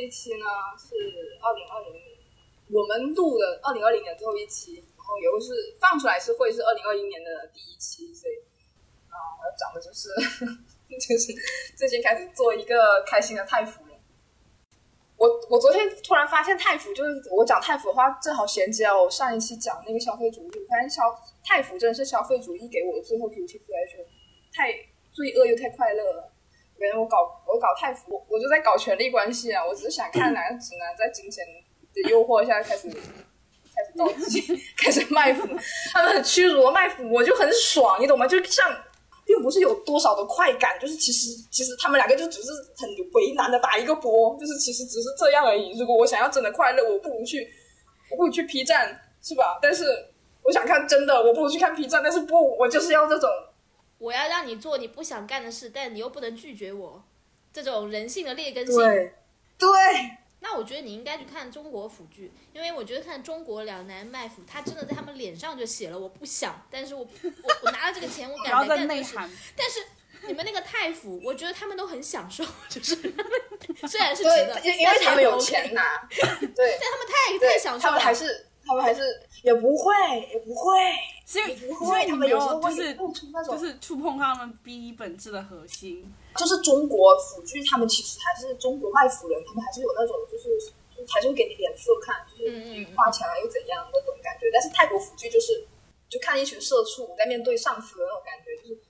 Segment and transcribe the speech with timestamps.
[0.00, 0.46] 一期呢
[0.78, 0.94] 是
[1.40, 2.04] 二零二零年，
[2.70, 8.34] 我们录的二零二零年最后一期，然后也会是放出来是会是二零二一年的第一期，所以
[9.08, 10.08] 啊，我要讲的就是
[10.88, 11.32] 就是
[11.76, 13.90] 最近开始做一个开心的太服了。
[15.16, 20.50] 我我昨天突然发现太服就是我讲太服的话，正好衔接了我上一期讲那个消费主义。
[20.58, 21.02] 我发现消
[21.44, 24.06] 太服真的是消费主义给我的最后 guilty pleasure，
[24.50, 24.72] 太
[25.12, 26.29] 罪恶又太快乐了。
[26.80, 29.62] 别人我搞我搞太服，我我就在搞权力关系啊！
[29.62, 31.44] 我只是想看哪个直男在金钱
[31.92, 34.40] 的诱惑下开始开始着急，
[34.78, 35.46] 开始卖腐，
[35.92, 38.26] 他们很屈辱的卖腐，我就很爽，你懂吗？
[38.26, 38.74] 就像
[39.26, 45.78] 并不是有多少的快感，就是其实其实他们两个就只是很为难的打一个波，就是其实只是这样而已。
[45.78, 47.46] 如果我想要真的快乐，我不如去
[48.10, 49.58] 我不如去 P 站，是吧？
[49.60, 49.84] 但是
[50.42, 53.28] 我想看真的，我不如去看 P 站，但是不，我就是要这种。
[54.00, 57.04] 我要让你做你不想干的事，但你又不能拒绝我，
[57.52, 58.74] 这种人性的劣根性。
[58.76, 59.14] 对，
[59.58, 59.68] 对。
[60.42, 69.14] 那我觉得你应该去看中国腐剧，因为我觉得看中国两男卖腐，他真的在他们脸上就写了我不想，但是我我我拿了这个钱，我敢干这事。
[69.54, 69.84] 但是
[70.26, 72.96] 你们那个太腐，我觉得他们都很享受，就是
[73.86, 76.08] 虽然是觉得，因为他们有钱拿。
[76.08, 78.46] 对，但他们太太享受了，他们还是。
[78.70, 79.02] 他们还是
[79.42, 79.92] 也不会，
[80.32, 80.78] 也不会，
[81.26, 82.96] 所以不会，他们有时候就是
[83.32, 86.06] 那种，就是触碰他们 B 本质的核心。
[86.36, 90.72] 就是中国腐剧，他们其实还是中国卖腐人，他们还是有那种，就是
[91.12, 92.54] 还是会给你脸色看，就是
[92.94, 94.46] 花钱了又怎样那种感觉。
[94.52, 95.66] 但是泰国腐剧就是，
[96.08, 98.80] 就看一群社畜在面对上司的那种感觉，就是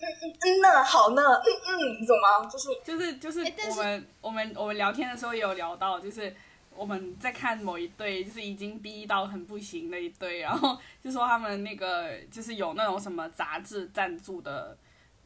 [0.00, 2.50] 嗯嗯嗯呢，好呢，嗯嗯，你懂吗？
[2.50, 6.34] 就是就是就是我们我们我们聊天的时候也有聊到，就是。
[6.76, 14.76] 我们在看某一对，就是已经逼到很不行的一对，然后就说他们那个就是有那种什么杂志赞助的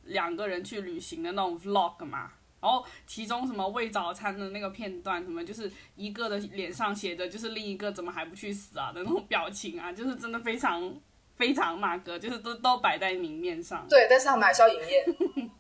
[0.05, 10.95] 两个人去旅行的那种 vlog 嘛，然后其中什么喂早餐的那个片段，什么就是一个的脸上写着就是另一个怎么还不去死啊的那种表情啊，就是真的非常
[11.35, 13.87] 非常那个，就是都都摆在明面上。
[13.89, 15.49] 对，但是他们还是要营业。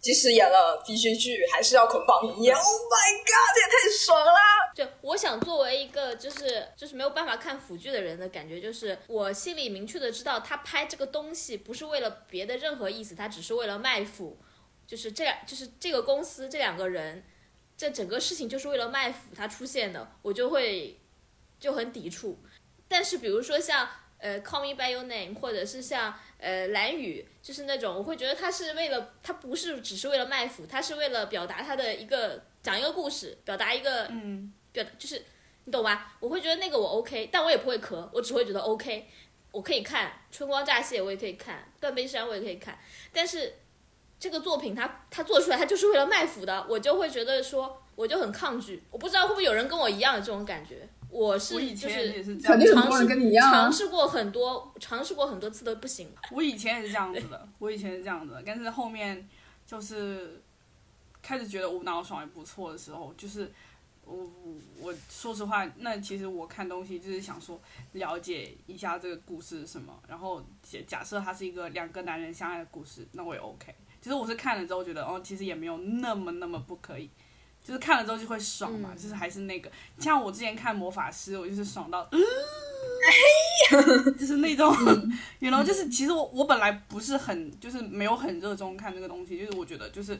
[0.00, 2.52] 即使演了必须剧，还是要捆绑营业。
[2.56, 4.32] Oh my god，这也太爽了！
[4.74, 14.38] 就我想作为一个就是就是没有办法看腐剧的人的感觉，就是我心里明确的知道，他拍这个东西不是为了别的任何意思，他只是为了卖腐。
[14.86, 17.22] 就是这两，就是这个公司这两个人，
[17.76, 20.98] 这整个事情就是为了卖腐他出现的，我就会
[21.60, 22.38] 就很抵触。
[22.88, 23.86] 但是比如说像
[24.18, 26.14] 呃《Call Me by Your Name》，或者是像。
[26.40, 35.24] 呃，蓝雨就是那种，我会觉得他是为了，他不是只是为了卖腐，他是为了表达他的一个讲一个故事，表达一个，嗯，表就是
[35.64, 36.14] 你懂吧？
[36.20, 39.08] 我会觉得那个我 OK，但我也不会咳，我只会觉得 OK，
[39.50, 42.78] 我可以看《春光乍泄》，我也可以看《断背山》，我也可以看，
[43.12, 43.54] 但是
[44.20, 50.88] 这个作品他他做出来，他就是为了卖腐的，我就会觉得说，我就很抗拒，我不知道会不会有人跟我一样的这种感觉。
[51.10, 52.72] 我是就是尝试
[53.40, 56.08] 尝试过很多，尝试过很多次都不行。
[56.30, 59.26] 我以前也是这样子的，我以前是这样子，的，但是后面
[59.66, 60.42] 就是
[61.22, 63.50] 开始觉得无脑爽也不错的时候，就是
[64.04, 64.26] 我
[64.80, 67.60] 我说实话，那其实我看东西就是想说
[67.92, 73.74] 了解一下这个故事是什么，然后假假设它是一个两个男人相爱的故事，那我也 OK。
[74.00, 77.10] 其实我是看了之后觉得，哦，其实也没有那么那么不可以。
[77.68, 82.18] 就是看了之后就会爽嘛，就是还是那个，像我之前看魔法师，我就是爽到，嗯
[84.16, 84.74] 就是那种，
[85.38, 90.18] 然后就是其实我我本来不是很就是没有很热衷看这个东西，就是我觉得就是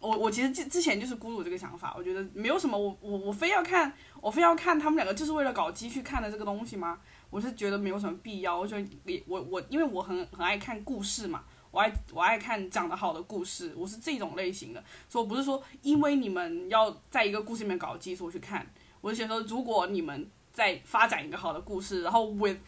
[0.00, 3.90] 我我其实之之前就是孤独这个想法，我觉得没有什么，我我我非要看
[4.20, 6.98] 我非要看他们两个就是为了搞基去看的这个东西吗？
[7.30, 11.42] 我是觉得没有什么必要，我觉得也我我因为我很很爱看故事嘛。
[11.78, 18.68] 我爱我爱看讲的好的故事，我是这种类型的，所以我不是说因为你们要在一个故事里面搞基础去看，
[19.00, 22.58] 我是觉得如果你们在发展一个好的故事，然后 with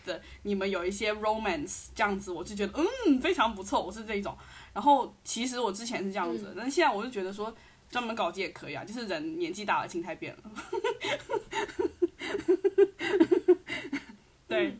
[0.42, 4.32] 你们有一些 romance 这样子，我就觉得嗯非常不错，我是这一种。
[4.72, 7.52] 然后其实我之前是这样子，但是现在我就觉得说
[7.90, 10.42] 专门搞基也可以啊，就是人年纪大了，心态变了。
[14.46, 14.78] 对。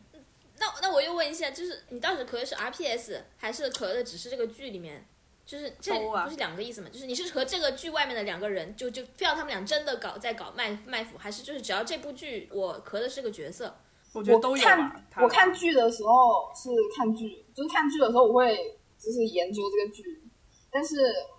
[0.61, 5.07] 那那我又问一下，就是你当时咳的是 RPS，还是咳的只是这个剧里面，
[5.43, 6.89] 就是这不是两个意思吗？
[6.93, 13.75] 就是你是和这个剧外面的两个人，就就非要他们俩真的搞在搞卖卖腐，还是就是只要这部剧我咳的是个角色？
[14.13, 20.21] 我觉得都有看我看剧的时候是看剧，就是看剧的时候我会就是研究这个剧，
[20.69, 20.95] 但是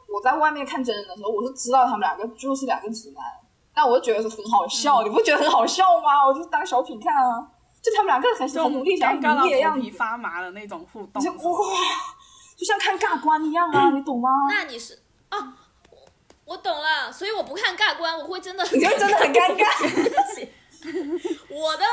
[0.09, 3.23] 我在外面看真人的时候，我是知道他们两个就是两个直男，
[3.73, 6.27] 但我就觉得是很好笑，你不觉得很好笑吗？
[6.27, 7.49] 我就当小品看啊。
[7.83, 11.33] 就他们两个很很努力，想要营业样子，发麻的那种互动，哇，
[12.57, 14.31] 就像看尬官一样啊，你懂吗？
[14.49, 15.55] 那你是啊，
[16.45, 20.49] 我懂了，所以我不看尬关，我会真的，你就真的很尴尬。
[21.49, 21.85] 我的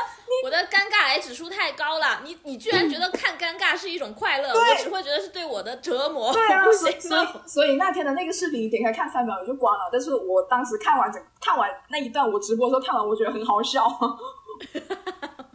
[0.44, 6.32] 我的尴尬癌指数太高了，你你居然觉得看尴尬是一种快乐，对我只会觉得是对我的折磨。
[6.32, 9.88] 对啊， 所以所以所以那天的那个视频，你点开看三秒我就关了。
[9.92, 13.88] 但是我当时看完整看完那一段，我直播的时候看完，我觉得很好笑。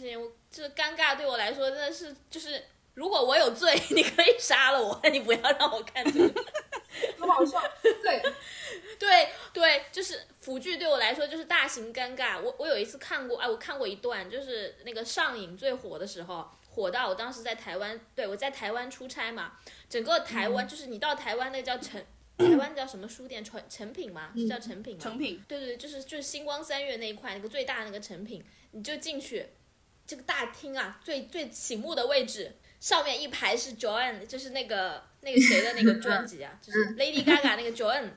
[0.00, 2.62] 我不行，我这尴尬对我来说真的是就是，
[2.94, 6.44] 如果我有罪， 你可以杀了我，你不要让我看这个。
[7.18, 7.62] 很好笑。
[7.82, 8.22] 对，
[8.98, 12.40] 对对，就是腐剧对我来说就是大型尴尬。
[12.40, 19.52] 我我有一次看过，哎，我看过一段，就是那个上瘾最火的时候，火到我当时在台湾，对我在台湾出差嘛，
[19.88, 22.02] 整个台湾、就是你到台湾那叫成。
[22.38, 23.44] 台湾叫什么书店？
[23.44, 24.32] 成成品吗？
[24.34, 25.02] 是叫成品吗？
[25.02, 29.46] 成品对对对，就是就是星光三月那一块那个最大那个成品，你就进去，
[30.10, 38.10] 这个大厅啊，最最醒目的位置，上面一排是 Joanne，就是那个那个谁的那个专辑啊， 就是 Lady Gaga 那个 Joanne，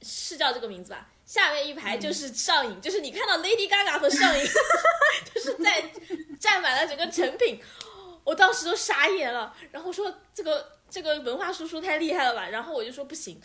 [0.00, 1.10] 是叫这个名字吧？
[1.26, 4.44] 下面一排就是上瘾，就是你看到 Lady Gaga 和上瘾，
[5.34, 5.90] 就是在
[6.38, 7.60] 占满了整个成品，
[8.22, 13.40] 我当时都傻眼了，然后说这个这个文化输出太厉害了吧，然后我就说不行，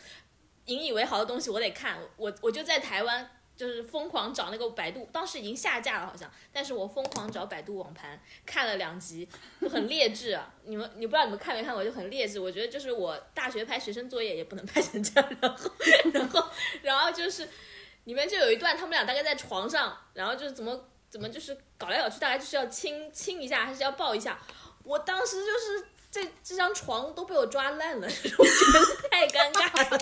[0.65, 3.31] 引以为豪的东西我得看，我我就在台湾。
[3.59, 9.27] 就是疯狂找那个百度，当时已经下架了好像，但是我疯狂找百度网盘看了两集，
[9.59, 10.49] 就很劣质啊！
[10.63, 12.39] 你们你不知道你们看没看过，就很劣质。
[12.39, 15.71] 我觉得就是我大学拍学生作业也不能拍成这样，然后
[16.13, 16.49] 然后
[16.83, 17.49] 然后就是
[18.05, 24.39] 里面就有一段他们俩大概在床上，然后就是怎么怎么就是搞来搞去，大概就是要亲亲一下还是要抱一下，
[24.85, 29.99] 我当时就是这这张床都被我抓烂了， 我觉得太尴尬了。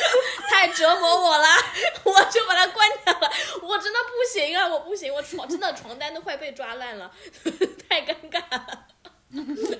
[0.50, 1.46] 太折磨我了，
[2.04, 3.30] 我就把它关掉了。
[3.62, 7.10] 我真的不行啊，我不行，我床真的床单都快被抓烂了，
[7.88, 8.86] 太尴尬了。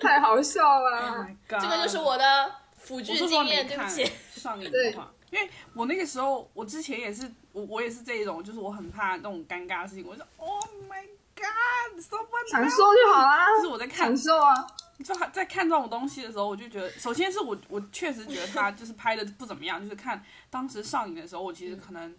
[0.01, 1.09] 太好笑了。
[1.09, 4.11] Oh my god，这个就是我的腐剧经验，对不起。
[4.35, 14.55] 上瘾对的话，因为我那个时候，我之前也是，我我也是这一种，就是我很怕那种尴尬的事情，我就 Oh my God，someone 享受就好啦，就是我在看享受啊。
[15.03, 22.15] 就在看这种东西的时候，我就觉得，首先是我我确实觉得他就是拍的不怎么样，就是看当时上映的时候，我其实可能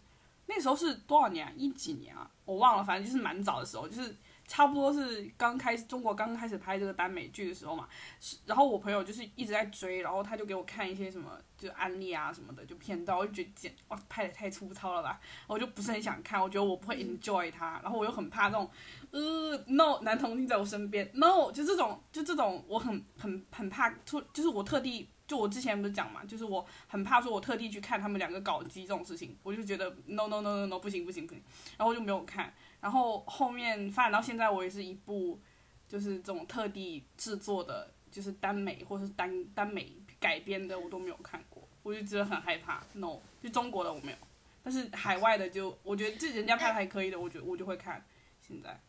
[0.47, 1.53] 那时候是多少年啊？
[1.55, 2.29] 一几年啊？
[2.45, 4.15] 我忘了，反正就是蛮早的时候，就是
[4.51, 7.87] 差不多是刚开始中国刚开始拍这个耽美剧的时候嘛。
[8.19, 18.69] 是然后我朋友就是一直在追，然后他就给我看一些什么就是案例啊什么的，就片段，我就觉得简哇拍的太粗糙了吧，我就不是很想看，我觉得我不会 enjoy 它，然后我又很怕这种。
[19.11, 31.41] 呃，no，男同性在我身边，no，就这种，就这种，我很很很怕，特就是我特地，就我之前不是讲嘛，就是我很怕说，我特地去看他们两个搞基这种事情，我就觉得 no no no no no 不行不行不行，
[31.77, 35.39] 然后我就没有看，然后后面发展到现在，我也是一部
[35.87, 44.17] 就是这种特地制作的，就是耽美或是耽耽美改编的，我都没有看过，我就觉得很害怕，no，就中国的我没有，
[44.63, 48.03] 但是海外的就我觉得这人家拍的还可以的，我觉得我就会看，
[48.41, 48.79] 现在。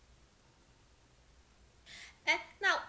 [2.25, 2.82] 哎，那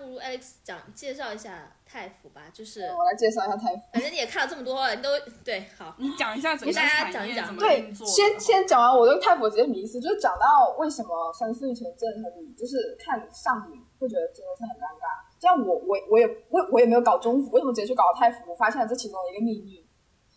[0.00, 3.82] 不如 Alex 讲介绍一下太府吧，就是我来介绍一下太府。
[3.92, 5.10] 反正你也看了这么多了，你都
[5.44, 5.94] 对好。
[5.98, 15.20] 你讲一下整个给大家产讲一讲业怎么对先先讲完我对太府直接迷思，就是讲到为什么三四以前真的很就是看上瘾会觉得真的是很尴尬。
[15.38, 18.50] 这样我我我也我我也没有搞中服，为什么直接去搞太府？
[18.50, 19.84] 我发现了这其中的一个秘密。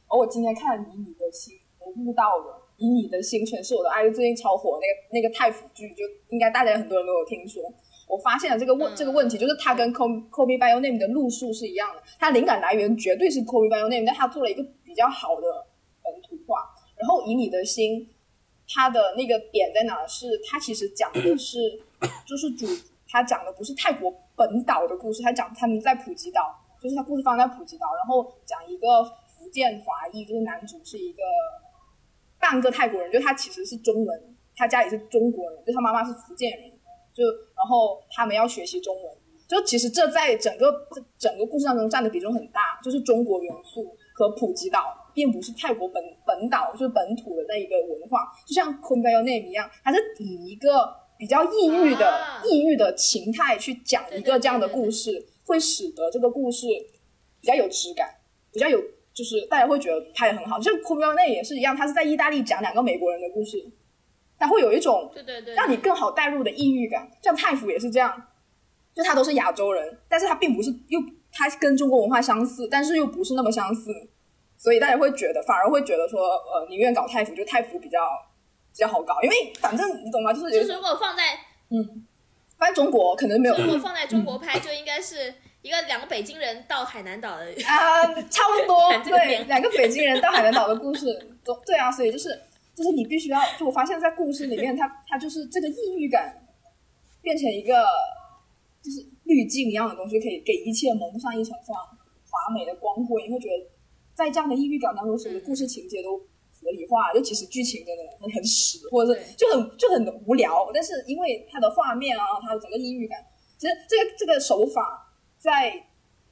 [0.09, 7.63] 而我今天看《以你的心》，我悟到了《以你的心全是我的爱》，最近超火那个那个太府剧，就应该大家很多人都有听说。
[8.13, 15.47] 我发现了这个问、嗯这个问题，就是它跟《Call Call Me by Your Name》的路数是一样的，它灵感来源绝对是《Call Me by Your Name》，但它做了一个比较好的
[16.03, 16.61] 本土化。
[16.95, 18.01] 然后《以你的心》，
[18.71, 20.05] 它的那个点在哪？
[20.05, 21.57] 是它其实讲的是，
[22.27, 22.67] 就是主
[23.09, 31.23] 它讲的不是泰国本岛的故事，它讲他们在普吉岛，就是它故事放在普吉岛，然后讲一个福建华裔，就是男主是一个
[32.39, 36.71] 半个泰国人，就他其实是中文，他家里是中国人，就他妈妈是福建人，
[37.13, 39.13] 就然后他们要学习中文，
[39.47, 40.73] 就其实这在整个
[41.17, 52.41] 整个故事当中占的比重很大，就是中国元素和普吉岛，并不是泰国本本岛就是本土的那一个文化，就像《Come By Your Name》一样，它是以一个比较抑郁的、啊。
[52.43, 56.67] 抑郁的情态去讲一个这样的故事，会使得这个故事
[57.39, 58.09] 比较有质感，
[58.51, 58.81] 比较有
[59.13, 63.63] 就是大家会觉得拍的很好，就像《Come By Your Name》也是一样，他是在意大利讲两个美国人的故事，
[64.39, 67.09] 它会有一种对对对，让你更好带入的抑郁感。
[67.21, 68.27] 像太府也是这样，
[68.93, 70.99] 就他都是亚洲人，但是他并不是又
[71.31, 73.91] 他跟中国文化相似，但是又不是那么相似，
[74.57, 77.99] 所以大家会觉得反而会觉得说，呃，宁愿搞太府，就太府比较
[78.71, 80.33] 比较好搞，因为反正你懂吗？
[80.33, 81.23] 就是就是如果放在
[81.69, 82.05] 嗯，
[82.57, 91.05] 反正中国可能没有如果放在中国拍，就应该是一个两个北京人到海南岛的啊，差不多 对，两个北京人到海南岛的故事，
[91.43, 92.29] 都对啊，所以就是
[92.75, 96.45] 就是你必须要，就我发现，在故事里面，它它就是这个抑郁感
[97.21, 97.85] 变成一个
[98.81, 101.81] 就是滤镜一样的东西，可以给一切蒙上一层非常
[102.29, 103.27] 华美的光辉。
[103.27, 103.53] 你会觉得
[104.13, 113.23] 在这样的抑郁感当中，所有的故事情节都合理化，就其实剧情真的很很屎，或者是就很就很无聊，但是因为它的画面啊，它的整个抑郁感，
[113.57, 115.73] 其实这个这个手法在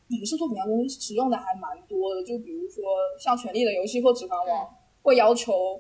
[0.08, 2.84] 影视作品当中使用的还蛮多的，就比如说
[3.20, 4.66] 像《权力的游戏》或《指环王》，
[5.02, 5.80] 会要求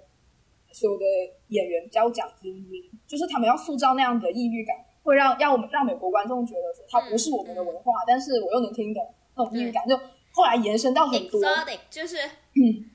[0.74, 1.06] 所有的
[1.48, 9.04] 演员要讲英音，就是他们要塑造那样的抑郁感，会让让我们让美国观众觉得说它不是我们的文化，但是我又能听懂
[9.36, 9.98] 那种抑郁感，就
[10.34, 12.90] 后来延伸到很多，exotic，就是嗯。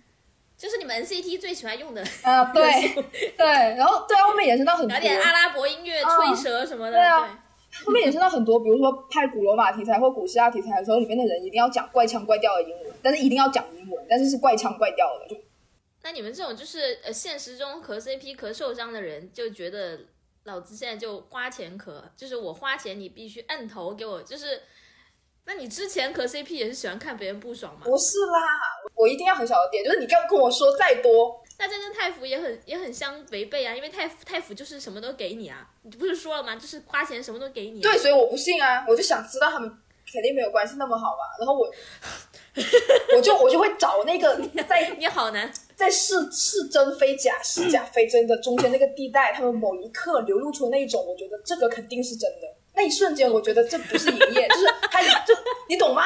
[0.58, 2.62] 就是你们 NCT 最喜欢用的，啊、对
[3.36, 4.94] 对，然后对啊，后面延伸到很多。
[4.96, 7.44] 有，点阿拉伯音乐、啊吹舌什么的，对啊。
[7.84, 15.38] 后面延伸到很多，比如说拍古罗马题材或古希腊题材的时候，里面的人一定要讲怪腔怪调的英文，但是一定要讲英文，但是是怪腔怪调的，就
[16.06, 19.98] 那你们这种就是呃现实中磕 CP 磕受伤的人，就觉得
[20.44, 24.62] 老子现在就花钱磕，就是我花钱你必须摁头给我，就是，
[25.46, 27.80] 那你之前磕 CP 也是喜欢看别人不爽吗？
[27.82, 28.38] 不是啦，
[28.94, 36.54] 我一定要很小的点，就是你刚跟我说再多，那这跟太府也很也很相违背啊，因为太府太府就是什么都给你啊，你不是说了吗？
[36.54, 37.82] 就是花钱什么都给你、啊。
[37.82, 39.68] 对，所以我不信啊，我就想知道他们
[40.12, 41.68] 肯定没有关系那么好吧，然后我
[43.16, 52.48] 我就我就会找那个在你好难，在是是真非假是假非真的中间那个地带，他们某一刻流露出那一种，我觉得这个肯定是真的。
[52.74, 55.34] 那一瞬间，我觉得这不是营业，就是他就
[55.68, 56.02] 你懂吗？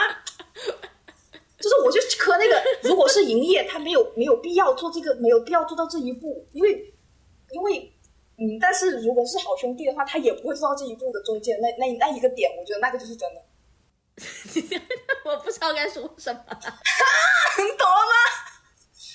[1.58, 6.92] 就是我就磕那个，如果是营业，他没有没有必要做这个，没有必要做到这一步，因为
[7.50, 7.92] 因为
[8.38, 13.42] 嗯，但是如果是好兄弟的话，他也不会做到这一步的中间那那那一个点，我觉得那个就是真的，
[15.24, 16.40] 我不知道该说什么。
[16.48, 18.49] 你懂了吗？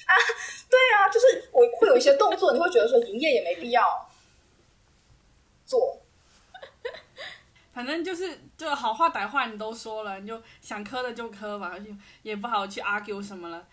[0.06, 0.12] 啊，
[0.70, 4.10] 对啊，就是我会有一些动作，你会觉得说营业也没必要
[5.66, 6.02] 做。
[7.74, 11.86] 反正就是就好话歹话你都说了，你就想磕的就磕吧，就
[12.22, 13.68] 也不好去 argue 什么了。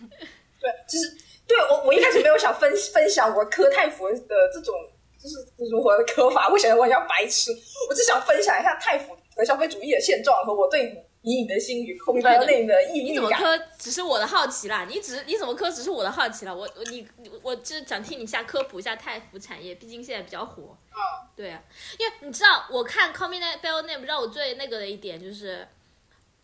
[0.08, 4.74] 对，就是对我我一开始没有想分分享我磕太佛的这种
[5.18, 5.36] 就是
[5.70, 7.50] 如何的磕法，我显得我很像白痴，
[7.88, 13.10] 我只想分享一下太佛和消费主义的现状和我对隐隐的心与 Kobe Bryant 内的抑郁感。
[13.10, 17.06] 你怎么磕只是我的好奇啦，你只你怎么磕只是我的好奇啦，我我你
[17.42, 20.76] 我就是想听你下科普一下太服产业，毕竟现在比较火。
[20.90, 20.98] 嗯，
[21.36, 21.62] 对啊，
[21.98, 25.66] 因为你知道，我看《Call Me By Your Name》让我最那个的一点就是，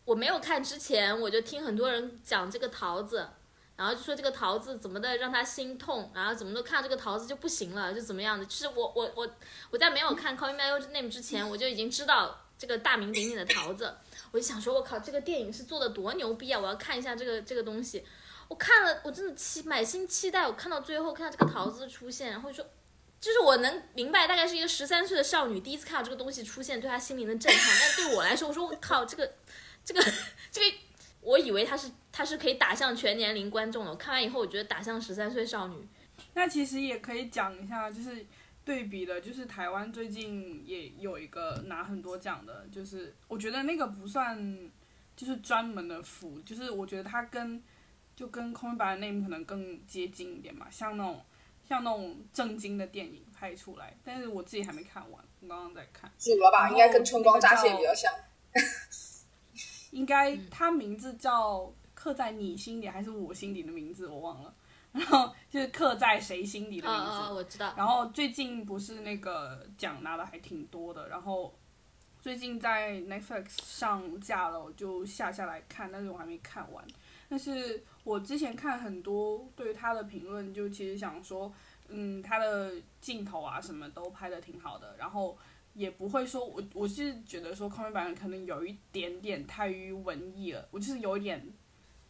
[0.05, 3.27] 我没有看之前，我就听很多人讲这个桃子，
[3.75, 8.45] 然后就说这个桃子怎么的让他心痛，然后怎么都看到这个桃子就不行了，就怎么样的。
[8.45, 9.29] 就是我我我
[9.71, 13.93] 我在没有看《Call Me By Your Name》之前，我就已经知道这个大名鼎鼎的桃子，
[14.31, 16.59] 我就想说，我靠，这个电影是做的多牛逼啊！
[16.59, 18.05] 我要看一下这个这个东西。
[18.47, 22.65] 我看了，我真的期满心期待，我看到最后看到这个桃子出现，然后说。
[23.21, 27.77] 就是我能明白，大概是一个十三岁的少女第一次看到这个东西出现，对她心灵的震撼。
[27.81, 29.29] 但对我来说，我说我靠，这个，
[29.83, 30.01] 这个，
[30.49, 30.77] 这个，
[31.19, 33.91] 我以为它是它是可以打向全年龄观众的。
[33.91, 35.85] 我看完以后，我觉得打向十三岁少女。
[36.33, 38.25] 那其实也可以讲一下，就是
[38.69, 44.69] 对比的，就是台湾最近也有一个拿很多奖的，就是我觉得那个不算，
[45.15, 47.59] 就是专门的服，就是我觉得它跟
[48.15, 51.19] 就跟《空白的 name》可能更接近一点嘛，像那种
[51.67, 56.11] 像那种正经的电影拍出来，但是我自己还没看完，我刚刚在看。
[56.19, 58.13] 主了吧，应该跟春光乍泄比较像。
[59.89, 64.53] 应该它名字叫刻在你心里还是我心里的名字我忘了，
[64.91, 67.11] 然后就是刻在谁心里的啊名字。
[67.11, 67.73] 啊，我知道。
[67.77, 71.53] 然后最近不是那个奖拿的还挺多的，然后
[72.21, 76.85] 最近在 Netflix 上架了，我就下下来看，但是我还没看完。
[77.29, 81.53] 但是我之前看很多对他的评论，就其实想说，
[81.87, 85.37] 嗯，他的镜头啊什么都拍的挺好的，然后
[85.75, 91.47] 也不会说我我是觉得说《空面版》可能有一点点太于文艺了，我就是有一点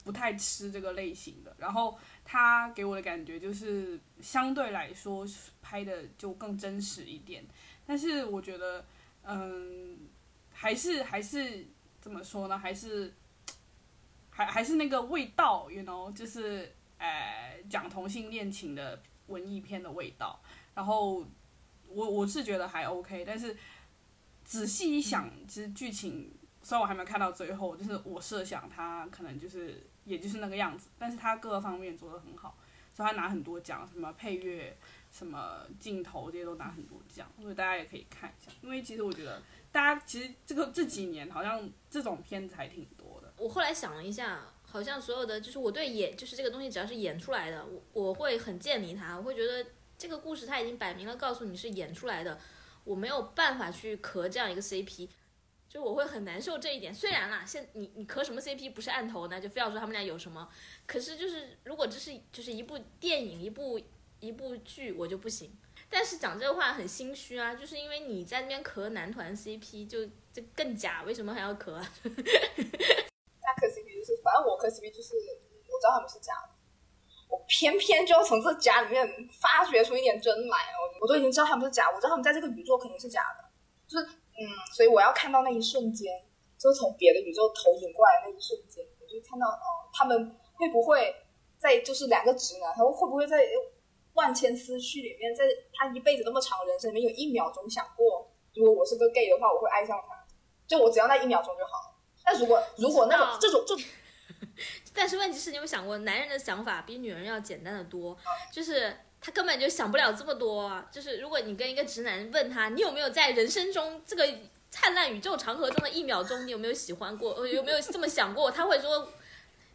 [0.05, 1.53] 不太吃这个类型的。
[1.59, 1.97] 然后
[2.31, 5.25] 他给我的感觉就是相对来说
[5.63, 7.43] 拍的就更真实一点，
[7.87, 8.85] 但是我觉得，
[9.23, 9.97] 嗯，
[10.53, 11.65] 还是还是
[11.99, 12.55] 怎么说呢？
[12.55, 13.11] 还是
[14.29, 20.39] 还还是那个味道，you know，就是呃讲同性恋情的文艺片的味道。
[20.75, 21.25] 然后
[21.87, 23.57] 我我是觉得还 OK，但是
[24.45, 26.31] 仔细一想，其实剧情
[26.61, 32.57] 虽然我还没看到最后，就是我设想它可能就是也就是那个样子，但是他各个方面做得很好，
[32.93, 34.77] 所以他拿很多奖，什么配乐、
[35.11, 38.51] 什么镜头这些都拿很多奖，所以大家也可以看一下。
[38.61, 39.41] 因为其实我觉得
[39.71, 43.33] 大家其实这个这几年好像这种片子还挺多的。
[43.37, 49.65] 我后来想了一下，好像所有的就是我对演就是这个东西只要是演出来的，我我会很建立它，我会觉得
[49.97, 52.39] 这个故事它已经摆明了告诉你是演出来的，
[52.83, 55.07] 我没有办法去磕这样一个 CP。
[55.69, 59.39] 就我会很难受这一点，虽然啦，现你你磕什么 CP 不是案头呢？
[59.39, 60.49] 就非要说他们俩有什么，
[60.87, 63.79] 可是就是如果这是就是一部电影，一部
[64.19, 65.55] 一部剧，我就不行。
[65.87, 71.93] 但是讲这个话很心虚啊，就是因为你在那边磕男团 CP 就就更假，为什么还要磕啊？
[72.03, 75.13] 那磕 CP 就是，反正我磕 CP 就是
[75.67, 76.49] 我知道他们是假的，
[77.29, 79.07] 我偏偏就要从这假里面
[79.39, 80.57] 发掘出一点真来。
[80.73, 83.47] 我我都已经知道他们是假，我知道他们在这个宇宙肯定是假的，
[83.87, 84.07] 就是。
[84.39, 86.07] 嗯，所以我要看到那一瞬间，
[86.57, 91.13] 就从别的宇宙投影过来那一瞬间，我就看到哦，他们会不会
[91.57, 93.43] 在就是两个直男，他们会不会在
[94.13, 95.43] 万千思绪里面，在
[95.73, 100.25] 他一辈子那么长的人生里面，有一秒钟想过，如果我是个 gay 的话，我会爱上他，
[100.65, 101.99] 就我只要那一秒钟就好。
[102.23, 103.85] 但如果如果那种这种这种，
[104.95, 108.17] 但是问题是你有想过，男人的想法比女人要简单的多，
[108.53, 108.95] 就是。
[109.21, 114.27] 他根本就想不了这么多，就是如果你跟一个直男问他，你有没有在人生中这个
[114.69, 118.49] 灿烂宇宙长河中的一秒钟，你有没有喜欢过，呃， 有没有这么想过？
[118.49, 119.11] 他会说，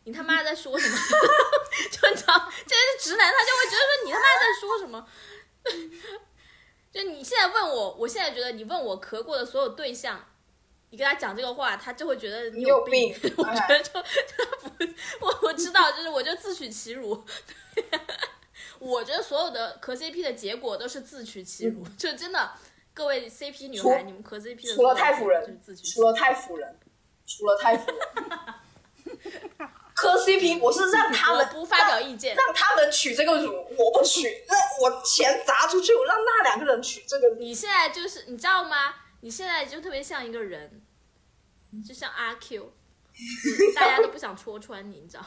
[0.04, 0.96] 你他妈在说什么？
[1.90, 5.06] 就你知道，这是直男，他就会觉得说你他妈在说什么？
[6.92, 10.24] 就你现在问我，我现在觉得你问我磕过的所有对象，
[10.90, 13.12] 你跟他讲这个话，他就会觉得你有病。
[13.36, 13.90] 我觉得就
[14.62, 14.84] 不，
[15.20, 17.24] 我我知道，就是我就自取其辱。
[18.84, 22.52] 我觉得所有的磕 CP 的结果都是自取其辱，就真的，
[22.92, 26.78] 各位 CP 女孩，你们磕 CP 的除了太夫人，除了太夫人，
[27.26, 27.98] 除了太夫人，
[29.94, 37.36] 磕 CP 我是让他们不发表意见，让他们取这个辱，我不取，那我钱砸出去，我让那两个人取这个。
[37.36, 38.94] 你现在就是你知道吗？
[39.20, 40.82] 你现在就特别像一个人，
[41.86, 42.74] 就像阿 Q，
[43.74, 45.24] 大家都不想戳穿你，你知道。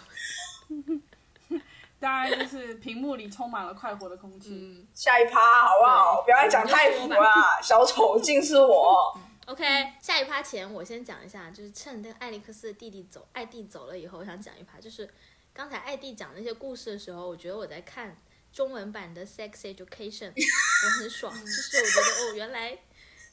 [2.00, 4.88] 大概就是屏幕里充满了快活的空气。
[4.94, 6.22] 下一趴好不好？
[6.24, 7.28] 不要再讲太腐了，
[7.64, 9.18] 小丑竟是我。
[9.48, 9.64] OK，
[10.02, 15.10] 下一趴前我先讲一下，就是趁那个艾利克斯的弟弟走，艾弟走了以后，我想讲一趴，就是
[15.54, 18.16] 刚才艾弟讲那些故事的时候，我觉得我在看
[18.52, 22.78] 中文版的《Sex Education》， 我很爽，就是我觉得哦，原来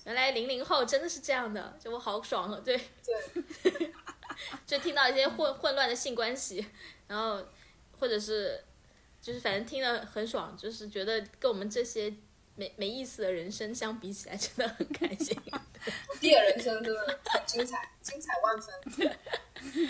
[0.05, 2.81] 原来零零后真的是这样的，就我好爽，对
[3.63, 3.93] 对，
[4.65, 6.65] 就听到一些混混乱的性关系，
[7.09, 7.45] 然后。
[7.99, 8.63] 或者是，
[9.21, 12.13] 就是反正听了很爽，就是觉得跟我们这些
[12.57, 15.37] 没没意思的人生相比起来，真的很开心。
[16.21, 19.19] 第二人生真的很精彩，精彩万分。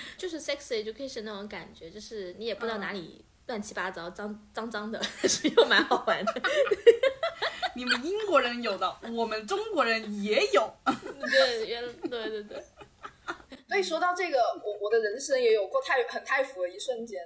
[0.16, 6.42] 就是 sex education 那种感觉，就是你也不知道哪里乱七八糟、脏脏脏的， 是又蛮好玩的。
[7.76, 10.72] 你们英国人有的，我们中国人也有。
[10.84, 12.64] 对，原对对对。
[13.68, 17.20] 所以说到这个，我我的人生也有过太很太服的一瞬间。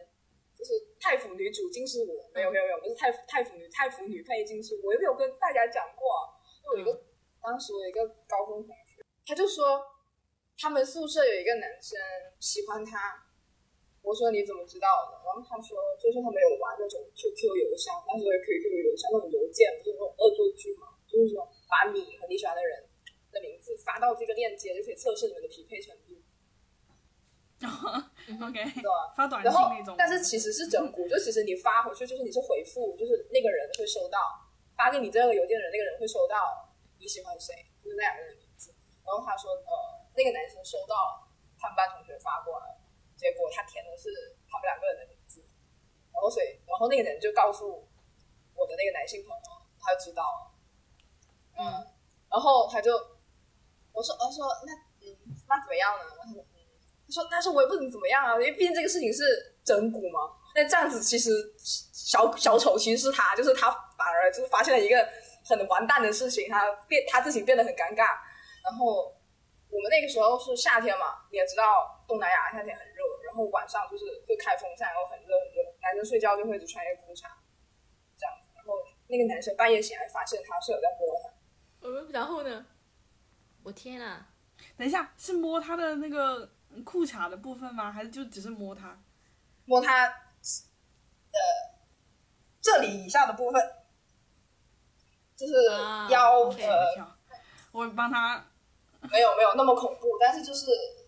[0.59, 6.03] 就是太腐女主竟是我，没有没有没有，不是太太腐女太腐女配竟是我，有没有跟大家讲过？
[6.67, 6.91] 就有一个
[7.41, 9.79] 当时我有一个高中同学，他就说
[10.59, 11.95] 他们宿舍有一个男生
[12.43, 13.23] 喜欢他，
[14.03, 15.23] 我说你怎么知道的？
[15.23, 22.83] 然后他说就是他们有玩那种 QQ 邮箱，那时候 QQ 邮箱那种邮件不是那种恶作剧嘛，就是说把你和你喜欢的人
[23.31, 26.08] 的名字发到这个链接，就可以测试你们的匹配程度。
[27.59, 28.83] OK，对？
[29.17, 34.19] 发短信那种，但是其实是整蛊，就其实你发回去，就是你是回复，就是那个人会收到，
[34.77, 38.71] 发给你这个邮件的人，那个人会收到你喜欢谁，就是那两个人的名字。
[39.03, 39.73] 然后他说，呃，
[40.15, 41.27] 那个男生收到了
[41.59, 42.79] 他们班同学发过来，
[43.17, 44.13] 结果他填的是
[44.47, 45.43] 他们两个人的名字，
[46.15, 47.67] 然后所以，然后那个人就告诉
[48.55, 50.39] 我的那个男性朋友，他就知道了，
[51.59, 51.65] 嗯，
[52.31, 52.93] 然后他就
[53.91, 54.71] 我说，我说那
[55.03, 55.11] 嗯，
[55.49, 56.05] 那怎么样呢？
[56.23, 56.45] 他说
[57.31, 59.25] ：“但是我也不能怎么样啊，因为毕竟这个事情是
[59.65, 60.37] 整蛊嘛。
[60.55, 64.97] 那这样子其实小小丑其实是他，就是他反而就是发现了一个
[65.45, 68.19] 很完蛋的事情，他变他自己变得很尴尬。
[68.65, 69.15] 然后
[69.71, 77.25] 我们那个时候是夏天嘛，你也知道东南亚夏天很热，然后晚上就是会开风扇，然后很热很热，男生睡觉就会一直穿一个裤衩
[78.19, 78.51] 这样子。
[78.57, 78.75] 然后
[79.07, 81.29] 那个男生半夜醒来发现他室友在摸他，
[81.89, 82.67] 嗯，然后呢？
[83.63, 84.29] 我天啊！
[84.77, 86.51] 等一下，是摸他的那个。”
[86.85, 87.91] 裤衩的部分吗？
[87.91, 88.99] 还是就只是摸它？
[89.65, 91.39] 摸它，呃，
[92.61, 93.63] 这里以下的部分，
[95.37, 95.53] 就是
[96.11, 97.17] 腰呃，
[97.73, 98.45] 我帮他。
[99.11, 100.67] 没有没有那么恐怖，但是就是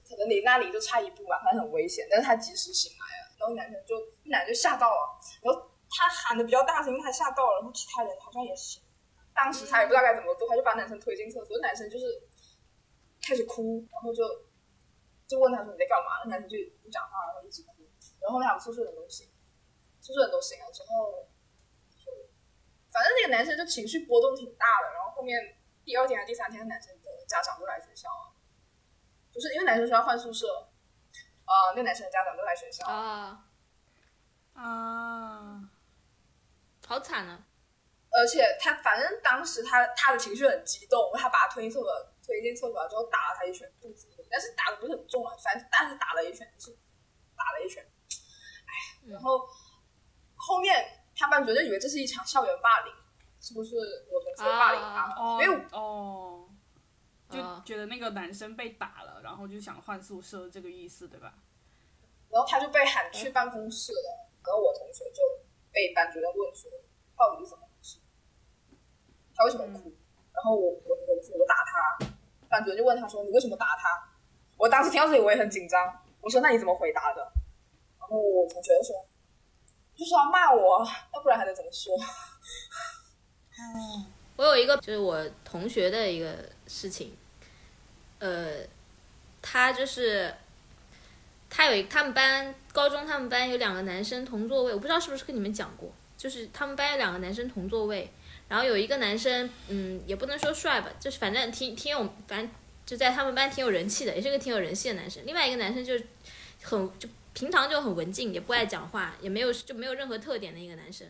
[0.08, 2.06] 可能你那里就差一步吧，他很危险。
[2.10, 8.78] 但是他及时醒来了，然后男生就男就吓到了，然后他喊的比较大声，因为他吓到了，然后其他人好像也是，
[9.34, 12.04] 当时他也不知道该怎么做，他就把男生推进厕所，男生就是。
[13.22, 14.24] 开始哭，然后就
[15.30, 16.26] 就问他说你在干嘛？
[16.26, 17.86] 那男生就不讲话，然后一直哭。
[18.18, 19.30] 然后后来我们宿舍人都醒，
[20.00, 21.30] 宿舍人都醒了之后，
[21.94, 22.10] 就
[22.90, 24.90] 反正那个男生就情绪波动挺大的。
[24.92, 28.34] 然后后面第二天还是第三天，男生的家长都来学校了，
[29.30, 30.68] 就是因为男生说要换宿舍，
[31.44, 32.84] 啊、那男生的家长都来学校。
[32.86, 33.46] 啊，
[34.54, 35.70] 啊，
[36.84, 37.46] 好惨啊！
[38.10, 41.88] 而且他反正当时他他的情绪很激动，他把他推进厕所，
[42.26, 46.78] 推进厕所之后打了他一拳肚子里，但是打的不是很重啊，反正但是打了一拳，就是
[47.36, 47.84] 打了一拳，
[48.64, 49.46] 哎，然后
[50.36, 52.94] 后面他班主任就以为这是一场校园霸凌，
[53.40, 53.76] 是不是
[54.10, 55.14] 我同学霸凌他？
[55.18, 56.48] 哦因为哦，
[57.28, 61.34] 就啊觉得那个男生被打了，然后就想换宿舍，这个意思对吧？
[62.30, 65.20] 然后他就被喊去办公室了，然后我同学就
[65.72, 66.70] 被班主任问说
[67.16, 67.98] 到底是怎么回事，
[69.34, 69.92] 他为什么哭？
[70.32, 72.06] 然后我我忍不住我打他，
[72.48, 74.06] 班主任就问他说你为什么打他？
[74.60, 75.80] 我当时听到这里我也很紧张，
[76.20, 77.22] 我说那你怎么回答的？
[77.98, 78.94] 然后我同学说
[79.96, 81.94] 就是要骂我，要不然还能怎么说？
[84.36, 87.16] 我有一个就是我同学的一个事情，
[88.18, 88.58] 呃，
[89.40, 90.34] 他就是
[91.48, 98.10] 他有一他们班高中他们班有两个男生同座位，我不知道是不是跟你们讲过，就是他们班有两个男生同座位，
[98.46, 102.50] 然后有一个男生，嗯，也不能说帅吧，就是反正挺挺有，反正
[102.90, 105.24] 就在他们班挺有人气的，也是个挺有人气的男生。
[105.24, 106.04] 另外一个男生就是
[106.60, 111.06] 很就平常就很文静，也不爱讲话，也没有就没有任何特点的一个男生。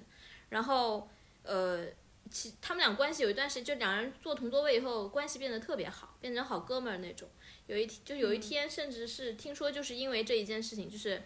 [0.51, 1.09] 然后
[1.43, 1.87] 呃，
[2.31, 7.27] 其他们俩关系有一段时间，就两人坐同座位以后，关系变得特别好，变成好哥们儿那种。
[7.67, 11.23] 有一就有一天，甚至是听说就是因为这一件事情，就是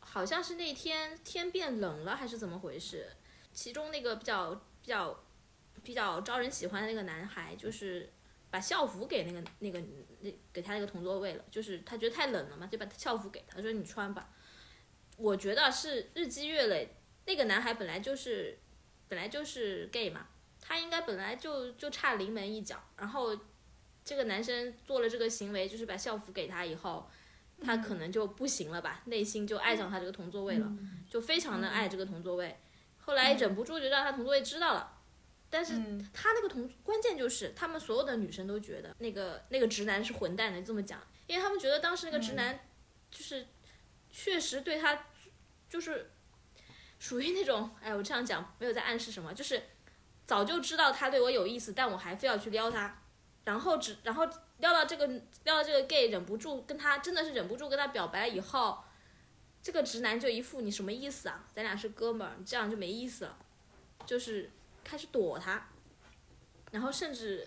[0.00, 3.08] 好像是那天天变冷了还是怎么回事，
[3.54, 5.24] 其中那个比较比较
[5.82, 8.10] 比较招人喜欢的那个男孩，就是
[8.50, 9.80] 把校服给那个那个
[10.20, 14.30] 那给他那个同座位了，就是他觉得太冷了嘛，就把校服给他，说你穿吧。
[15.16, 18.58] 我觉得是日积月累，那个男孩本来就是
[19.06, 20.28] 本来就是 gay 嘛，
[20.60, 23.38] 他应该本来就就差临门一脚，然后
[24.02, 27.08] 这个男生做了这个行为，就是把校服给他以后，
[27.62, 30.72] 他可能就不行了吧，内心就爱上他这个同座位了，
[31.08, 32.58] 就非常的爱这个同座位。
[32.96, 34.99] 后来忍不住就让他同座位知道了，
[35.50, 36.08] 但是嗯。
[36.14, 42.58] 他那个同关键就是他们所有的女生都觉得那个那个直男是混蛋的，这么讲，因为他们觉得当时那个直男
[43.10, 43.46] 就是
[44.10, 45.06] 确实对他
[45.68, 46.10] 就是
[46.98, 49.62] 属于那种，哎，我这样讲没有在暗示什么，就是
[50.24, 53.02] 早就知道他对我有意思，但我还非要去撩他，
[53.44, 55.06] 然后只然后撩到这个
[55.44, 58.78] 撩到这个 gay 忍不住跟他真的是忍不住跟他表白以后，
[59.62, 61.48] 这个直男就一副你什么意思啊？
[61.54, 63.38] 咱俩是哥们儿，你这样就没意思了，
[64.04, 64.50] 就是
[64.90, 65.68] 开始躲他，
[66.72, 67.46] 然后甚至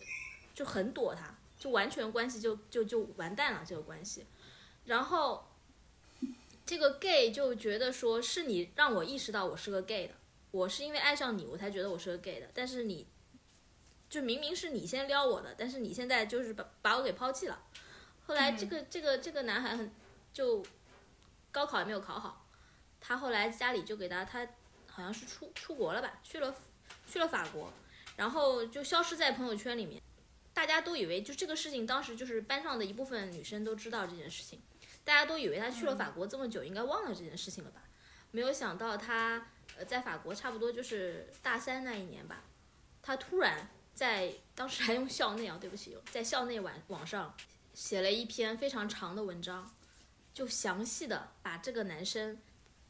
[0.54, 4.26] 就很躲他，就完全关系就就就完蛋了这个关系，
[4.86, 5.46] 然后
[6.66, 10.14] 这个 gay 就觉得说是你让我意识到我是个 gay 的，
[10.52, 13.06] 我是因为爱上你我才觉得我是个 gay 的，但是你
[14.10, 17.62] 就明明是你先撩我的，但是你现在就是把把我给抛弃了。
[18.26, 19.92] 后来这个、这个这个男孩很
[20.32, 20.66] 就
[21.52, 22.48] 高考也没有考好，
[23.02, 24.48] 他后来家里就给他他
[24.88, 26.56] 好像是出出国了吧，去了
[27.14, 27.72] 去了法国，
[28.16, 30.02] 然后就消失在朋友圈里面。
[30.52, 34.60] 大家都以为就这个事情，当时就是班上的一部分女生都知道这件事情，
[35.04, 37.84] 大家都以为他去了法国这么久，应该忘了这件事情了吧？
[38.32, 39.48] 没有想到他
[39.78, 42.44] 呃在法国差不多就是大三那一年吧，
[43.04, 47.36] 他突然在当时还用校内啊，对不起，在校内网网上
[47.76, 49.72] 写了一篇非常长的文章，
[50.34, 52.40] 就详细的把这个男生，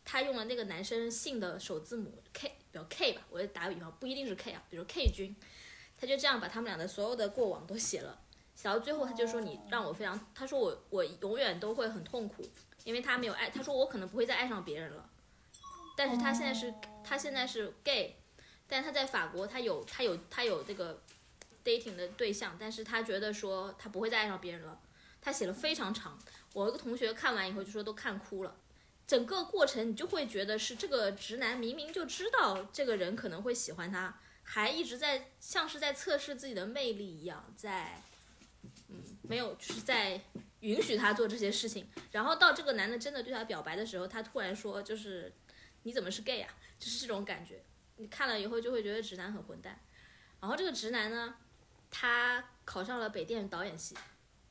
[0.06, 5.36] 他用了那个男生姓的首字母 K，比如 K 吧，我就打个比方，不一定是 K 啊，比如 K 君，
[5.96, 8.20] 他就这样把他们俩的所有的过往都写了，
[8.56, 12.44] 写到最后他就说你让我非常，他说我我永远都会很痛苦，
[12.84, 15.08] 因为他没有爱，他说我可能不会再爱上别人了，
[15.96, 18.16] 但是他现在是他现在是 gay，
[18.68, 21.00] 但是他在法国他有他有他有这个
[21.64, 24.82] dating 的对象，但是他觉得说他不会再爱上别人了，
[25.22, 26.18] 他写了非常长，
[26.54, 28.56] 我一个同学看完以后就说都看哭了。
[29.06, 38.02] 整个过程你就会觉得是这个直男明明就知道这个人可能会喜欢他，还一直在像是在测试自己的魅力一样，在
[38.89, 40.22] 嗯没有就是在
[40.62, 41.88] 允许他做这些事情。
[42.12, 45.32] 然后到这个男的真的对他表白的时候，他突然说就是
[45.84, 46.54] 你怎么是 gay 啊？
[46.80, 47.63] 就是这种感觉。
[47.98, 49.80] 你看了以后就会觉得直男很混蛋。
[50.42, 51.36] 然后这个直男呢，
[51.89, 53.96] 他考上了北电导演系，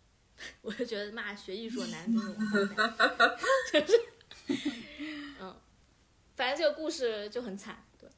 [0.62, 3.36] 我就觉得妈学艺术的男的真是王八蛋，
[3.72, 4.11] 就是，
[6.54, 8.08] 正这个故事就很惨，对。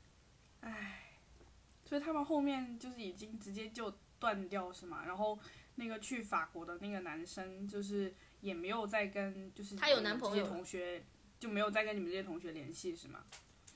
[1.84, 5.04] 所以他们后面就是已经直接就断掉是吗？
[5.06, 5.38] 然后
[5.76, 11.04] 那个去法国的那个男生，就是也没有再跟就是他有男朋友你们这些同学
[11.38, 13.24] 就没有再跟你们这些同学联系是吗？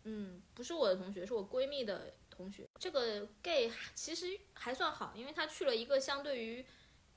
[0.04, 2.66] 嗯，不是我的同学，是我闺蜜的同学。
[2.78, 6.64] 这个 gay 其实还算好，因为他去了一个相对于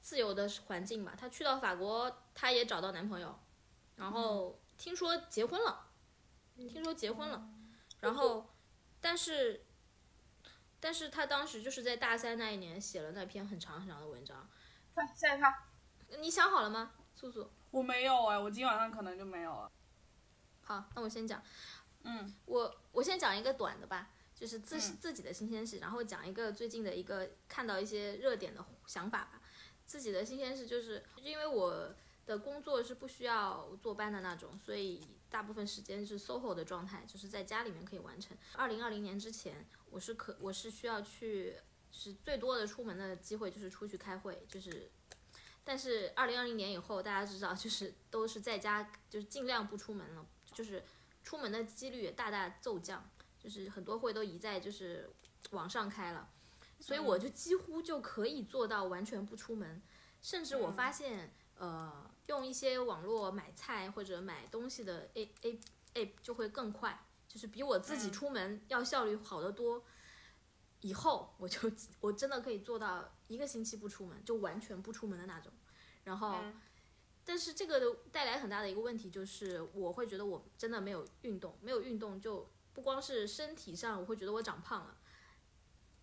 [0.01, 1.15] 自由的环境吧。
[1.17, 3.39] 他去到法国，他也找到男朋友，
[3.95, 5.90] 然后听说结婚了，
[6.69, 7.49] 听说结婚了，
[7.99, 8.53] 然后
[8.99, 9.65] 但是
[10.79, 14.49] 但是他当时就是在大三那一年写了那篇很长很长的文章。
[14.93, 15.53] 看现在看，
[16.19, 17.49] 你想好了吗，素素？
[17.69, 19.71] 我没有哎，我今晚上可能就没有了。
[20.61, 21.41] 好，那我先讲。
[22.03, 29.41] 嗯，我我先讲一个短的吧，就是自、嗯自己的新鲜事，然后讲一个最近的一个看到一些热点的想法吧。
[29.85, 31.93] 自己的新鲜事就是因为我
[32.25, 38.37] 的工作是不需要坐班的那种，所以大部分时间是 SOHO 的状态，就是在家里面可以完成。
[38.53, 41.55] 二零二零年之前，我是可我是需要去，
[41.91, 44.91] 是最多的出门的机会就是出去开会，就是。
[45.63, 50.83] 但是二零二零年以后，大家知道就是都是在家，就是尽量不出门了，就是
[51.23, 53.07] 出门的几率也大大骤降，
[53.39, 55.07] 就是很多会都移在就是
[55.51, 56.27] 网上开了，
[56.79, 59.79] 所以我就几乎就可以做到完全不出门，
[60.23, 65.59] 甚至我发现，呃，用一些网络买菜或者买东西的 A A
[65.95, 69.83] A 就会更快，就是比我自己出门要效率好得多。
[70.79, 75.51] 以后我就 我真的可以做到一个星期不出门，就完全不出门的那种，
[76.05, 76.37] 然后。
[76.41, 76.61] 嗯
[77.23, 84.97] 但是这个的带来很大的一个问题就是，我会觉得我真的没有运动，没有运动就不光是身体上，我会觉得我长胖了，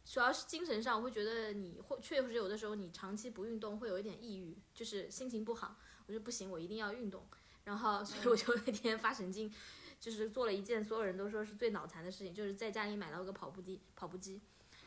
[0.05, 5.77] 主要是精神上，我会觉得你会确实有的时候你长期不运动会有一点抑郁，就是心情不好。
[6.09, 7.25] 我就不行，我一定要运动。
[7.64, 9.53] 然后，所以我就那天发神经，
[10.01, 14.40] 就是做了一件所有人都说是最脑残的事情，就是在家里买了个跑步机，跑步机。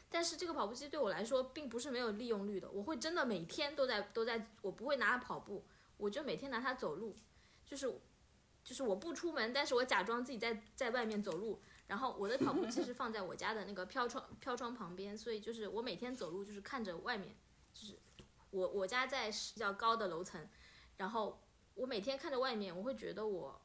[0.10, 5.64] 但是这个跑步机对我来说并不是没有利用率的，我会真的每天都在都在，我不会拿它跑步，
[5.96, 7.16] 我就每天拿它走路，
[7.66, 7.88] 就是
[8.64, 17.36] 就是我不出门，但是我假装自己在在外面走路，然后我的跑步机是放在我家的那个飘窗飘窗旁边，所以就是我每天走路就是看着外面，
[17.74, 17.98] 就是
[18.50, 20.46] 我我家在比较高的楼层，
[21.02, 21.42] 然后
[21.74, 23.60] 我每天看着外面，我会觉得我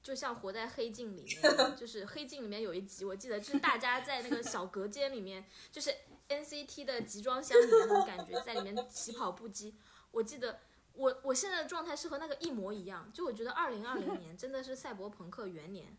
[0.00, 1.40] 就像活在黑镜里面，
[1.76, 5.92] 就是黑镜里面有一集我记得，就是大家在那个小隔间里面，就是
[6.28, 9.74] NCT 的集装箱里面那种感觉，在里面起跑步机，
[10.12, 10.60] 我记得。
[10.94, 15.96] 我我现在的状态是和那个一模一样，就我觉得二零二零年真的是赛博朋克元年，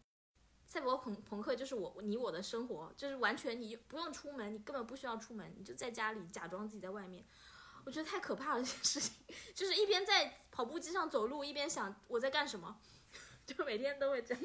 [0.68, 7.26] 赛博朋朋克就是我你我的生活，就是完全你不用出门，你根本不需要出门，你就在家里假装自己在外面，
[7.86, 9.14] 我觉得太可怕了 这件事情，
[9.54, 12.80] 就是一边在跑步机上走路，一边想我在干什么，
[13.46, 14.44] 就每天都会这样。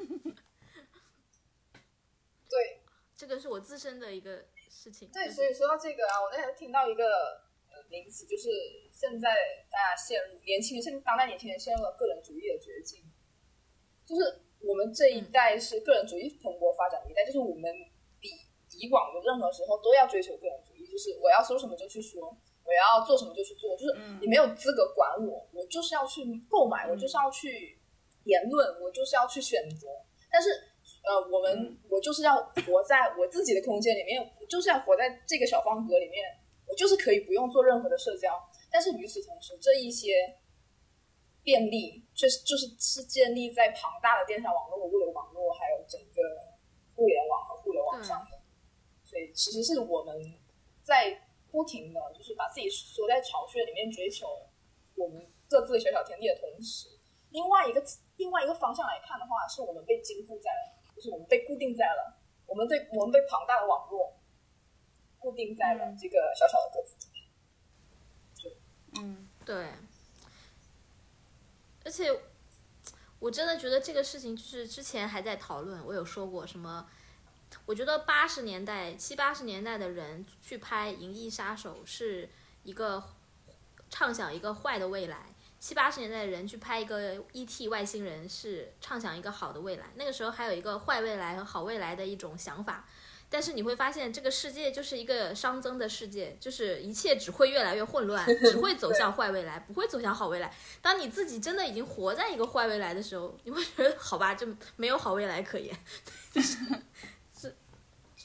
[2.49, 2.81] 对
[3.15, 5.09] 这个是我自身的一个事情。
[5.11, 7.05] 对，所以说到这个啊，我那天听到一个
[7.69, 9.29] 呃名词，就是现在
[9.69, 13.03] 大家陷入年轻人，现在当代年轻人陷入了个人主义的绝境，
[14.05, 17.71] 就是我们这一代是个人主义蓬勃发展的一代，就是我们
[18.19, 18.29] 比
[18.71, 22.35] 以往的任何时候都要追求个人主义，就是我要说什么就去说，
[22.69, 27.81] 我要做什么就去做，就是你没有资格管我，我就是要去购买，我就是要去
[28.25, 29.87] 言论，我就是要去选择，
[30.31, 30.49] 但是。
[31.01, 32.35] 呃，我们我就是要
[32.67, 36.25] 活在我自己的空间里面，我就是要活在这个小方格里面，
[36.67, 38.29] 我就是可以不用做任何的社交。
[38.69, 40.11] 但是与此同时，这一些
[41.41, 46.21] 便利却是就是是建立在庞大的电商网络、物流网络，还有整个
[46.95, 48.37] 互联网和互联网上的。
[49.05, 50.19] 所以其实是我们
[50.83, 51.17] 在
[51.51, 54.27] 不停的就是把自己缩在巢穴里面追求
[54.95, 56.89] 我们各自的小小天地的同时，
[57.29, 57.83] 另外一个
[58.17, 60.79] 另外一个方向来看的话，是我们被禁锢在了。
[60.95, 64.19] 就是我们被固定在了，我们对我们被庞大的网络
[65.17, 69.05] 固定在了这个小小的格子里面。
[69.05, 69.69] 嗯，对，
[71.85, 72.09] 而且
[73.19, 76.89] 我真的觉得这个事情就是之前还在讨论，我有说过什么？
[77.69, 82.27] 我觉得八十年代、七八十年代的人去拍《银翼杀手》是
[82.63, 83.03] 一个
[83.91, 87.67] 畅想一个坏的未来，七八十年代的人去拍一个 E.T.
[87.67, 89.85] 外星人是畅想一个好的未来。
[89.93, 92.87] 那个时候还有一个坏未来和好未来的一种想法。
[93.29, 100.51] 但是你会发现，这个世界就是一个熵增的世界，就是一切只会越来越混乱，只会走向坏未来，不会走向好未来。
[100.81, 105.77] 当你自己真的已经活在一个坏未来的时候，你会觉得好吧，就没有好未来可言，
[106.33, 106.57] 就 是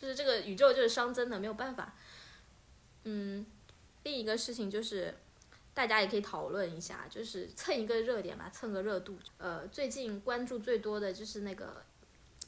[0.05, 1.95] 就是这个宇宙就是熵增的，没有办法。
[3.05, 3.47] 嗯，
[4.03, 5.15] 另一个事情就是，
[5.73, 9.19] 大家也可以讨论一下，就是蹭一个热点吧，蹭个热度。
[9.39, 11.83] 呃，最近关注最多的就是那个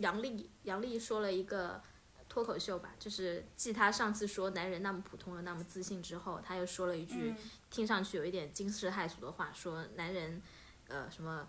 [0.00, 1.82] 杨笠，杨笠说了一个。
[2.28, 7.36] 脱口秀吧，就是继他上次说男人那么普通又那么自信之后，他又说了一句嗯
[7.70, 10.42] 听上去有一点惊世骇俗的话，说男人，
[10.88, 11.48] 呃什么，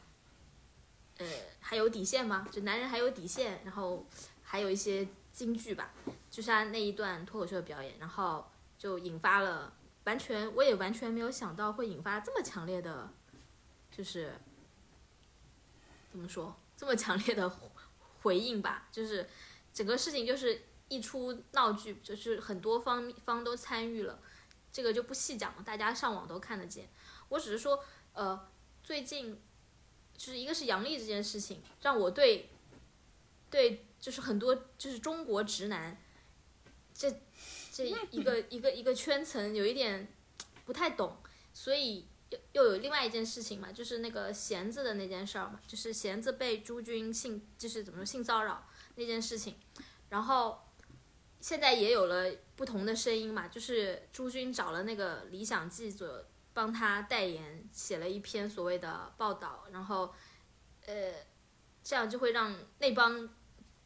[1.17, 1.27] 呃
[1.59, 2.47] 还有底线吗？
[2.49, 4.07] 就男人还有底线，然后
[4.43, 5.05] 还有一些
[5.37, 5.93] 京剧吧，
[6.31, 9.71] 就是他那一段脱口秀的表演，然后就引发了
[10.05, 13.13] 完全我也完全没有想到会引发这么强烈的，
[13.91, 14.33] 就是
[16.09, 17.69] 怎么说这么强烈的回
[18.23, 19.29] 回应吧，就是
[19.71, 24.19] 整个事情就是一出闹剧，就是很多方方都参与了，
[24.71, 26.89] 这个就不细讲了，大家上网都看得见。
[27.29, 28.49] 我只是说，呃，
[28.81, 29.39] 最近
[30.17, 32.49] 就是一个是杨笠这件事情，让我对
[33.51, 35.97] 对就是很多就是中国直男
[36.93, 37.09] 这
[37.71, 40.07] 这一个一个一个圈层有一点
[40.65, 41.17] 不太懂，
[41.53, 49.55] 所以又又有另外一件事情嘛，就是那个弦子的那件事儿嘛，就是弦子被朱军性就是怎么说性骚扰那件事情，
[50.09, 50.59] 然后
[51.39, 60.13] 现在也有了不同的声音嘛，就是朱军找了那个理想记者帮他代言，写了一篇所谓的报道，然后
[60.87, 61.13] 呃，
[61.83, 63.29] 这样就会让那帮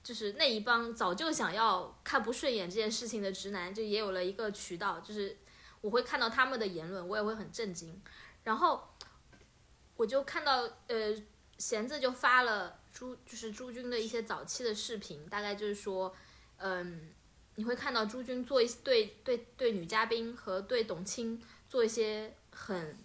[0.04, 5.38] 就是那一帮早就想要看不顺眼这件事情的直男，就也有了一个渠道，就是
[5.82, 8.02] 我会看到他们的言论，我也会很震惊。
[8.44, 8.90] 然后
[9.96, 11.16] 我就看到呃，
[11.58, 16.16] 弦子就发了朱就是朱军的一些早期的视频，大概就是说，
[16.58, 17.10] 嗯，
[17.56, 22.98] 你会看到朱军做一对对对女嘉宾和对董卿做一些很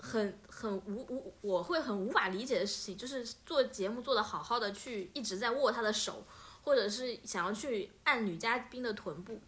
[0.00, 6.24] 很很无无我会很无法理解的事情，就是做节目做的好好的，去一直在握她的手，
[6.62, 9.40] 或者是想要去按女嘉宾的臀部，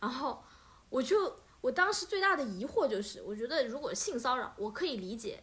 [0.00, 0.44] 然后
[0.90, 5.42] 我就我当时最大的疑惑就是，我觉得如果性骚扰，我可以理解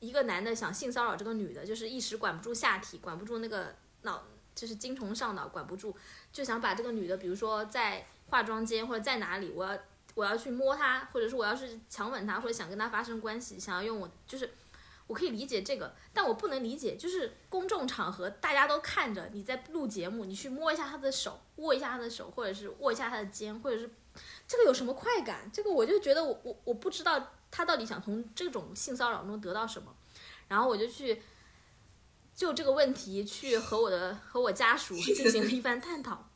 [0.00, 4.22] 一个男的想性骚扰这个女的，就是一时管不住下体，管不住那个脑，
[4.54, 5.94] 就是精虫上脑，管不住，
[6.32, 9.78] 就想把这个女的，比如说在化妆间或者在哪里，我要
[10.20, 14.50] 我要去摸他，或者是我要是强吻他，或者想跟他发生关系，想要用我就是。
[15.06, 23.90] 我可以理解这个，但我不能理解，就是公众场合大家都看着你在录节目，你去摸一下他的手，握一下他的手，或者是握一下他的肩，或者是
[24.46, 25.50] 这个有什么快感？
[25.52, 29.92] 这个我就觉得我我我不知道他到底想从这种性骚扰中得到什么，
[30.46, 31.20] 然后我就去
[32.32, 36.30] 就这个问题去和我的和我家属 进行了一番探讨，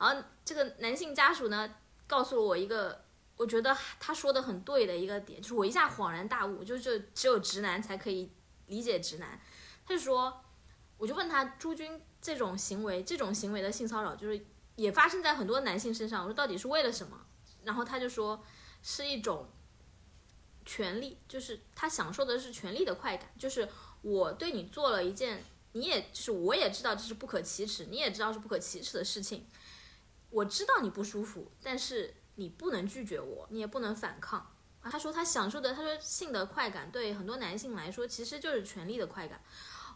[0.00, 1.72] 然后这个男性家属呢
[2.12, 3.04] 告诉了我一个
[3.36, 8.30] 我觉得他说的很对的一个点，就是我一下恍然大悟，就是只有直男才可以
[8.66, 9.40] 理解直男，
[9.86, 10.44] 他就说，
[10.98, 14.44] 我就问他朱军这种行为，这种行为的性骚扰就是。
[14.74, 16.22] 也发生在很多男性身上。
[16.22, 17.26] 我说到底是为了什么？
[17.62, 18.42] 然后他就说
[18.82, 19.46] 是一种
[20.64, 23.68] 权利，就是他享受的是权利的快感，就是
[24.00, 29.46] 我对你做了一件，你也就是我也知道这是不可启齿，你也知道是不可启齿的事情，
[30.32, 34.40] 我知道你不舒服，但是你不能拒绝我，你也不能反抗。
[34.80, 39.40] 啊，他说他享受的，他说性的快感对很多男性来说其实就是权力的快感。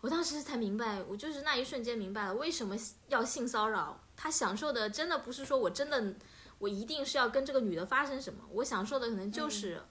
[0.03, 2.77] 我当时才明白，我就是那一瞬间明白了为什么
[3.09, 4.01] 要性骚扰。
[4.15, 6.15] 他享受的真的不是说我真的，
[6.59, 8.45] 我一定是要跟这个女的发生什么。
[8.51, 9.83] 我享受的可能就是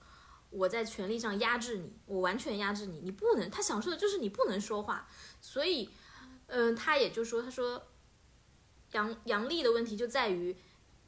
[0.50, 3.50] 我在权力上压制你，我完全压制你，你不能。
[3.50, 5.08] 他享受的就是你不能说话。
[5.40, 5.90] 所以，
[6.46, 7.88] 嗯、他也就说，他说
[8.96, 10.56] 杨杨丽的问题就在于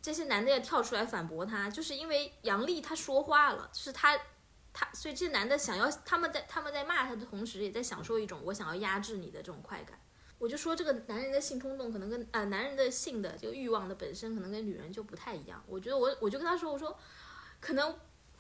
[0.00, 4.18] 这些男的要跳出来反驳他，就是因为杨丽她说话了，是他。
[4.70, 9.98] 他所以这些男的想要他们在他们在骂他的同时，也在享受一种我想要压制你的这种快感。
[10.38, 15.60] 我就说这个男人的性冲动可能跟、呃、男人的性的这个欲望的本身可能跟女人就不太一样。
[15.66, 16.96] 我觉得我我就跟他说我说，
[17.60, 17.92] 可能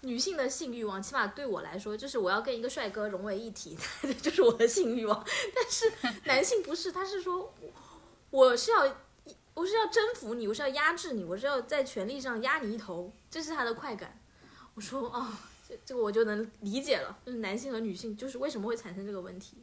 [0.02, 3.76] 女性的性欲望起码对我来说就是我要跟一个帅哥融为一体，
[4.22, 5.26] 就是我的性欲望。
[5.52, 5.92] 但是
[6.24, 7.52] 男性不是，他是说
[8.30, 8.86] 我是要
[9.58, 14.20] 我是要征服你，我是要压制你，我是要在权力上压你一头，这是他的快感。
[14.74, 15.20] 我说啊。
[15.20, 15.36] 哦
[15.68, 19.58] 这这个我就能理解了，就是男性和女性就是为什么会产生这个问题。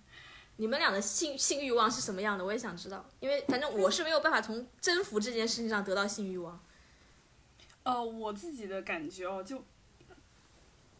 [0.56, 2.44] 你们俩的性性欲望是什么样的？
[2.44, 6.60] 我也想知道，因为反正我是没有办法从征服这件事情上得到性欲望。
[7.82, 9.64] 呃，我自己的感觉哦，就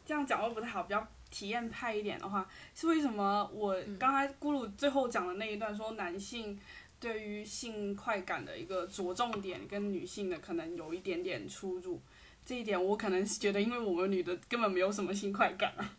[0.06, 6.58] 这样讲会不太好，比较体验派一点的话，是为什么我刚才咕噜最后讲的那一段说男性
[7.00, 12.00] 对于性快感的一个着重点跟女性的可能有一点点出入。
[12.44, 15.98] 这一点我可能是觉得，因为我们女的根本没有什么性快感啊，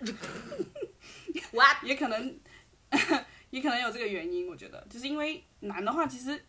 [1.82, 2.38] 也可能
[3.50, 4.46] 也可能有这个原因。
[4.46, 6.44] 我觉得，就是因为男的话，其实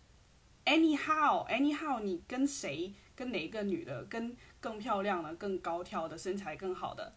[0.66, 7.14] anyhow anyhow，你跟谁跟哪个女的跟更漂亮的、更高挑的、身材更好的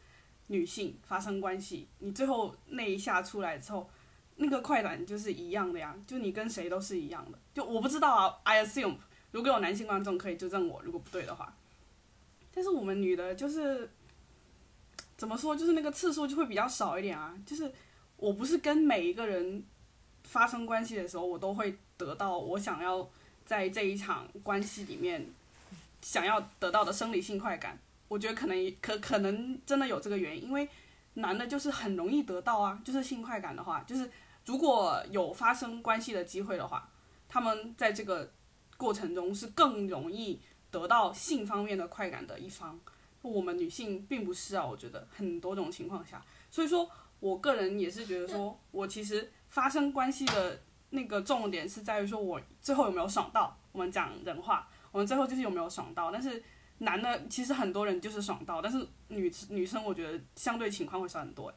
[0.46, 3.90] 女性发生关系，你最后那一下出来之后，
[4.36, 7.38] 那个快感就是一样的呀，就你跟谁都是一样的。
[7.52, 8.96] 就我不知道啊，I assume
[9.30, 11.54] 如果有男性观众可以纠正我，如果不对的话。
[12.52, 13.90] 但是我们女的就是
[15.16, 17.34] 怎么说，就是那个次数就会比较少一点啊。
[17.44, 17.72] 就是
[18.16, 19.64] 我不是跟每一个人
[20.22, 23.08] 发生关系的时候，我都会得到我想要
[23.44, 25.26] 在这一场关系里面
[26.00, 27.78] 想要得到的生理性快感。
[28.06, 30.68] 我觉得可能可可能真的有这个原因，因为
[31.14, 34.08] 男的就是很容易得到啊，就是性快感的话，就是
[34.44, 36.90] 如果有发生关系的机会的话，
[37.28, 38.32] 他们在这个
[38.76, 40.40] 过程中是更容易
[40.70, 42.78] 得到性方面的快感的一方。
[43.22, 46.90] 我们女性并不是啊，我觉得很多种情况下，所以说
[47.20, 53.56] 我个人也是觉得说，我其实发生关系的那个重点是在于说我最后有没有爽到。
[53.72, 56.42] 我们讲人话，我们最后就是有没有爽到，但是。
[56.78, 61.54] 男的其实很多人就是爽到，但是女女生我觉得相对情况会少很多。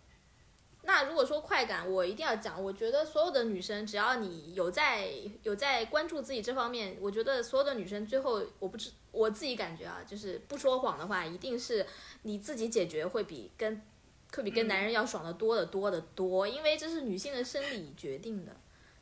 [0.87, 5.09] 那如果说快感，我一定要讲，我觉得所有的女生，只要你有在
[5.43, 11.85] 有在关注自己这方面，我觉得所有的女生最后，我不知我自己感觉啊，就是不说谎的话，一定是
[12.21, 13.81] 你自己解决会比跟
[14.33, 18.55] 会比跟男人要爽的多的多的多，因为这是女性的生理决定的，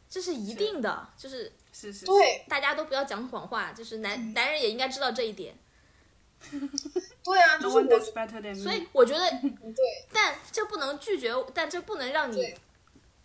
[0.09, 5.55] 这是一定的，就是是是对，大家都不要讲谎话，就是男男人也应该知道这一点。
[7.25, 7.99] 对啊，就是我，
[8.53, 12.53] 所以我觉得， 对，但这不能拒绝，但这不能让你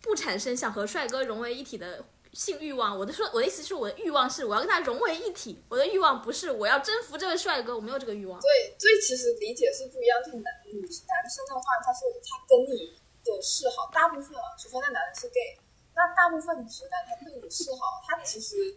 [0.01, 2.97] 不产生想和帅哥融为一体的性欲望。
[2.97, 8.41] 我的说，我的意思是，我的欲望是我要跟他融为一体，我的欲望不是我要征服这位帅哥，我没有这个欲望。
[8.41, 10.17] 对，所以其实理解是不一样。
[10.23, 15.59] 就男女男生的话，他是他跟你的嗜好，大部分啊，除非那男人是 gay，
[15.93, 18.75] 那大部分直男他对你嗜好，他其实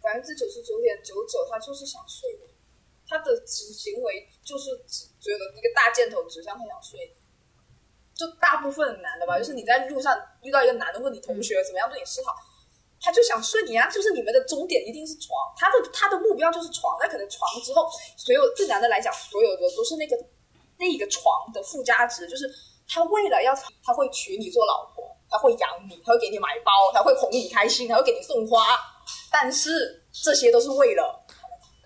[0.00, 2.51] 百分之九十九点九九，他就是想睡你。
[3.12, 4.70] 他的行行为就是
[5.20, 6.98] 觉得一个大箭头指向他想睡，
[8.14, 12.32] 就大部分男的吧，就是你在路上遇到一个男的，问你同学怎么样对你示好，
[12.98, 17.86] 他就想睡你啊，就是你们的终点一定是床，他的他的目标就是床，那可能床之后，
[18.16, 20.16] 所有对男的来讲，所有的都是那个
[20.78, 22.50] 那一个床的附加值，就是
[22.88, 23.54] 他为了要
[23.84, 28.78] 他会娶你做老婆，他会养你，他会给你买包，他会哄你开心，他会给你送花，
[29.30, 31.21] 但是这些都是为了。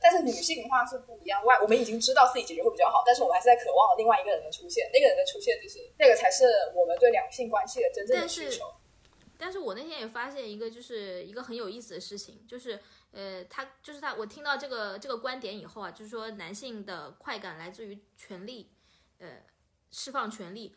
[0.01, 6.45] 但是女性的话是不一样，外我们已经知道自己解决会比较好，但是我们还是在渴望另外一个人的出现，那个人的出现就是那个才是
[6.75, 8.73] 我们对两性关系的真正的需求。
[9.39, 12.81] 但是我那天也发现一个，就是一个很有意思的事情，就是
[13.13, 18.71] 呃，他就是他，我听到这个这个观点以后啊，就是说男性的快感来自于权力，
[19.19, 19.43] 呃，
[19.91, 20.75] 释放权力。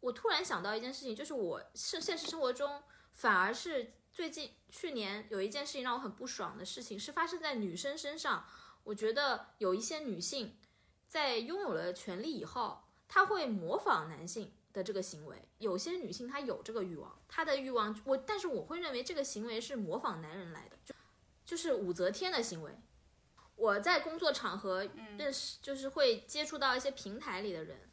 [0.00, 2.82] 我突然想到一件事情，就是我是现实生活中
[3.12, 8.44] 反而是最近去年有一件事情让我很不爽的事情，是发生在女生身上。
[8.84, 10.56] 我觉得有一些女性
[11.06, 15.48] 在拥有了权利以后，她会模仿男性的这个行为。
[15.58, 20.94] 有些女性她有这个欲望，她的欲望我，但是我会认为这个行为是模仿男人来的，就
[21.44, 22.72] 就是武则天的行为。
[23.54, 24.88] 我在工作场合
[25.18, 27.90] 认识，就是会接触到一些平台里的人，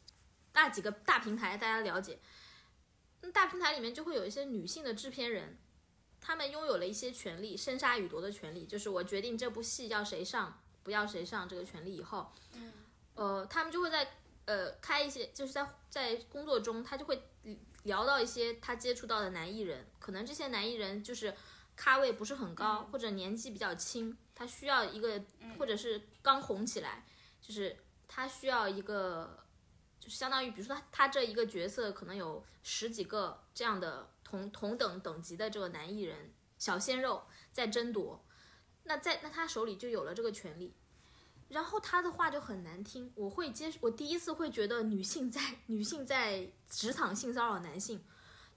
[0.54, 2.18] 那几个大平台大家了解，
[3.20, 5.58] 那大平台里面就会有一些女性的制片人，
[6.20, 10.60] 她们拥有了一些权利，生杀予夺的权利，就是我决定这部戏要谁上。
[10.84, 12.32] 不要谁上这个权利以后，
[13.14, 14.08] 呃，他们就会在
[14.46, 17.28] 呃开一些，就是在在工作中，他就会
[17.82, 21.34] 聊到一些他接触到的男艺人，可能这些男艺人就是
[21.76, 25.22] 咖位不是很高，或者年纪比较轻，他需要一个，
[25.58, 27.04] 或者是刚红起来，
[27.42, 29.44] 就是他需要一个，
[30.00, 38.24] 就是相当于，比如说他他这一个角色可能有十几个这样的同同等等级的这个男艺人小鲜肉在争夺。
[38.84, 40.74] 那在那他手里就有了这个权利，
[41.48, 43.12] 然后他的话就很难听。
[43.14, 48.04] 我会接，我第一次会觉得女性在女性在职场性骚扰男性，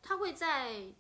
[0.02, 0.94] 他会在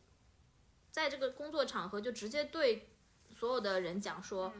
[0.92, 2.90] 在这个工作场合就直接对
[3.34, 4.54] 所有的人讲说，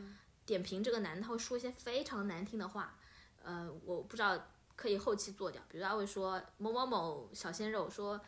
[0.45, 2.97] 点评这个男的，他会说一些非常难听的话。
[3.43, 4.39] 呃，我不知道
[4.76, 8.22] 可以后期做掉，比如他会说某某某小鲜肉说，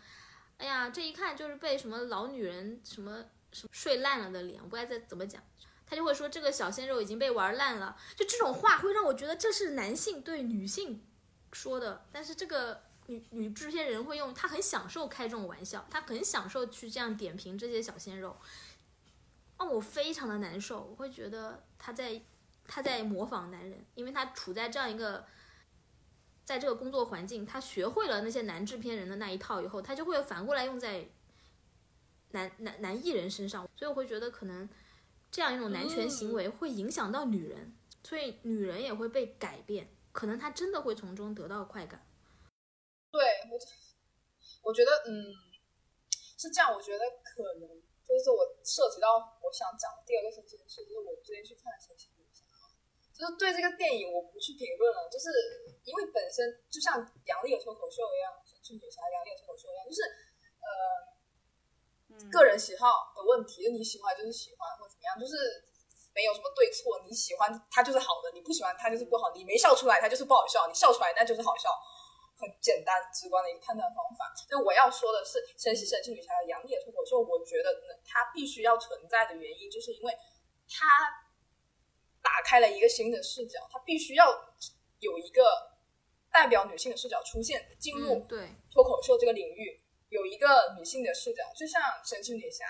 [0.64, 5.44] 哎呀，这一看就是被什么老女人什么什么睡烂了的脸，我不知道再怎么讲。
[5.86, 11.04] 他就会说这个小鲜肉已经被玩烂了，就这种话会让我觉得这是男性对女性
[11.52, 18.38] 说的，但是这个女女制片人会用，他很享受开这种玩笑，他很享受去这样点评这些小鲜肉，
[19.60, 22.22] 让我非常的难受，我会觉得他在
[22.66, 25.26] 他在模仿男人，因为他处在这样一个，
[26.44, 31.08] 在这个工作环境，他学会了那些男制片人的那一套以后，他就会反过来用在
[32.32, 34.70] 男男男艺人身上，所以我会觉得可能。
[35.34, 42.06] 这样一种男权行为会影响到女人，所以女人也会被改变，可能她真的会从中得到快感。
[43.10, 43.20] 对，
[43.50, 43.58] 我
[44.62, 45.34] 我觉得，嗯，
[46.38, 47.68] 是这样，我觉得可能
[48.06, 52.13] 就是我涉及到我想讲的第二个神奇的事，就是我最近去看《神奇女侠》，
[53.14, 55.30] 就是对这个电影我不去评论了，就是
[55.86, 56.98] 因为本身就像
[57.30, 60.02] 杨丽的脱口秀一样，神奇女侠杨丽的脱口秀一样，就是
[60.60, 61.14] 呃。
[62.30, 65.66] 个人喜好的问题，就你喜欢就是喜欢，或怎么样，就是
[66.14, 67.02] 没有什么对错。
[67.10, 69.34] 你喜欢它就是好的，你不喜欢它就是不好。
[69.34, 71.74] 你没笑出来，它就是不好笑；你笑出来，那就是好笑。
[72.38, 74.30] 很简单直观的一个判断方法。
[74.48, 77.74] 就我要说的是，《神奇神奇女侠》的杨幂脱口秀，我觉得
[78.06, 80.14] 它必须要存在的原因，就是因为
[80.70, 80.86] 它
[82.24, 84.26] 打开了一个新的视角，它必须要
[85.00, 85.44] 有一个
[86.32, 89.80] 代表女性的视角出现，进入对脱口秀这个领域。
[90.10, 92.66] 有一个女性的视角，就像神奇女侠，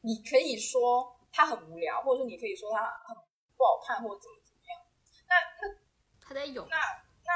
[0.00, 3.16] 你可以说她很无聊，或者说你可以说她很
[3.56, 4.80] 不好看，或者怎么怎么样。
[5.28, 5.78] 那那
[6.20, 6.66] 她得有。
[6.66, 6.76] 那
[7.24, 7.32] 那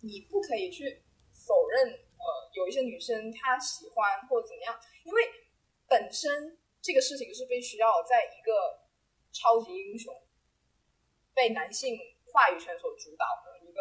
[0.00, 1.02] 你不可以去
[1.32, 5.22] 否认，呃，有一些女生她喜欢或者怎么样，因为
[5.88, 8.80] 本身这个事情是必须要在一个
[9.32, 10.14] 超级英雄
[11.34, 11.98] 被男性
[12.32, 13.80] 话语权所主导的一个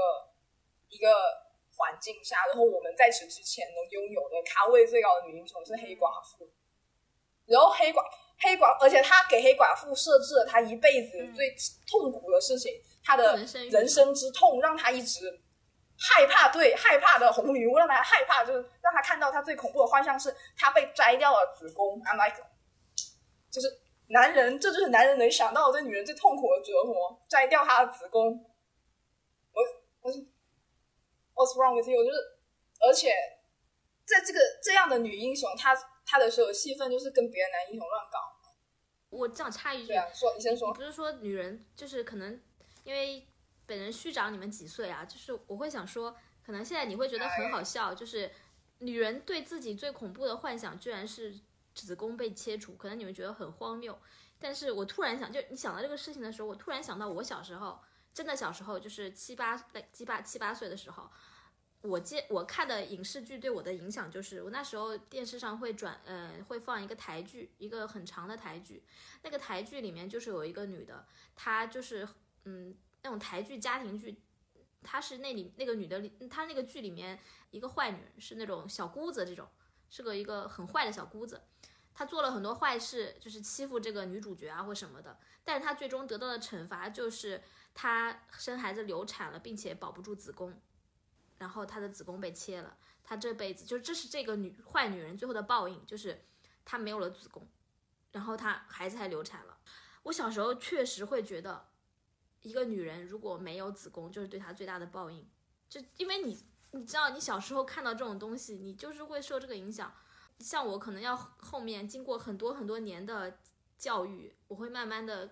[0.89, 1.50] 一个。
[1.80, 6.45] 环境下，然后我们在此之前能拥有的咖位最高的女英雄是黑寡妇，
[7.45, 8.04] 然后黑寡
[8.38, 11.56] 黑寡，而且他给黑寡妇设置了她一辈子最
[11.89, 13.38] 痛苦的事情，他的
[13.72, 15.39] 人生之痛，让她一直
[15.97, 22.02] 害怕，对害怕的红女巫让他害怕，就是让他看到他最恐怖的幻象是他被摘掉了子宫。
[22.02, 22.43] I'm like，
[23.50, 23.68] 就是
[24.10, 28.45] 男人，这就是男人能想到对女人最痛苦的折磨，摘掉她的子宫。
[29.51, 29.62] 我
[30.01, 30.20] 我是。
[31.34, 32.03] What's wrong with you？
[32.03, 32.18] 就是，
[32.82, 33.10] 而且
[34.03, 35.74] 在这个这样的女英雄，她
[36.05, 38.20] 她的所有戏份就是跟别的男英雄乱搞。
[39.10, 40.74] 我这样插一句，对啊，说你先说。
[40.74, 42.41] 不是说女人就是可能
[42.84, 43.26] 因为
[43.66, 45.05] 本人虚长你们几岁啊？
[45.05, 46.14] 就是我会想说，
[46.45, 48.30] 可能现在你会觉得很好笑，就是
[48.80, 51.39] 女人对自己最恐怖的幻想居然是
[51.74, 53.97] 子宫被切除，可能你们觉得很荒谬。
[54.38, 57.80] 但是我突然想，就你想到这个事情的时候，我突然想到我小时候，
[58.13, 59.57] 真的小时候就是七八
[59.91, 61.09] 七八七八岁的时候。
[61.82, 68.84] 我接我看的影视剧对我的影响就是，我那时候电视上会转，呃，会放一个台剧，一个很长的台剧。
[69.24, 72.05] 那个台剧里面就是有一个女的，她就是，
[72.43, 74.22] 嗯，那种台剧家庭剧，
[74.84, 77.17] 她是那里那个女的里，她那个剧里面
[77.49, 79.47] 一个坏女人，是那种小姑子这种，
[79.89, 81.41] 是个一个很坏的小姑子，
[82.00, 85.20] 她做了很多坏事，就是欺负这个女主角啊或什么的。
[85.43, 87.43] 但是她最终得到的惩罚就是
[87.74, 90.58] 她生孩子流产了，并且保不住子宫。
[91.39, 96.24] 然后她的子宫被切了，她这辈子就这是这个女坏女人最后的报应，就是
[96.64, 97.45] 她没有了子宫，
[98.14, 99.58] 然后她孩子还流产了。
[100.04, 101.68] 我小时候确实会觉得，
[102.43, 105.30] 一个女人如果没有子宫，就是对她最大的报应。
[105.68, 106.41] 就因为你
[106.72, 109.93] 你知道，你小时候看到这种东西，你就是会受这个影响。
[110.39, 113.37] 像我可能要后面经过很多很多年的
[113.77, 115.29] 教育，我会慢慢的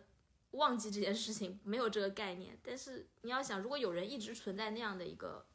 [0.52, 2.58] 忘记这件事情，没有这个概念。
[2.64, 5.46] 但是你要想，如果有人一直存在那样的一个。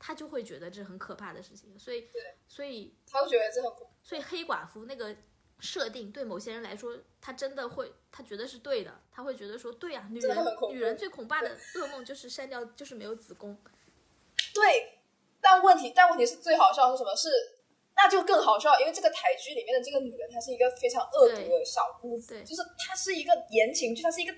[0.00, 2.08] 他就会觉得这很可怕的事情，所以，
[2.46, 5.16] 所以他会觉得这很，所以黑寡妇那个
[5.58, 10.38] 设定对某些人来说，他真的会，他觉得是对的，他会觉得说，对呀，女人
[10.70, 13.58] 女人最恐怕的噩梦就是删掉，就是没有子宫。
[14.54, 15.00] 对，
[15.40, 17.16] 但问题，但问题是最好笑是什么？
[17.16, 17.28] 是
[17.98, 24.32] 那就更好笑，因为这个台剧里面的这个女人，她是一个非常恶毒的小姑子，就是她是一个言情剧，她是一个。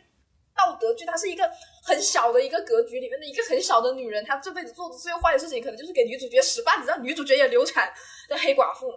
[0.52, 1.48] 道德剧，她是一个
[1.84, 7.90] 很小的一个格局里面的一个很小的女人，她这辈子做的最坏的事情，可能就是给女主角使绊子，让女主角也流产
[8.28, 8.92] 的黑寡妇。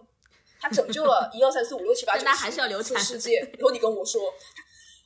[0.60, 2.26] 她拯救了 一二三四五六七八九
[2.84, 3.40] 十世界。
[3.40, 4.34] 然后你跟我说，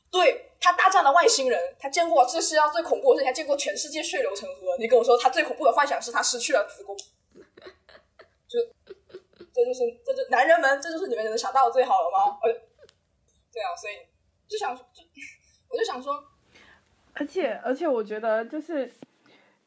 [0.09, 4.77] 对她大战了外星人，她见过这世界上最恐怖的事情，她见过全世界血流成河。
[4.79, 6.97] 你跟我说，她最恐怖的幻想是她失去了子宫。
[9.57, 12.37] 这就是这就男人们，这就是你们能想到的最好了吗？
[12.43, 12.53] 呃，
[13.51, 14.05] 对啊，所以
[14.47, 14.83] 就想就
[15.67, 16.23] 我就想说。
[17.13, 18.93] 而且，而且，我觉得就是，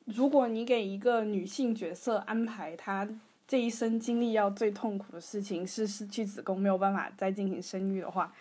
[0.04, 3.08] 如果你给一个女性角色安排她
[3.48, 8.32] 这一生经历要最痛苦的事情是失去子宫，没有办法再进行生育的话，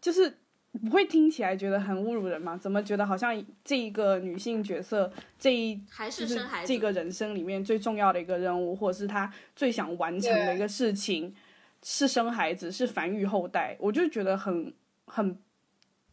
[0.00, 0.38] 就是
[0.78, 2.56] 不会听起来觉得很侮辱人吗？
[2.56, 11.34] 怎么觉得好像这一个女性角色这一还是生孩子这个人生里面最重要的一个任务，或者是她最想完成的一个事情
[11.82, 13.76] 是生孩子，是繁育后代？
[13.78, 14.72] 我就觉得很
[15.06, 15.38] 很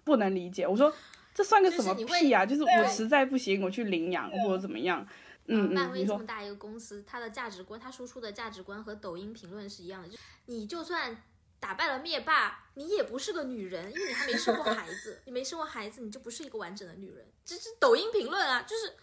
[0.04, 0.68] 不能理解。
[0.68, 0.94] 我说。
[1.34, 2.46] 这算个什么屁啊！
[2.46, 5.08] 就是我实在不行，我去领养或者怎么样。
[5.46, 10.10] 嗯漫威这么大一个公司，它的价值观，它输出的价值观和抖音评论是一样的。
[10.10, 11.16] 就你就算
[11.62, 15.22] 打败了灭霸，你也不是个女人，因为你还没生过孩子。
[15.26, 17.26] 你没生过孩子，你就不是一个完整的女人。
[17.46, 18.94] 这是抖音评论啊，就是。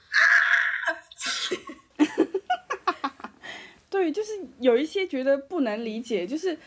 [3.88, 6.58] 对，就是有一些觉得不能理解，就是。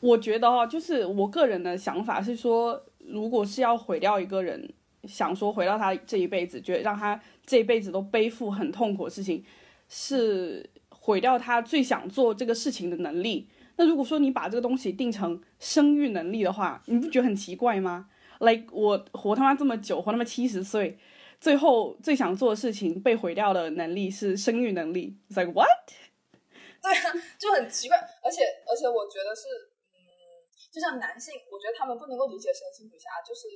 [0.00, 4.70] 我觉得哈，就是我个人的想法是说，如果是要毁掉一个人，
[5.04, 9.42] 想说毁掉他这一辈子，觉得让他这一辈子都背负很痛苦的事情，
[9.88, 13.48] 是毁掉他最想做这个事情的能力。
[13.76, 18.08] 那如果说你把这个东西定成生育能力的话，你不觉得很奇怪吗
[18.40, 20.98] ？like 我活他妈这么久，活他妈七十岁，
[21.40, 25.68] 最后最想做的事情被毁掉的能力是生育能力，it's like what？
[26.82, 29.48] 对啊，就很奇怪，而且而且我觉得是，
[29.92, 29.98] 嗯，
[30.72, 33.48] 就像男性，我觉得他们不能够理解神奇女侠就是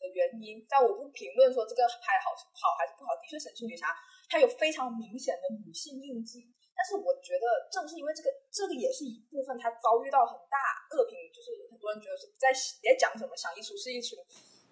[0.00, 3.86] 的原因，但我不评论说这个拍好好还是不好，的确神奇女侠
[4.28, 6.52] 她有非常明显的女性印记。
[6.76, 10.56] 但是我觉得，正是因为这个，这个也是一部分他遭遇到很大
[10.96, 14.16] 恶评，就是很多人觉得是在在讲什么想一出是一出。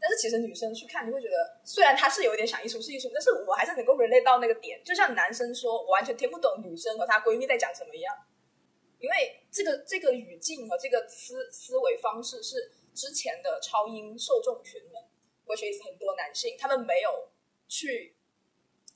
[0.01, 4.83] 但是其实女生去看，你会觉得，虽然他是有点想一出是一出，但是我还是能够 relate 到那个点。
[4.85, 8.15] 就像男生说，我完全听不懂女生和她闺蜜在讲什么一样，
[9.01, 15.03] 因为这个这个语境和这个思思维方式是之前的超英受众群们，
[15.45, 17.29] 或许是很多男性他们没有
[17.67, 18.15] 去。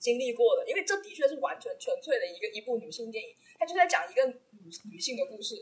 [0.02, 5.54] 经历过的，因为这的确是完全纯粹的一个一部女性电影，它就在讲一个女女性的故事，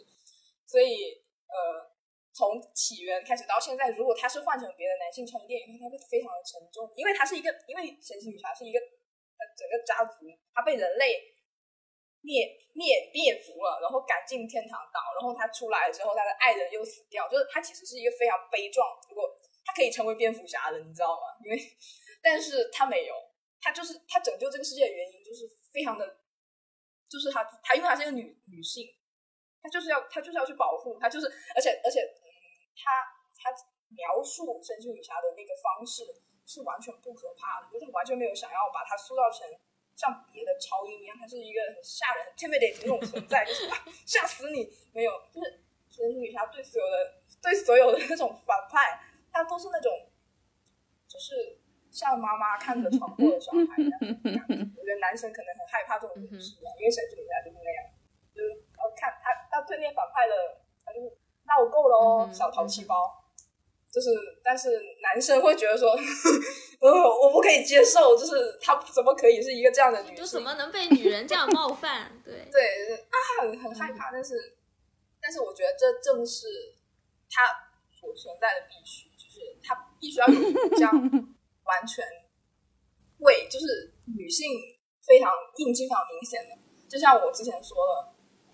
[0.64, 1.12] 所以
[1.44, 1.92] 呃，
[2.32, 10.24] 从起源开始到现在，如果它是换成别的男性超英电影，它会非常的沉重，因为它是一个，因为神奇女侠是一个呃整个家族，
[10.54, 11.20] 她被人类
[12.22, 19.28] 灭灭灭族了，然后赶进天堂岛，然后她出来之后，她的爱人又死掉，就是她其实是一个非常悲壮，如果
[19.66, 21.36] 她可以成为蝙蝠侠的，你知道吗？
[21.44, 21.60] 因为
[22.22, 23.14] 但是她没有。
[23.60, 26.18] 她就是她拯救这个世界的原因，就是非常的，
[27.08, 28.88] 就是她她因为她是一个女女性，
[29.62, 32.26] 她就是要她就是要去保护她，就是而且而且，嗯，
[32.74, 32.90] 她
[33.36, 33.50] 她
[33.90, 36.04] 描述神奇女侠的那个方式
[36.46, 39.46] 是完全不可怕的，就是完全没有想要把她塑造成
[39.94, 43.68] 像别的超英一样，她是一个很吓人、很 timidate 那种存在，就是
[44.06, 44.72] 吓死你。
[44.92, 49.00] 没有，就是神奇女侠对所有的对所有的那种反派，
[49.32, 49.92] 她都是那种
[51.06, 51.59] 就是。
[51.90, 57.80] 像妈妈看着闯祸的小孩一样，我觉得男生可能很害怕这种女士，因为神奇女侠就是那样，
[58.34, 60.34] 就是要看他他对面反派的，
[60.84, 61.00] 他就
[61.44, 63.16] 那我够了哦，小淘气包。
[63.92, 64.08] 就是，
[64.44, 64.70] 但是
[65.02, 65.90] 男生会觉得说，
[66.80, 66.88] 呃，
[67.22, 70.14] 我不可以接受，就是他怎么可以是一个这样的女？
[70.14, 72.12] 就怎么能被女人这样冒犯？
[72.22, 74.56] 对对啊，很很害怕，但是
[75.20, 76.46] 但是我觉得这正是
[77.28, 77.42] 他
[77.90, 81.36] 所存在的必须，就是他必须要有这样。
[81.70, 82.02] 完全
[83.18, 84.50] 为就是女性
[85.06, 86.58] 非常印记非常明显的，
[86.88, 87.76] 就像我之前说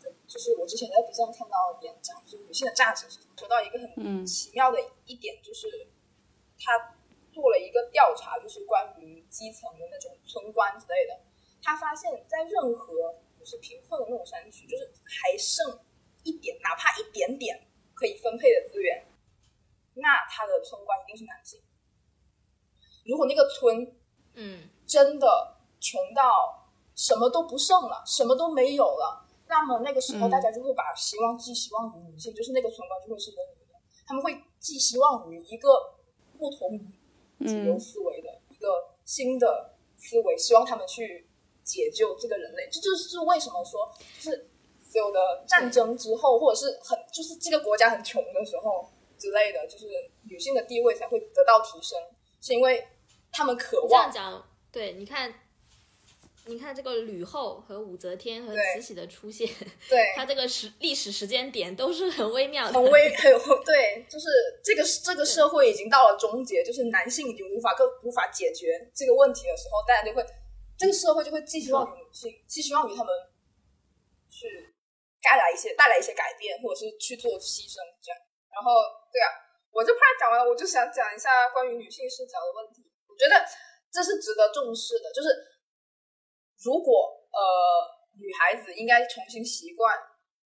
[0.01, 3.07] 的，就是我之前在 B 站看到演讲，就是女性的价值。
[3.39, 5.67] 说到一个很奇妙的一点，就是
[6.59, 6.97] 他
[7.33, 11.21] 做了一个调查，就是关于基层的那种村官之类的。
[11.63, 12.95] 他发现，在任何
[13.39, 15.81] 就是贫困的那种山区，就是还剩
[16.23, 19.07] 一点，哪怕一点点可以分配的资源，
[19.95, 21.61] 那他的村官一定是男性。
[23.07, 23.91] 如果那个村，
[24.35, 35.95] 嗯，真的穷到什么都不剩了，什么都没有了，那么那个时候大家就会把希望寄希望于女性，就是那个村官就会是一个女的，他们会寄希望于一个
[36.39, 36.73] 不同
[37.39, 38.69] 于主流思维的一个
[39.05, 41.29] 新的思维，希望他们去
[41.63, 42.69] 解救这个人类。
[42.71, 44.51] 这就是为什么说，就是
[44.83, 49.87] 所有的战争之后，或者是很就是这个国家很穷的时候之类的，就是
[50.25, 51.99] 女性的地位才会得到提升，
[52.41, 52.87] 是因为。
[53.33, 55.33] 他们渴望这样讲，对，你看，
[56.47, 59.49] 你看这个吕后和武则天和慈禧的出现，
[59.89, 63.33] 对，它这个时历史时间点都是很微妙的，很微， 很
[63.65, 64.27] 对，就是
[64.63, 70.25] 这个这个社会已经到了终结，就是男性已经无法更无法解决这个问题的时候，大家就会
[70.79, 73.13] 这个社会就会寄希望于女性，寄希望于他们
[74.31, 74.75] 去
[75.21, 78.21] 带来一些带来一些改变，或者是去做牺牲这样。
[78.49, 78.71] 然后，
[79.13, 79.29] 对啊，
[79.73, 82.86] 我就怕讲完，我就想讲一下关于女性视角的问题。
[83.17, 83.41] 我觉得
[83.89, 85.33] 这是值得重视的，就是
[86.61, 87.41] 如果呃
[88.21, 89.97] 女孩子应该重新习惯，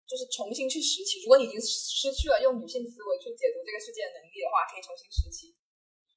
[0.06, 1.26] 就是重新去拾起。
[1.26, 5.50] 如果你已经失去了用女性思维去解读这个世界的能力的话，可以重新拾起。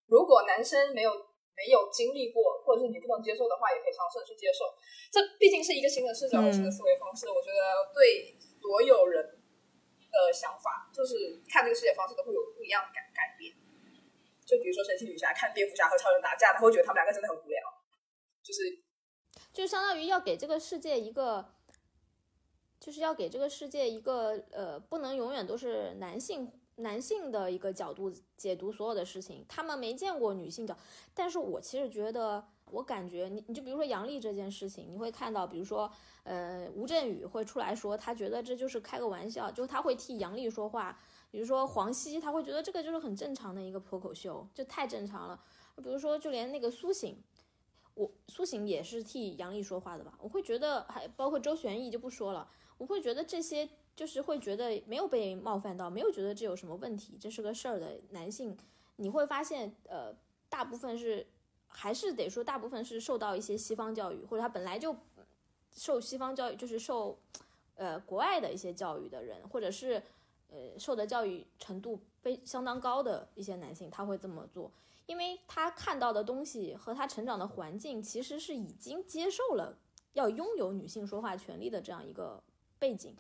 [0.05, 1.09] 如果男生没有
[1.57, 4.69] 没有经历过，或者是你不能接受的话，也可以尝试去接受。
[5.09, 7.25] 这毕竟是一个新的视角、新的思维方式。
[7.33, 13.57] 我觉得对所有人的想法，就是看这个世界方式都会有不一样的改改变。
[14.45, 17.61] 就比如说神奇女侠看蝙蝠侠和超人打架，他会觉得他们两个真的很无聊，
[18.43, 18.83] 就是，
[19.53, 21.53] 就相当于要给这个世界一个，
[22.79, 30.77] 就是要给这个世界一个呃，不能永远都是男性男性的一个角度解读所有的事情，他们没见过女性角，
[31.13, 35.89] 但是我其实觉得我感觉你你就比如说杨笠这件事情，你会看到，比如说
[36.23, 40.99] 呃吴镇宇会出来说，他觉得这就是开个玩笑，就他会替杨笠说话。
[41.33, 45.41] 比如说黄西，他会觉得这个就是很正常的一个脱口秀，就太正常了。
[45.77, 47.17] 比如说就连那个苏醒，
[47.95, 50.13] 我苏醒也是替杨笠说话的吧？
[50.21, 58.55] 我会觉得还包括周旋逸就不说了，我会觉得这些就是会觉得没有被冒犯到，没有觉得这有什么问题，这是个事儿的男性，
[58.97, 60.15] 你会发现呃
[60.49, 61.25] 大部分是
[61.67, 64.95] 还是得说大部分是受到一些西方教育，或者他本来就
[65.71, 67.17] 受西方教育，就是受
[67.73, 69.99] 呃国外的一些教育的人，或者是。
[70.53, 74.71] 呃，受的教育程度非相当高的一些男性，他会这么做，
[75.07, 79.75] 因为他看到的东西和他成长的环境其实是已经接受了
[80.13, 82.43] 要拥有女性说话权利的这样一个
[82.77, 83.15] 背景。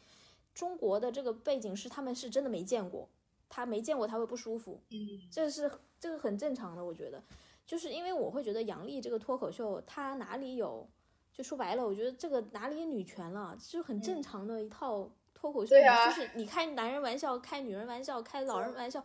[0.53, 3.09] 中国的这个背景是他们是真的没见过，
[3.49, 7.23] 他没见过他会不舒服，嗯，这是这个很正常的，我觉得，
[7.65, 10.87] 就是因为我会觉得杨笠这个脱口秀，他哪里有，
[11.33, 15.09] 就说白了，我觉得这个哪里女权了，就是很正常的一套。
[15.43, 19.03] 脱口秀就是你开男人玩笑、开女人玩笑、开老人玩笑、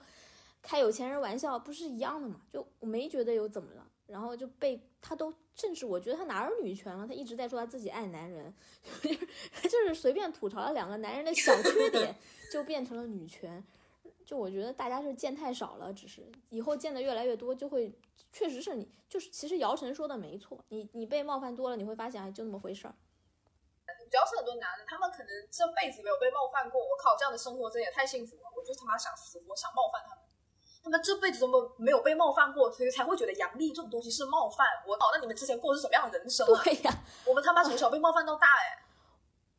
[0.62, 2.41] 开有钱人玩笑，不是一样的嘛？
[2.53, 7.05] 就我没觉得有怎么了，然后就被他都，甚至我觉得他哪有女权了？
[7.05, 8.55] 他一直在说他自己爱男人，
[9.03, 12.14] 就是随便吐槽了两个男人的小缺点，
[12.53, 13.64] 就变成了女权。
[14.24, 17.93] 就我觉得大家是见太少了，只是以后见的越来越多，就会
[18.32, 22.95] 确实是你就是其实姚晨说的没错，你你被冒犯多了，你会发现哎就那么回事儿。
[24.09, 26.81] 主要是很多男的，他们可能这辈子没有被冒犯过。
[26.81, 28.43] 我靠，这样的生活真的也太幸福了！
[28.57, 30.25] 我就他妈想死，我想冒犯他们。
[30.83, 34.67] 他们这辈子都没没有被冒犯过，所以才会觉得阳历这种东西是冒犯。
[34.87, 36.47] 我靠，那你们之前过的是什么样的人生？
[36.47, 36.91] 对呀，
[37.27, 38.83] 我们他妈从小被冒犯到大，哎，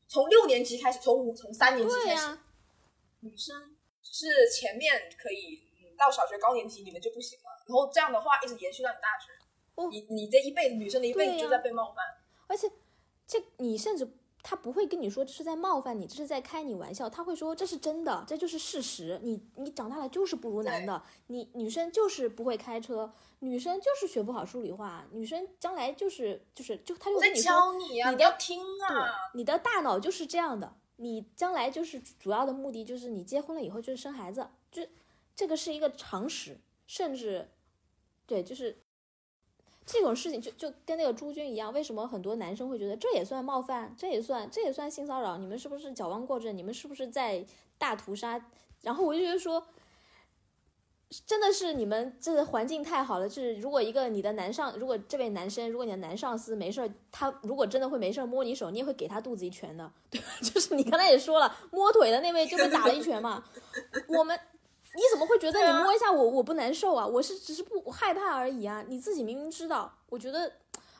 [0.07, 2.39] 从六年级开始，从五从三年级开始，
[3.19, 5.61] 女生是前面可以
[5.97, 7.45] 到小学高年级，你们就不行了。
[7.67, 9.31] 然后这样的话一直延续到你大学，
[9.91, 12.03] 你你这一辈子女生的一辈子就在被冒犯，
[12.47, 12.71] 而且
[13.27, 14.09] 这你甚至。
[14.41, 17.09] 他不会跟你说这是在冒犯你，这是在开你玩笑。
[17.09, 19.19] 他会说这是真的，这就是事实。
[19.21, 34.81] 你你长大了就是不如男的，你女生就是不会开车，女生就是学不好数理化，女生将来就是就是就他就跟你说，你要听啊，你的大脑就是这样的，你将来就是主要的目的就是你结婚了以后就是生孩子，就
[35.35, 37.49] 这个是一个常识，甚至
[38.25, 38.83] 对就是。
[39.91, 45.35] 这种事情就就跟那个朱军一样，为什么很多男生会觉得这也算冒犯，这也算这也算性骚扰？
[45.37, 46.55] 你们是不是矫枉过正？
[46.55, 47.43] 你们是不是在
[47.79, 48.39] 大屠杀？
[48.83, 49.65] 然后我就觉得说，
[51.25, 53.27] 真的是你们这个环境太好了。
[53.27, 60.21] 就是如果一个你的男上，如果这位男生，如果你的男上司没事儿，他如果真的会没事儿摸你手，你也会给他肚子一拳的，对？
[60.43, 63.43] 就是你刚才也说了，摸腿的那位就被打了一拳嘛。
[64.07, 64.39] 我们。
[64.95, 67.05] 你怎么会觉得你摸一下我我不难受啊？
[67.05, 68.83] 我是只是不害怕而已啊！
[68.87, 70.51] 你自己明明知道，我觉得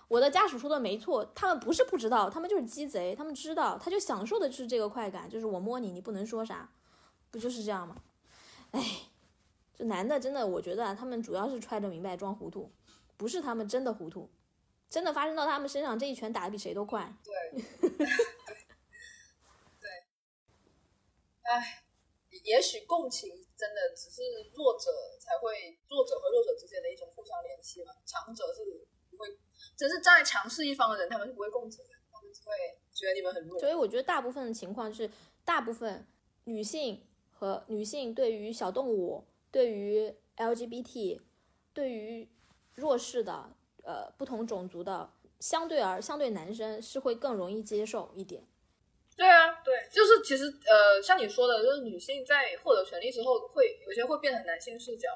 [0.08, 6.70] 我的家属说的没错，他们不是不知道，他们就是鸡贼，他们知道，他就享受的就是这个快感，就是我摸你，你不能说啥，
[7.32, 7.96] 不就是这样吗？
[8.72, 8.82] 哎，
[9.76, 12.72] 这男的真的，我觉得他们主要是揣着明白装糊涂，
[13.18, 14.30] 不是他们真的糊涂，
[14.88, 17.12] 真的发生到他们身上，这一拳打的比谁都快。
[17.26, 17.34] 对，
[21.44, 21.84] 哎。
[22.44, 23.30] 也许共情
[23.60, 24.22] 真的只是
[24.56, 24.90] 弱者
[25.20, 27.92] 才会，弱者和弱者之间的一种互相联系嘛。
[28.06, 28.64] 强者是
[29.12, 29.28] 不会，
[29.76, 32.56] 只是站在强势一方的人，他们是不会共情的，他们只会
[32.94, 33.60] 觉得你们很弱。
[33.60, 35.12] 所以我觉得大部分的情况是，
[35.44, 36.08] 大部分
[36.46, 41.20] 女性和女性对于小动物、对于 LGBT、
[41.74, 42.30] 对于
[42.76, 43.54] 弱势的
[43.84, 48.48] 呃不同种族的，相对而相对男生是会更容易接受一点。
[49.20, 55.10] 对啊，对，就是其实呃，像你说的，就是女性在获得权利之后，会有些会变成男性视角，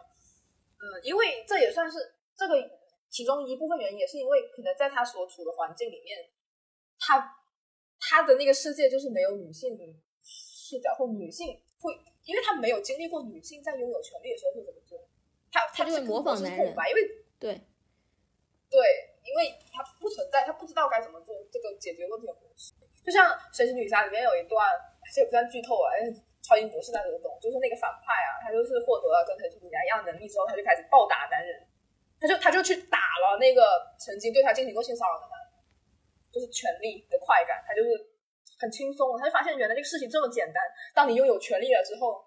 [0.76, 2.70] 嗯，因为这也算是这个
[3.10, 6.20] 其中一部分原因，也是因为可能在他所处的环境里面，
[7.00, 7.40] 他
[7.98, 9.78] 他的那个世界就是没有女性
[10.22, 15.00] 视角或女性会，因为他没有经历过女性在拥有权利的时候会怎么做，
[15.50, 17.62] 他他就会模仿男人，因为对。
[18.70, 18.82] 对，
[19.24, 22.74] 因为他不存在，他不知道该怎么做这个解决问题的模式。
[23.04, 24.64] 就像《神奇女侠》里面有一段，
[25.14, 25.92] 这也不算剧透啊，
[26.40, 31.52] 超级博士大家都懂，就是那个反派啊，他就是获得了跟神奇女侠一样能力之后，他就开始暴打男人，
[32.20, 33.64] 他就他就去打了那个
[34.00, 35.48] 曾经对他进行过性骚扰的男人，
[36.32, 37.92] 就是权力的快感，他就是
[38.60, 40.60] 很轻松，他就发现原来这个事情这么简单。
[40.96, 42.24] 当你拥有权力了之后，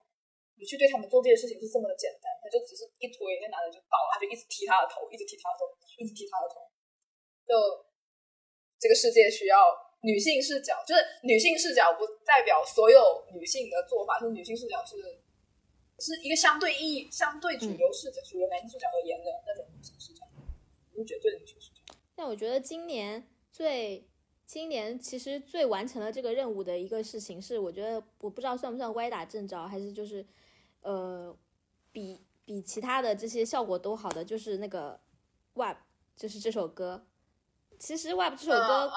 [0.56, 6.60] 你去对他们做这些事情是这么的简单，他就只是一推，那男人就倒了，他就一直踢他的头，一直踢他的头，一直踢他的头，
[7.48, 7.56] 就
[8.80, 9.84] 这个世界需要。
[10.06, 14.20] 女性视角就是女性视角，不代表所有女性的做法。
[14.20, 14.94] 是女性视角是
[15.98, 20.24] 是一个相对意义、相对主流视角、主流男性视角而言的那种女性视角，
[20.92, 21.92] 不是绝对的女性视角。
[22.14, 24.06] 但我觉得今年最
[24.46, 30.24] 今年其实最完成了这个任务的一个事情是，我觉得我不知道算不算歪打正着，还是就是
[30.82, 31.36] 呃
[31.90, 35.00] 比比其他的这些效果都好的，就是那个
[35.54, 35.76] WAP，
[36.14, 37.04] 就是这首歌。
[37.78, 38.90] 其实 Web 这首歌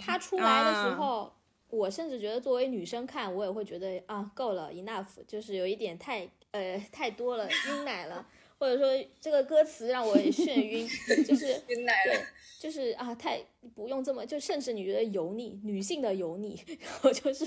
[0.00, 1.32] 它出来的时候，
[1.68, 8.26] 我甚至觉得作为女生看，我也会觉得啊够了，enough，就是有一点太呃太多了，晕奶了。
[8.56, 10.88] 或者说这个歌词让我眩晕，
[11.26, 12.26] 就是晕奶了，
[12.58, 17.44] 就是啊，太不用这么，就甚至你觉得油腻，女性的油腻， 然后就是，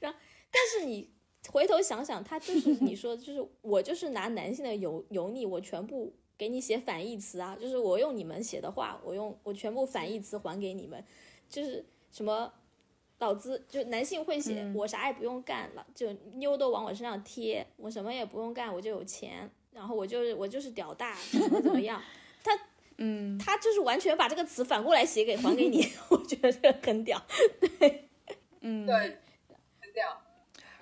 [0.00, 0.18] 然后
[0.50, 1.08] 但是你
[1.50, 6.12] 回头想想，他就是你说，就是我就是拿男性的油油腻，我全部
[6.42, 11.04] 给你写反义词啊，就是我用你们写的话，我用我全部反义词还给你们，
[11.48, 12.52] 就是什么
[13.20, 19.48] 老子就男性会写，我啥也不用干了，就妞都往我身上贴，我什么也不用干，我就有钱。
[19.70, 22.02] 然后我就是我就是屌大怎么怎么样，
[22.42, 22.58] 他
[22.96, 27.24] 嗯，他就是完全把这个词反过来写给还给你， 我觉得这个很屌，
[27.78, 28.08] 对，
[28.62, 29.16] 嗯，对。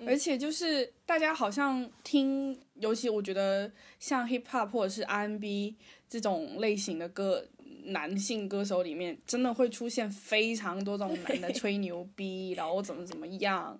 [0.05, 5.75] 而且就是大家好像听，尤其我觉得像 hip hop 或者是 R&B
[6.09, 7.45] 这种类型的歌，
[7.85, 13.77] 男性歌手里面真的会出现非常多这种男的 吹牛逼，然后怎么怎么样。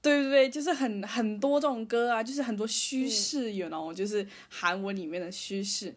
[0.00, 5.94] 对对对，就是很很多这种歌啊，就是很多虚饰，you know，就是韩文里面的虚饰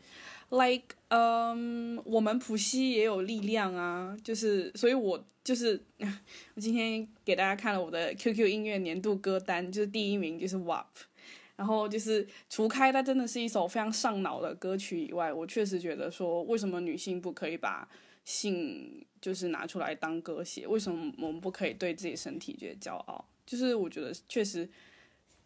[0.50, 5.82] ，like，嗯，我们浦西也有力量啊，就是，所以我就是
[6.56, 10.86] 我今天给大家看了我的 QQ 音乐年度歌单，就是第一名就是 WAP，
[11.56, 17.88] 然后就是除开它真的是一首非常上脑的歌曲以外，我确实觉得说，为什么女性不可以把
[18.26, 20.68] 性就是拿出来当歌写？
[20.68, 23.26] 为什么我们不可以对自己身体觉得骄傲？
[23.46, 24.70] 就是我觉得确实，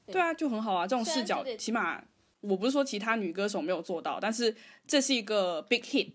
[0.08, 0.88] 对啊，就很好啊。
[0.88, 2.04] 这种视角，起码
[2.42, 4.54] 我不是说其他女歌手没有做到，但是
[4.86, 6.12] 这是一个 big hit，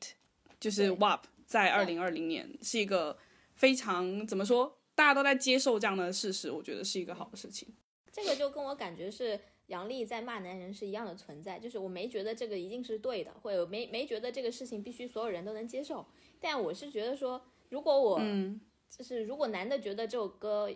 [0.61, 3.17] 就是 WAP 在二零二零年是一个
[3.55, 7.69] 非常怎么说，大家都在接受这样的事实，我觉得是一个好的事情。
[8.11, 16.07] 这个就跟我感觉是杨笠在骂男人是一样的存在，就是我没觉得这个一定是对的，或者没没觉得这个事情必须所有人都能接受，
[16.41, 18.61] 但我是觉得说，如果我嗯
[18.91, 20.71] 就是如果男的觉得这首歌。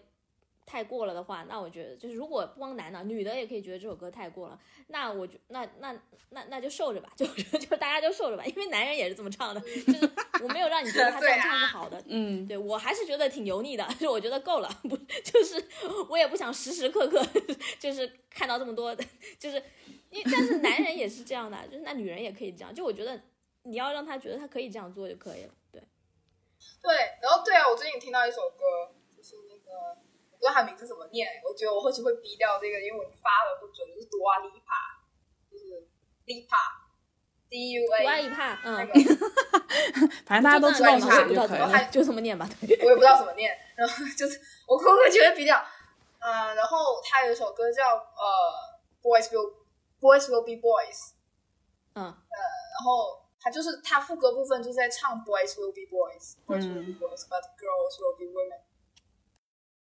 [0.70, 4.56] 太过了的话，那我觉得就是如果不光男的，女的也可以觉得这首歌太过了。
[4.86, 5.92] 那我就那那
[6.28, 7.26] 那那就受着吧，就
[7.58, 9.60] 就大家就受着吧，因为男人也是这么唱的。
[9.60, 10.08] 就是
[10.44, 15.60] 我没有让你觉得他这样唱是好的，嗯，对我还是觉得挺油腻的， 就我觉得够了，不 就是
[16.08, 17.20] 我也不想时时刻刻
[17.80, 18.94] 就是看到这么多，
[19.40, 19.60] 就是
[20.10, 23.20] 因但是男人也是这样的，就是那女人也可以这样，就我觉得
[23.64, 25.82] 你要让他觉得他可以这样做就可以了，对。
[26.80, 28.94] 对，然后对啊，我最近听到一首歌。
[30.40, 34.96] 不知道他名字怎么念，我觉得我后期会逼掉这个，因为我发的不准，就是多阿里帕，
[35.52, 35.86] 就是
[36.24, 38.88] lipa，d u a，多阿里帕，嗯，
[40.24, 42.74] 反正大家都知道嘛，就然后还就这么念吧，对。
[42.82, 45.62] 我也不知道怎么念，然后就是 我会不会觉得逼掉，
[46.20, 49.52] 嗯，然后他有一首歌叫呃，boys will
[50.00, 51.10] boys will be boys，
[51.92, 58.58] 嗯，呃，然后他就是他副歌部分就在唱 boys will be boys，boys will be boys，but girls will be women。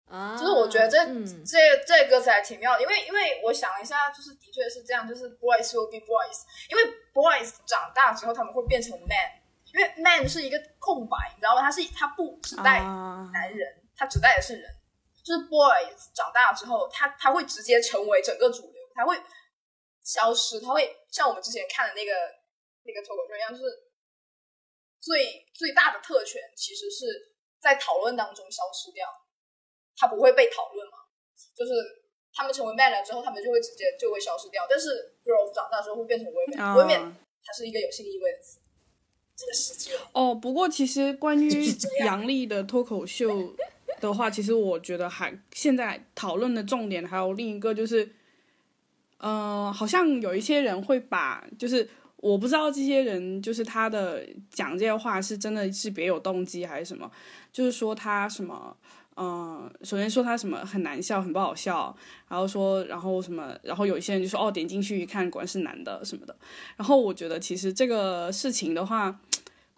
[0.10, 1.06] 啊，就是我觉得这
[1.44, 6.84] 这这歌词还挺妙，因为因为我想了一下，就是的确是这样，就是 boys will be boys，因为
[7.14, 9.42] boys 长大之后他们会变成 man，
[9.74, 11.62] 因为 man 是一个空白，你知道吗？
[11.62, 12.80] 他是他不只代
[13.34, 14.74] 男人，他只代的是人，
[15.24, 19.22] 就是 boys 长大之后，他他会直接成为整个主流，他会
[20.04, 22.14] 消失，他会像我们之前看的那个
[22.84, 23.66] 那个脱口秀一样，就是
[25.02, 29.06] 最最大的特权其实是在讨论当中消失掉。
[29.98, 31.00] 他不会被讨论嘛？
[31.56, 31.72] 就是
[32.32, 34.64] 他们成为 man 了之后，他们就会直接就会消失掉。
[34.70, 37.12] 但是 girls 长大之后会变成 women，women
[37.44, 38.60] 它是一个有性意味的词。
[39.36, 41.50] 这个世界哦，不过其实关于
[42.00, 43.56] 杨笠的脱口秀
[44.00, 48.10] 的话，其实我觉得还现在讨论的重点还有另一个就是，
[49.20, 51.88] 嗯，好像有一些人会把，就是
[52.18, 57.12] 我不知道这些人就是他的讲这些话是真的是别有动机还是什么，
[57.52, 58.76] 就是说他什么。
[59.20, 61.96] 嗯，首先说他什么很难笑，很不好笑，
[62.28, 66.36] 然后说，然后什么，然后有一些人就说，哦，点进去一看，果然是男的什么的。
[66.76, 69.20] 然后我觉得其实这个事情的话，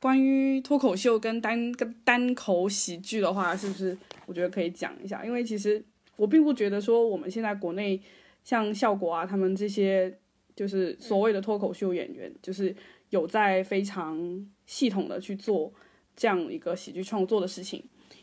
[0.02, 5.24] 关于脱口秀跟单跟单口喜剧的话，是不是我觉得可以讲一下？
[5.24, 5.82] 因为其实
[6.18, 8.02] 我并不觉得说我们现在国内
[8.44, 10.20] 像效果啊，他们这些
[10.54, 12.76] 就是所谓的脱口秀演员，就是
[13.12, 15.72] 有在非常系统的去做
[16.18, 17.82] 这样一个喜剧创作的事情，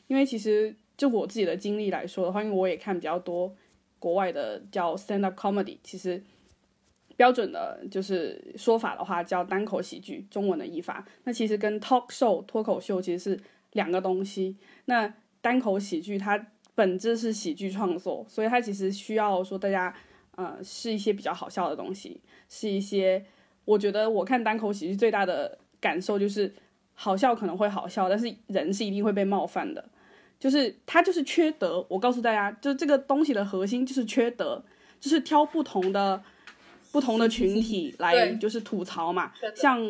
[0.09, 0.77] 因为其实。
[0.97, 3.55] 就我自己的经历来说的话，因为我也看比较多
[3.99, 6.23] 国外的叫 stand up comedy，其实
[7.17, 11.07] 标准的就是说法的话叫单口喜剧，中文的译法。
[11.25, 13.41] 那其实跟 talk show 脱口秀其实是
[13.73, 14.57] 两个东西。
[14.87, 19.95] 那单口喜剧它本质是喜剧创作，所以它其实需要说大家
[20.33, 23.25] 呃是一些比较好笑的东西，是一些
[23.65, 26.55] 我觉得我看单口喜剧最大的感受就是
[26.95, 29.89] 好笑可能会好笑，但是人是一定会被冒犯的。
[30.39, 34.63] 就是他就是缺德，我告诉大家，就这个东西的核心就是缺德，
[35.01, 36.23] 就是挑不同的
[36.93, 39.33] 不同的群体来就是吐槽嘛。
[39.55, 39.81] 像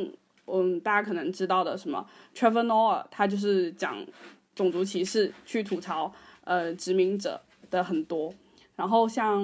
[0.47, 3.97] 嗯大家可能知道的什么 Trevor Noah，他就是讲
[4.55, 6.12] 种族歧视去吐槽
[6.44, 7.40] 呃殖民者
[7.70, 8.32] 的很多。
[8.76, 9.42] 然后像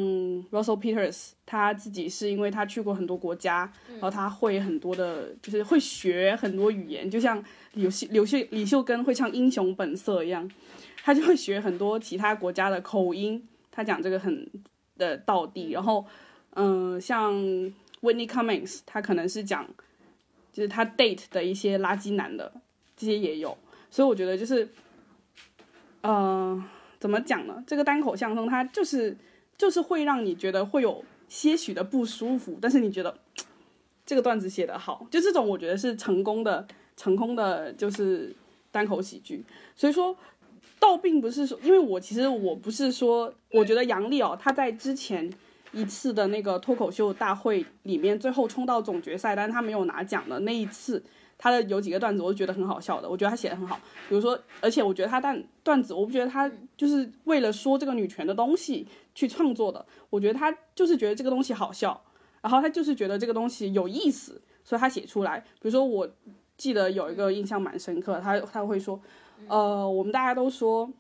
[0.51, 7.43] Russell Peters，他自己是因为他去过很多国家，然后他会很多的，就是会学很多语言，就像
[7.73, 10.47] 刘秀刘秀李秀根会唱《英雄本色》一样，
[11.03, 14.49] 他就会学很多其他国家的口音，他讲这个很
[14.97, 15.71] 的道地。
[15.71, 16.07] 然后，
[16.51, 17.35] 嗯、像
[18.01, 19.67] Whitney Cummings，他可能是讲
[20.53, 22.53] 就是他 date 的一些垃圾男的，
[22.97, 23.57] 这些也有。
[23.91, 24.69] 所以我觉得就是，
[26.03, 26.65] 呃，
[26.99, 27.63] 怎么讲呢？
[27.67, 29.17] 这个单口相声它就是
[29.59, 33.19] 就是会让你觉得会有些许的不舒服，但是你觉得
[34.07, 38.35] 这个段子写得好，就这种我觉得是成功的，成功的就是
[38.71, 39.45] 单口喜剧。
[39.77, 40.17] 所以说，
[40.83, 45.33] 倒并不是说，因为我其实我不是说，我觉得杨笠哦，他在之前
[45.71, 51.01] 一次的那个脱口秀大会里面，最后冲到总决赛，但是他没有拿奖的那一次，
[51.39, 53.79] 他的有几个段子我觉得很好笑的，我觉得他写的很好。
[54.09, 62.03] 比如说，而且我觉得他段段子，我不觉得他就是为了说这个女权的东西去创作的，我觉得他就是觉得这个东西好笑，
[62.41, 65.39] 然后他就是觉得这个东西有意思，所以他写出来。
[65.39, 66.11] 比如说，我
[66.57, 69.01] 记得有一个印象蛮深刻，他他会说，
[69.49, 70.91] 呃，我们大家都说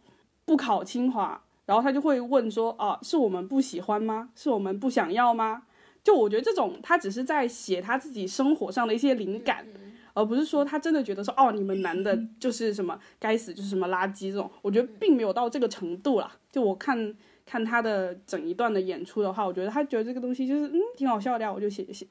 [0.45, 4.30] 不考清华，然后他就会问说，啊，是我们不喜欢吗？
[4.34, 5.62] 是我们不想要吗？
[6.03, 9.66] 就我觉得这种他只是在写他自己生活上的一些灵感。
[10.14, 16.30] 而不是说他真的觉得说哦，你们男的就是什么该死就是什么垃圾这种，我觉得并没有到这个程度啦。
[16.51, 17.14] 就我看
[17.47, 22.07] 看他的整一段的演出的话，我觉得他觉得这个东西就是嗯挺好笑的呀，我就写一写。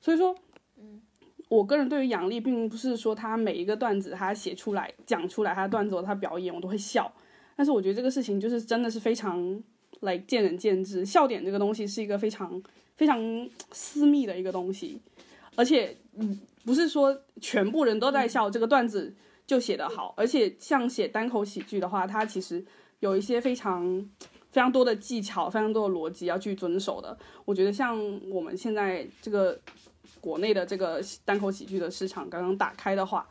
[0.00, 0.53] 所以说，嗯，
[1.54, 7.12] 我个人对于杨笠并不是说他每一个段子他写出来讲出来他的段子他表演我都会笑，
[7.56, 9.62] 但是我觉得这个事情就是真的是非常
[10.00, 12.62] 来见仁见智，笑点这个东西是一个非常
[12.96, 13.20] 非常
[13.72, 15.00] 私密的一个东西，
[15.56, 16.40] 而且嗯。
[16.66, 19.14] 不是说全部人都在笑这个段子
[19.46, 22.64] 就写得好，而且像写单口喜剧的话，它其实
[23.00, 23.84] 有一些非常
[24.50, 27.14] 非常多的技巧、非常多的逻辑要去遵守的。
[27.44, 28.00] 我觉得像
[28.30, 29.60] 我们现在这个
[30.24, 33.28] 国内的这个单口喜剧的市场刚刚打开的话，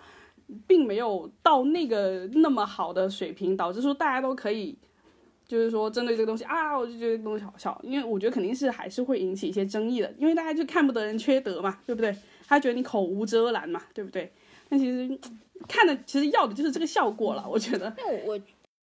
[0.68, 4.78] 并没有到那个那么好的水平，导致说大家都可以。
[5.46, 12.16] 就是说，针对这个东西啊，我就觉得东西好笑，因为我觉得肯定是还是会引起一些争议的，因为大家就看不得人缺德嘛，对不对？
[12.48, 14.32] 他觉得你口无遮拦嘛，对不对？
[14.70, 15.20] 但其实
[15.68, 17.94] 看的其实要的就是这个效果了，我觉得。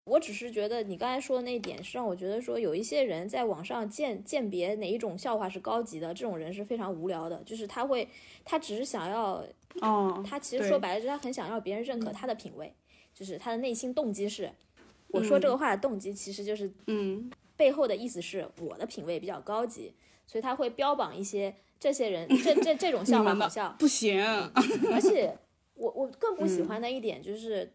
[0.05, 8.07] 我只是觉得你刚才说的那一点是让我觉得说有一些人在网上鉴鉴别哪一种笑话是高级的，这种人是非常无聊的，就是他会
[8.43, 9.43] 他只是想要，
[9.81, 12.73] 哦，他其实说白了就是他很想要别人认可他的品味，
[13.13, 14.51] 就是他的内心动机是。
[15.09, 19.93] 我说这个话的动机其实就是，嗯，背后的意思是我的品味比较高级，
[20.27, 24.21] 所以他会标榜一些这些人这这这种 笑话好笑，不行。
[24.91, 25.37] 而且
[25.75, 27.71] 我我更不喜欢的一点就是，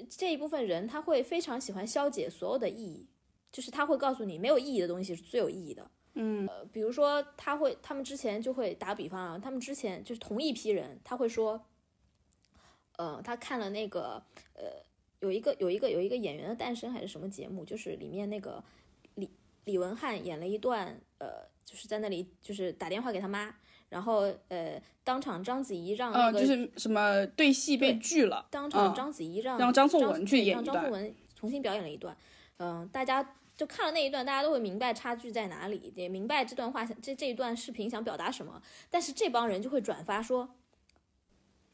[0.00, 3.08] 呃，这一部分人他会非常喜欢消解所有的意义，
[3.52, 5.90] 就是他会告诉你没有意义的东西是最有意义的。
[6.14, 11.66] 嗯，呃，比如说他会，他们之前就会打比方啊，他们之前就是同一批人，他会说，
[12.96, 14.22] 呃，他看了那个
[14.54, 14.84] 呃。
[15.20, 18.64] 有一个有一个有一个演员的诞生还是什么节目，就是里面那个
[19.16, 19.30] 李
[19.64, 23.54] 李文翰演了一段，呃，就是在那里就是打电话给他妈，
[23.90, 32.16] 然后呃，当场章子怡让那个、呃、就是什么对戏被拒了，当场章子怡让、让张颂文去演让张颂文重新表演了一段，
[32.56, 40.48] 嗯、呃，大家就看了那一段，大家都会明白差距在哪里，也明白这段话这这一段视频想表达什么，但是这帮人就会转发说，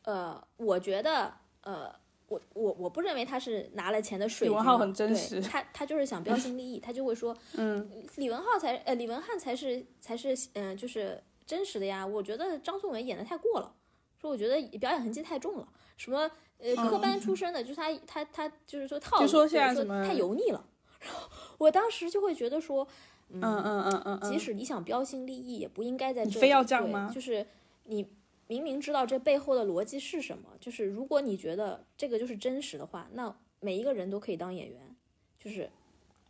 [0.03, 1.95] 呃，我觉得呃。
[2.29, 13.73] 我我我不认为他是拿了钱的水李文浩很真实，他他就是想标新立异，他就会说， 嗯，李文浩才呃李文翰才是才是嗯、呃、就是真实的呀，我觉得张颂文演的太过了，
[14.21, 20.65] 说我觉得表演痕迹太重了，什么呃科班出身的，就是他他他就是说套路，就说现在什么太油腻了，
[21.01, 21.29] 然后
[21.59, 22.87] 我当时就会觉得说，
[23.31, 27.11] 嗯嗯嗯嗯，即使你想标新立异，也不应该在这里，非要这样吗？
[27.15, 27.47] 就是
[27.85, 28.07] 你。
[28.49, 34.97] 明明知道这背后的逻辑是什么，就是如果你觉得这个就是真实的话，那每一个人都可以当演员。
[35.37, 35.69] 就是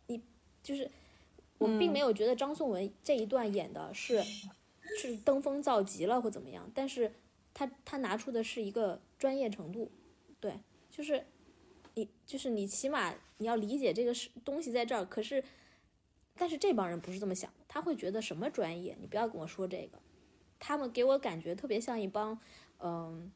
[0.07, 0.19] 你，
[0.63, 0.89] 就是
[1.59, 4.19] 我并没有觉得张颂文这一段演的是
[4.97, 7.11] 是登峰造极了或怎么样，但是
[7.53, 9.91] 他他拿出的是一个专业程度，
[10.39, 10.53] 对，
[10.89, 11.25] 就是
[11.95, 15.43] 你就是你起码你要理解这个是东西在这儿，可是
[16.35, 19.99] 但是这帮人不是这么想的，他会觉得什么专业，你不要跟我说这个，
[20.59, 22.39] 他们给我感觉特别像一帮
[22.79, 23.31] 嗯。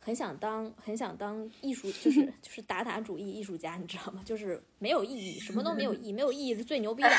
[0.00, 4.22] 很想当很想当艺术，就是就是打打主义艺术家，你知道吗？
[4.24, 7.10] 就是没有意义，什么都没有意义，没有意义是最牛逼的。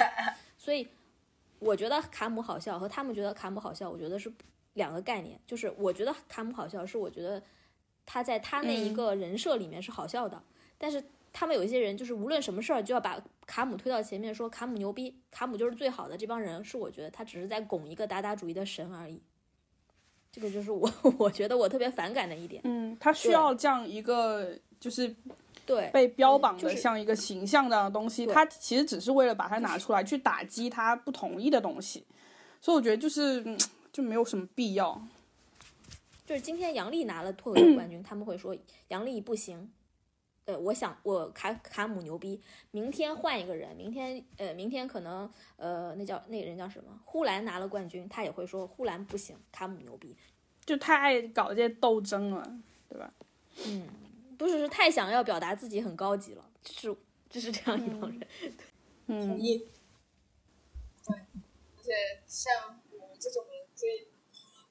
[0.57, 0.88] 所以
[1.60, 4.32] 我觉得卡姆好笑和他们觉得卡姆好笑，我觉得是
[4.74, 5.39] 两个概念。
[5.45, 7.41] 就是我觉得卡姆好笑，是我觉得
[8.05, 10.41] 他在他那一个人设里面是好笑的，
[10.78, 16.18] 但是他们有一些人就是无论什么事儿就要把卡姆推到前面，说卡姆牛逼，卡姆就是最好的。
[16.18, 19.22] 这帮人是我觉得他只是在拱一个打打主义的神而已。
[20.32, 22.62] 这个就是我， 我觉得我特别反感的一点。
[22.64, 25.14] 嗯，他需要这样一个，就是
[25.70, 32.03] 对被标榜的像一个形象的东西，他其实只是为了把它拿出来去打击他不同意的东西，
[32.59, 33.45] 所以我觉得就是
[33.93, 34.99] 就没有什么必要。
[36.26, 38.57] 就是今天杨笠拿了脱口秀冠军，他们会说
[38.88, 39.72] 杨笠不行。
[40.45, 42.41] 呃，我想我卡卡姆牛逼。
[42.72, 46.99] 明天换一个人，明天呃，明天可能呃，那叫那个人叫什么？
[47.05, 50.15] 呼兰拿了冠军，他也会说呼兰不行，卡姆牛逼。
[50.65, 52.57] 就太爱搞这些斗争了，
[52.89, 53.13] 对吧？
[53.67, 53.88] 嗯，
[54.39, 56.97] 不是，是太想要表达自己很高级了，就是
[57.29, 58.27] 就是这样一帮人。
[59.07, 59.59] 嗯，同意。
[61.05, 61.17] 对，
[61.75, 61.91] 而且
[62.25, 64.07] 像我这种人最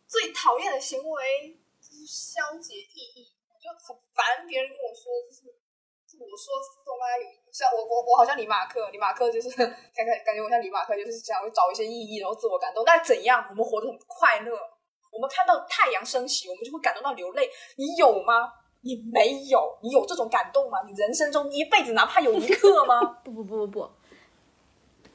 [0.07, 5.55] 最讨厌的行为就是消解意义，我就很烦别人跟我说就是。
[6.21, 6.53] 我说
[6.85, 9.51] 动漫有像我我我好像李马克，李马克就是
[9.95, 12.83] 感感感觉我像李马克，就是想会找一些意义，然后自我感动。
[12.85, 13.47] 那怎样？
[13.51, 14.59] 我们活得很快乐，
[15.13, 17.49] 我们看到太阳升起，我们就会感动到流泪。
[17.77, 18.51] 你有吗？
[18.83, 19.79] 你没有？
[19.83, 20.79] 你有这种感动吗？
[20.87, 23.19] 你人生中一辈子哪怕有一刻吗？
[23.25, 23.91] 不不不不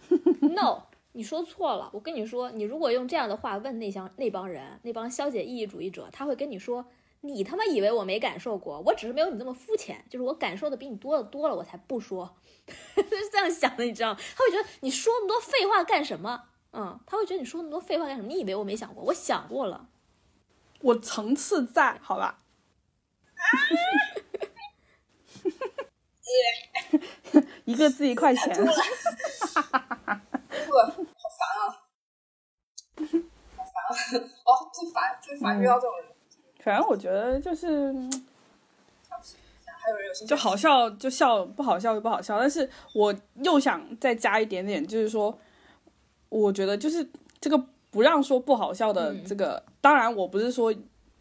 [0.10, 0.84] 不，no，
[1.14, 1.90] 你说错了。
[1.94, 6.86] 我跟你说，你如果用这样的话问那帮那帮人，那帮消解意义主义者，他会跟你说。
[7.26, 8.84] 你他妈以为我没感受过？
[8.86, 12.36] 我只是没有你这么肤浅，就是我感受的比你多的多了，我才不说。
[12.68, 14.20] 是这样想的，你知道吗？
[14.36, 16.44] 他会觉得你说那么多废话干什么？
[16.74, 18.28] 嗯，他会觉得你说那么多废话干什么？
[18.28, 19.06] 你以为我没想过？
[19.06, 19.88] 我想过了，
[20.82, 22.43] 我层次在，好吧。
[27.66, 28.54] 一个字一块钱。
[28.56, 28.72] 不，好
[31.40, 31.62] 烦啊！
[33.56, 33.90] 好烦啊！
[34.46, 36.10] 哦，最烦最烦遇到这种人。
[36.60, 37.94] 反正我觉得就是，
[40.26, 42.40] 就好笑就笑，不好笑就不好笑。
[42.40, 43.14] 但是我
[43.44, 45.38] 又想再加一点点，就是说，
[46.30, 47.06] 我觉得就是
[47.42, 47.58] 这个
[47.92, 50.74] 不让说不好笑的这个，当然我不是说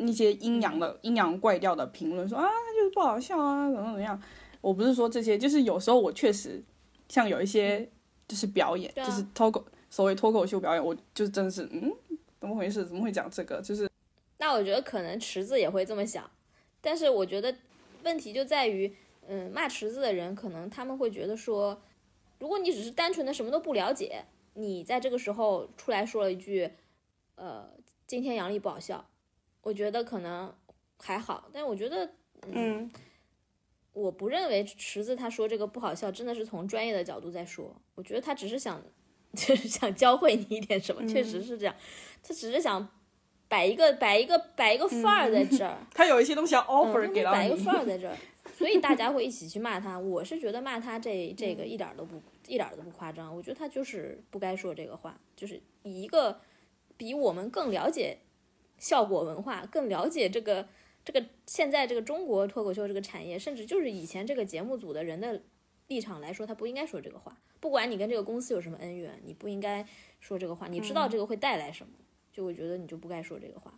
[0.04, 2.46] 那些阴阳的阴阳怪调的评论说啊
[2.76, 4.20] 就是不好笑啊怎么怎么样，
[4.60, 6.62] 我不是说这些，就是有时候我确实
[7.08, 7.88] 像有一些
[8.28, 11.92] 就是表演，就是脱口所谓脱口秀表演，我就真的是嗯
[12.40, 12.84] 怎么回事？
[12.84, 13.60] 怎么会讲这个？
[13.60, 13.88] 就是。
[14.38, 16.28] 那我觉得可能池子也会这么想，
[16.80, 17.54] 但是我觉得
[18.02, 18.92] 问题就在于，
[19.28, 21.80] 嗯，骂池子的人可能他们会觉得说，
[22.40, 24.24] 如果你只是单纯的什么都不了解，
[24.54, 26.68] 你在这个时候出来说了一句，
[27.36, 27.70] 呃，
[28.08, 29.06] 今天杨笠不好笑，
[29.62, 30.52] 我觉得可能
[30.98, 32.12] 还好，但我觉得，
[32.52, 32.90] 嗯，
[33.92, 38.82] 我不认为池子他说这个不好笑真的是从专业的角度在说，我觉得他只是想，
[39.34, 41.74] 就是想教会你一点什么，确实是这样，
[42.22, 42.88] 他只是想。
[43.48, 47.36] 摆一个摆一个摆一个范儿在这儿，他有一些东西要 offer 给到你。
[47.36, 48.16] 摆一个范儿在 这儿，
[48.56, 49.98] 所以大家会一起去骂他。
[49.98, 53.36] 我是觉得骂他这这个一点都不一点都不夸张。
[53.36, 56.40] 我觉得他就是不该说这个话，就是以一个
[56.96, 58.16] 比我们更了解
[58.82, 60.66] 效果文化、更了解这个
[61.04, 65.40] 这个现在这个中国脱口秀这个产业，甚至就是以前这个节目组的人的
[65.86, 67.38] 立场来说，他不应该说这个话。
[67.60, 69.86] 不管你跟这个公司有什么恩怨，你不应该
[70.18, 70.66] 说这个话。
[70.66, 71.92] 你知道这个会带来什么？
[72.32, 73.72] 就我觉得你就不该说这个话。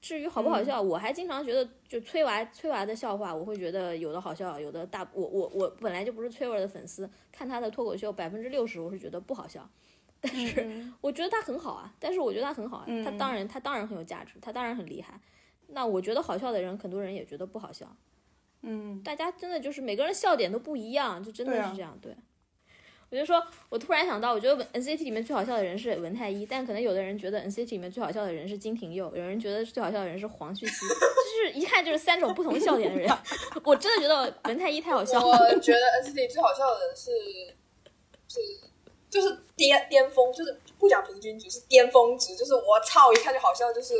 [0.00, 9.68] 至于好不好笑，我还经常觉得，就崔娃崔娃的笑话，我会觉得有的好笑，有的大我我我本来就不是崔娃的粉丝，看他的脱口秀百分之六十我是觉得不好笑，
[10.20, 15.18] 但是我觉得他很好啊，但是我觉得他很好啊，他当然他当然很有价值，他当然很厉害。
[15.68, 17.96] 那我觉得好笑的人，很多人也觉得不好笑。
[18.62, 22.14] 嗯，大家真的就是每个人笑点都不一样，就真的是这样，对。
[23.12, 33.10] 我就说，我突然想到，我觉得 NCT 里面最好笑的人是文太一，但可能有的人觉得 NCT 里面最好笑的人是金廷佑，有人觉得最好笑的人是黄旭熙， 就是一看就是三种不同笑点的人。
[33.64, 35.26] 我真的觉得文太一太好笑了。
[35.26, 37.10] 我觉得 NCT 最好笑的人是
[38.28, 38.40] 是
[39.10, 43.94] 就是巅巅峰，就是不讲平均值，是巅峰值，就是我操，一看就好笑，就是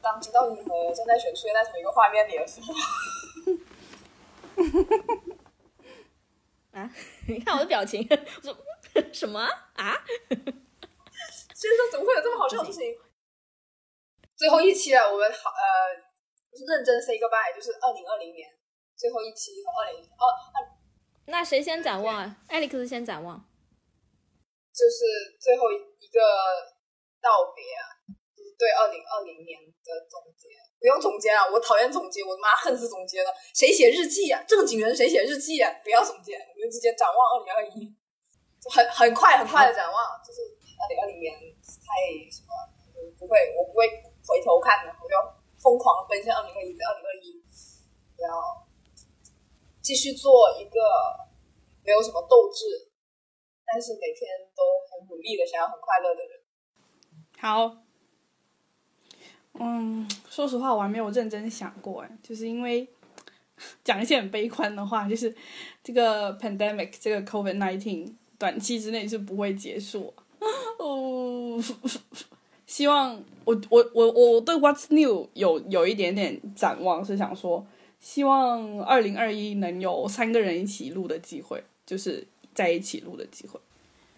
[0.00, 2.74] 当知道你和正在选出现在同一个画面里的时候。
[6.72, 6.90] 啊！
[7.28, 8.56] 你看我的表情，我说
[9.12, 9.40] 什么
[9.74, 9.96] 啊？
[11.54, 12.94] 先生怎么会有这么好笑的事情？
[14.34, 15.96] 最后一期了，我们好呃，
[16.52, 18.48] 就是认真 say goodbye，就是二零二零年
[18.94, 20.26] 最后一期和二零二
[20.60, 20.68] 二，
[21.26, 22.36] 那谁先展望啊？
[22.48, 23.46] 艾利克斯先展望。
[24.76, 26.20] 就是最后一个
[27.24, 27.96] 道别啊，
[28.36, 30.52] 就是对二零二零年的总结。
[30.76, 33.32] 不用总结啊，我讨厌总结，我他妈恨死总结了。
[33.56, 34.44] 谁写日记啊？
[34.44, 35.72] 正经人谁写日记啊？
[35.82, 37.88] 不要总结，我们直接展望二零二一，
[38.68, 40.44] 很很快很快的展望，就是
[40.76, 41.32] 二零二零年
[41.64, 41.88] 太
[42.28, 42.52] 什么，
[43.18, 43.88] 不会，我不会
[44.28, 45.24] 回头看的，我要
[45.56, 47.40] 疯狂奔向二零二一，二零二一，
[48.20, 48.28] 要
[49.80, 50.78] 继续做一个
[51.82, 52.85] 没有什么斗志，
[53.72, 56.40] 但是每天都很努力的想要很快乐的人。
[57.38, 57.76] 好，
[59.54, 62.88] 嗯，说实话，我还没有认真想过，哎，就是因为
[63.84, 65.34] 讲一些很悲观的话，就是
[65.82, 70.12] 这个 pandemic，这个 COVID nineteen 短期之内是不会结束。
[70.78, 71.58] 哦，
[72.66, 77.66] 希望我我我我对 What's New 有有一点点展望，是想说，
[77.98, 82.26] 希望二零二一能有三个人一起录的机会，就是
[82.56, 83.60] 在一起录的机会。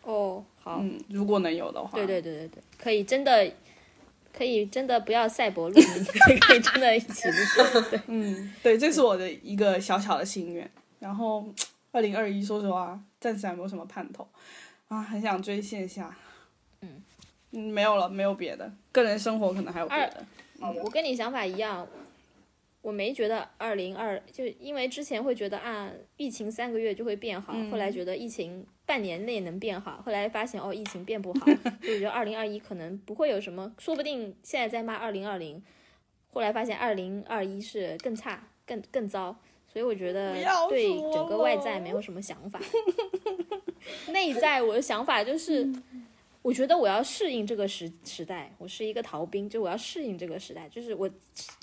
[0.02, 3.52] 哦，好，嗯，如果能有的话，对对对对对，可以真的，
[4.32, 5.85] 可以真的不要赛博录音，
[6.40, 7.82] 可以真的一起录。
[7.90, 10.70] 对， 嗯，对，这是我的一个小小的心愿。
[11.01, 11.44] 然后，
[11.93, 14.27] 二零二一，说实话，暂时还没有什么盼头
[14.89, 16.16] 啊，很想追线下。
[16.81, 17.02] 嗯
[17.51, 20.24] 嗯，没有了，没有别的，个人生活可能还有别的。
[20.60, 21.86] 嗯，我跟你想法一样，
[22.80, 31.46] 我没觉得二零二，就因为之前会觉得啊，疫情三个月就会变好，后来觉得疫情半年内能变好，后来发现哦，疫情变不好，
[31.82, 35.62] 所以我觉得二零二一可能不会有什么，说不定现在在骂二零二零，
[36.32, 39.36] 后来发现二零二一是更差、更更糟，
[39.66, 40.34] 所以我觉得
[40.68, 42.60] 对整个外在没有什么想法，
[44.12, 45.68] 内在我的想法就是。
[46.40, 50.66] 我觉得我要适应这个时时代，我是一个逃兵，就我要适应这个时代。
[50.70, 51.10] 就是我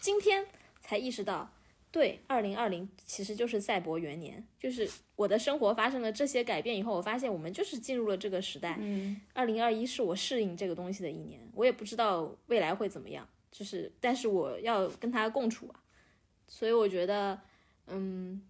[0.01, 0.45] 今天
[0.85, 1.51] 才意识到，
[1.91, 8.77] 对，二零二零其实就是赛博元年，就是我的生活发生了这些改变以后，我发现我们就是进入了这个时代。
[8.79, 15.79] 嗯，二零二一是我适应这个东西的一年，我也不知道未来会怎么样，就是但是我要跟他共处啊，
[16.47, 17.39] 所以我觉得，
[17.87, 18.41] 嗯，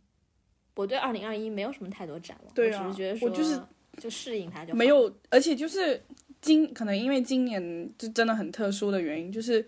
[0.75, 3.61] 我对二零二一没有什么太多展望，对啊我只是觉得说我就是
[3.97, 6.03] 就适应它就好没有，而且就是
[6.41, 9.65] 今可能因为今年就真的很特殊的原因，就是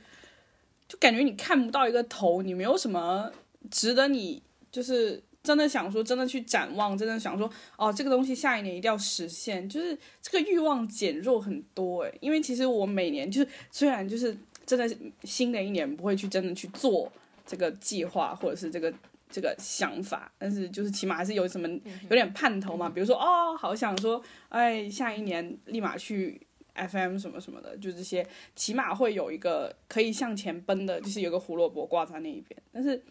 [0.88, 3.32] 就感觉你看不到一个头，你没有什么
[3.70, 4.42] 值得你
[4.72, 12.18] 就是真的想说，真的去展望，真的想说哦，这个东西下一年一定要实现，就是这个欲望减弱很多诶。
[12.22, 17.12] 因为其实我每年就是虽然就是真的新的一年不会去真的去做
[17.46, 18.94] 这个计划或者是这个。
[19.30, 26.40] 这个想法，但是就是起码还是有什么有点盼头嘛，比如说哦，好想说，哎，下一年立马去
[26.78, 28.26] FM 什么什么的，就这些，
[28.56, 32.62] 起码会有一个可以向前奔的，就是有个胡萝卜挂在那一边。
[32.72, 33.04] 但是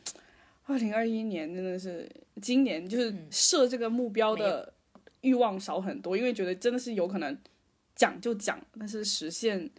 [0.65, 2.09] 二零二一年真的是，
[2.41, 4.73] 今年就是设这个目标的
[5.21, 7.37] 欲望少很多，因为觉得真的是有可能
[7.95, 9.71] 讲就讲，但是实现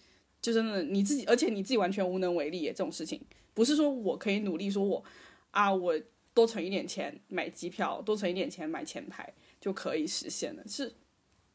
[0.41, 2.65] 就真的你自己，而且你自己完全无能为力。
[2.67, 3.21] 这种事情
[3.53, 5.03] 不是说我可以努力，说我
[5.51, 5.99] 啊我。
[6.33, 10.61] 多存一点钱买机票，多存一点钱买前排就可以实现了。
[10.67, 10.93] 是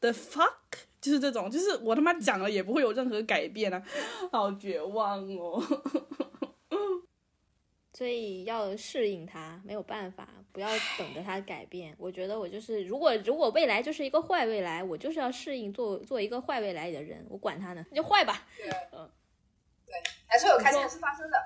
[0.01, 3.83] the fuck，就是这种，就是我他妈讲了也不会有任何改变啊，
[4.31, 5.61] 好绝望哦。
[7.93, 10.67] 所以要适应它，没有办法，不要
[10.97, 11.93] 等着它改变。
[11.99, 18.47] 我觉得我就是，如果如果未来就是一个坏未来，我就是要适应做做一个坏未来里的人，我管他呢，那就坏吧。
[18.57, 19.07] 对，嗯，
[19.85, 19.93] 对，
[20.25, 21.37] 还是会有开心的事发生的。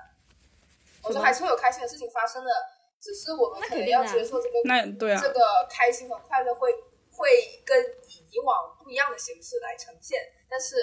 [1.02, 2.50] 我说还是会有开心的事情发生的，
[2.98, 6.70] 只是我们可能要接受这个，那对啊，这个开心和快乐会
[7.18, 7.76] 会跟
[8.30, 10.76] 以往不一样的形式来呈现，但是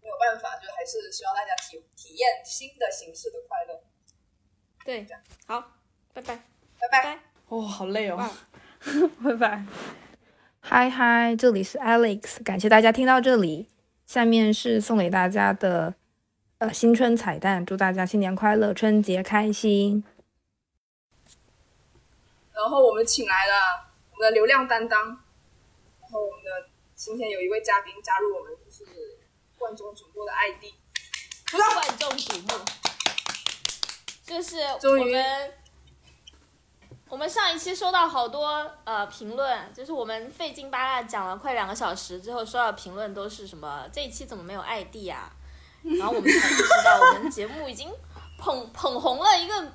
[0.00, 3.82] 没有办法，就还是希望大家体体验新的形式的快乐。
[4.84, 5.06] 对，
[5.46, 5.72] 好，
[6.14, 6.36] 拜拜，
[6.80, 7.18] 拜拜。
[7.48, 8.30] 哦，好累哦，
[9.24, 9.64] 拜拜。
[10.60, 13.68] 嗨嗨，这里是 Alex，感谢大家听到这里。
[14.06, 15.94] 下面是送给大家的
[16.58, 20.04] 呃新春彩蛋，祝大家新年快乐，春节开心。
[22.52, 25.16] 然后我们请来了我们的流量担当，然
[26.12, 26.50] 后我们的
[26.94, 28.84] 今天有一位嘉宾加入我们，就是
[29.58, 30.64] 万众瞩目的 ID，，
[31.74, 32.64] 万众瞩目。
[34.24, 35.52] 就是我们，
[37.08, 45.32] 我们上一期收到好多呃评论，就是我们费劲巴拉讲了快两个小时之后，收到评论都是什么这一期怎么没有 ID 啊？
[45.98, 47.90] 然后我们才意识到，我们节目已经
[48.38, 49.72] 捧捧红了一个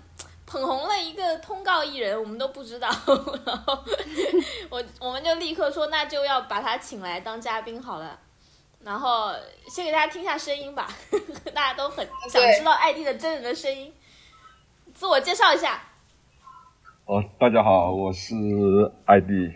[0.48, 2.88] 捧红了一个通告艺人，我们都不知道。
[3.46, 3.84] 然后
[4.70, 8.18] 我我们就立刻说，那就要把他请来当嘉宾好了。
[8.82, 9.34] 然后
[9.70, 10.88] 先给大家听一下声音吧，
[11.54, 13.94] 大家都很想知道艾迪的真人的声音。
[14.94, 15.82] 自我介绍一下，
[17.06, 18.34] 哦，大家好，我是
[19.06, 19.52] 艾迪。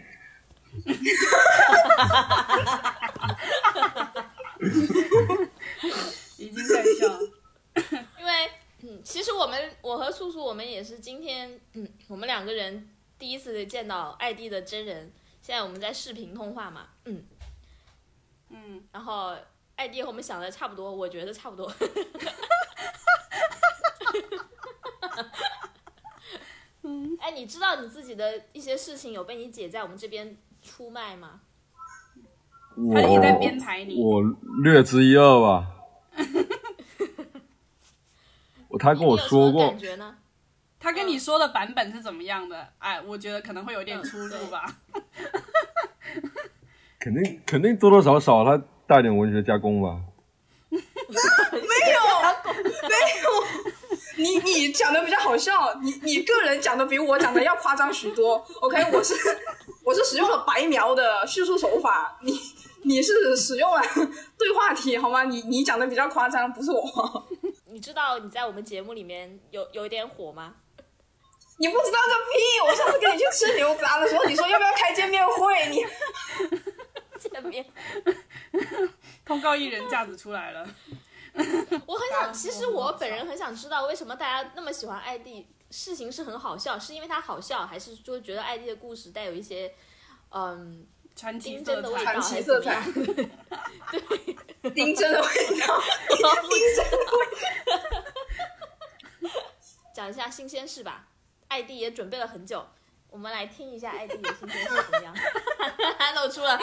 [6.38, 7.08] 已经在笑。
[9.12, 12.90] 其实我们我和素素我们也是今天嗯，我们两个人
[13.20, 15.12] 第一次见到艾迪的真人，
[15.42, 17.26] 现在我们在视频通话嘛，嗯，
[18.48, 19.36] 嗯，然后
[19.76, 21.70] 艾迪和我们想的差不多，我觉得差不多。
[27.20, 31.42] 哎，你知道你自己的一些事情有被你姐在我们这边出卖吗？
[32.78, 34.24] 我他也在编排你我
[34.64, 35.68] 略知一二吧。
[38.72, 40.15] 我他跟我说过感，觉呢？
[40.80, 42.68] 他跟你说的版本是怎么样的？
[42.80, 44.65] 哎，我觉得可能会有点出入吧。
[46.99, 49.99] 肯定肯定多多少少他带点文学加工吧。
[50.72, 50.81] 没有，
[52.88, 53.30] 没有
[54.18, 58.35] 你你讲的比较好笑，你你个人讲的比我讲的要夸张许多。
[58.61, 59.14] OK，我是
[59.84, 62.39] 我是使用了白描的叙述手法，你
[62.84, 63.81] 你是使用了
[64.38, 65.23] 对话题好吗？
[65.26, 67.27] 你你讲的比较夸张，不是我。
[67.72, 70.56] 你知道你在我们节目里面有有一点火吗？
[71.57, 72.68] 你不知道个屁！
[72.68, 75.69] 我上次跟你去吃牛杂的时候，你说要不要开见面会？
[75.69, 75.85] 你
[77.30, 77.65] 见面，
[79.23, 80.68] 通告艺人架子出来了。
[81.85, 85.48] 我很想，其实我本人很想知道为什么大家那么喜欢艾迪。
[85.69, 89.73] 事情是很好笑，是因为他好笑，还是说觉得艾迪的故事带有一些
[90.31, 90.85] 嗯
[91.22, 94.72] 传奇丁色彩，真的味道，传奇色彩对？
[94.72, 95.27] 丁真的味
[95.60, 95.80] 道，
[96.10, 96.19] 丁
[96.76, 97.26] 真的味
[97.68, 99.31] 道。
[99.93, 101.10] 讲一下新鲜事吧。
[101.48, 102.65] 艾迪也准备了很久，
[103.11, 105.14] 我们来听一下艾迪的新鲜事怎么样？
[106.15, 106.60] 露出了，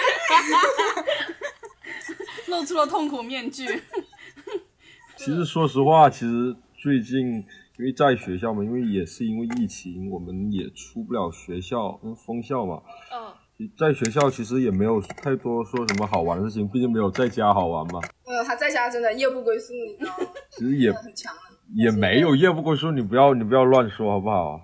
[2.48, 3.64] 露出了痛苦面具。
[5.16, 7.46] 其实说实话，其实最近
[7.78, 12.82] 因为在学校嘛，因为也是因为疫情，我们也出不了学校，因为封校嘛。
[13.12, 13.32] 嗯，
[13.76, 18.00] 在学校其实也没有太多说什么好玩的事情，毕竟没有在家好玩嘛。
[18.24, 20.26] 呃，他在家真的夜不归宿，你知道吗？
[20.50, 21.40] 其实也真的很强的。
[21.74, 24.60] 也没有夜不归宿，你不要你不要乱说好不好？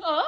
[0.00, 0.24] 啊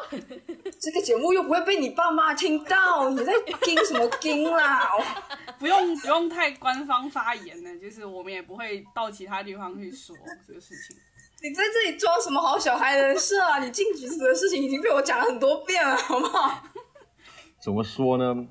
[0.78, 3.32] 这个节目又不会被你爸妈听到，你在
[3.62, 4.90] 盯什么盯啦？
[4.90, 5.02] 哦
[5.58, 10.14] 不用不用太官方发言呢，就是我们也不会到其他地方去说
[10.46, 10.96] 这个事情。
[11.42, 13.58] 你在这里装什么好小孩人设啊？
[13.64, 16.62] 你进局子的事情已经被我讲了很多遍了，好不好？
[17.62, 18.46] 怎么说呢？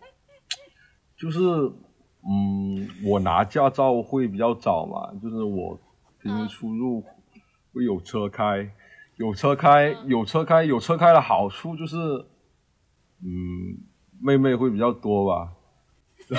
[1.16, 5.80] 就是，嗯，我拿驾照会比较早嘛，就是我
[6.22, 7.02] 平时出入
[7.72, 8.70] 会有车开，
[9.16, 11.96] 有车开，有车开，有车开的好处就是，
[13.24, 13.80] 嗯，
[14.22, 15.52] 妹妹会比较多吧。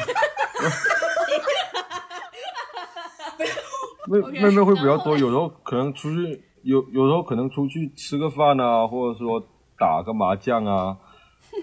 [4.08, 9.44] 妹妹妹会比较多，有时候可能出去有有时候可能出去吃个饭啊，或者说
[9.78, 10.98] 打个麻将啊，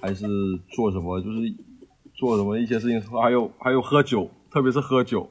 [0.00, 0.26] 还是
[0.70, 1.38] 做什么，就是
[2.14, 5.28] 做什么一些事情，还有还有喝酒，特别是喝酒，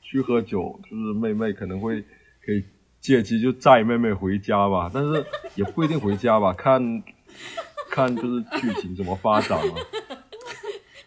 [0.00, 2.00] 去喝酒，就是妹妹可能会
[2.44, 2.64] 可以
[3.00, 5.24] 借机就载妹妹回家吧，但是
[5.54, 7.02] 也不一定回家吧，看
[7.90, 9.74] 看就是剧情怎么发展 嘛。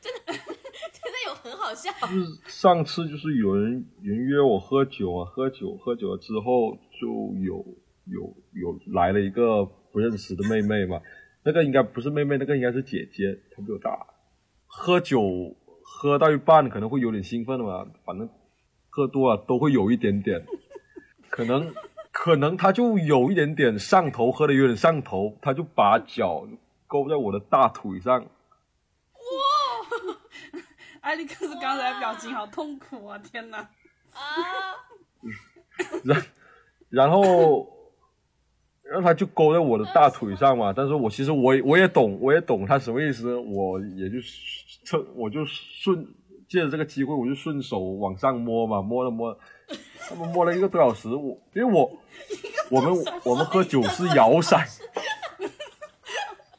[0.02, 1.91] 真的有很好笑。
[2.07, 7.07] 就是上次就是有人有人约我喝酒啊，喝酒喝酒了之后就
[7.44, 7.65] 有
[8.06, 10.99] 有有来了一个不认识的妹妹嘛，
[11.43, 14.07] 那个应该不是妹妹，那个应该是姐姐，她比我大。
[14.68, 18.30] 喝酒喝到一半可能会有点兴奋的嘛，反正
[18.89, 20.45] 喝多了都会有一点点，
[21.30, 21.73] 可能
[22.11, 26.47] 可能她就有一点点上头，喝的有点上头，她就把脚
[26.88, 28.26] 勾在我的大腿上，
[31.01, 33.18] 艾利克斯刚才表情好痛苦啊！
[33.18, 34.77] 天哪，啊，
[36.03, 36.23] 然
[36.89, 37.81] 然后，
[38.91, 40.73] 然后他就勾在我的大腿上嘛。
[40.76, 44.18] 但是我其实我也我也懂，我也懂他什么意思，我也就
[44.84, 46.05] 趁我就顺
[46.49, 49.35] 借着这个机会，我就顺手往上摸嘛，摸了摸，
[50.09, 51.07] 他们摸了一个多小时。
[51.07, 51.89] 我因为我
[52.69, 52.93] 我们
[53.23, 54.61] 我们喝酒是摇骰，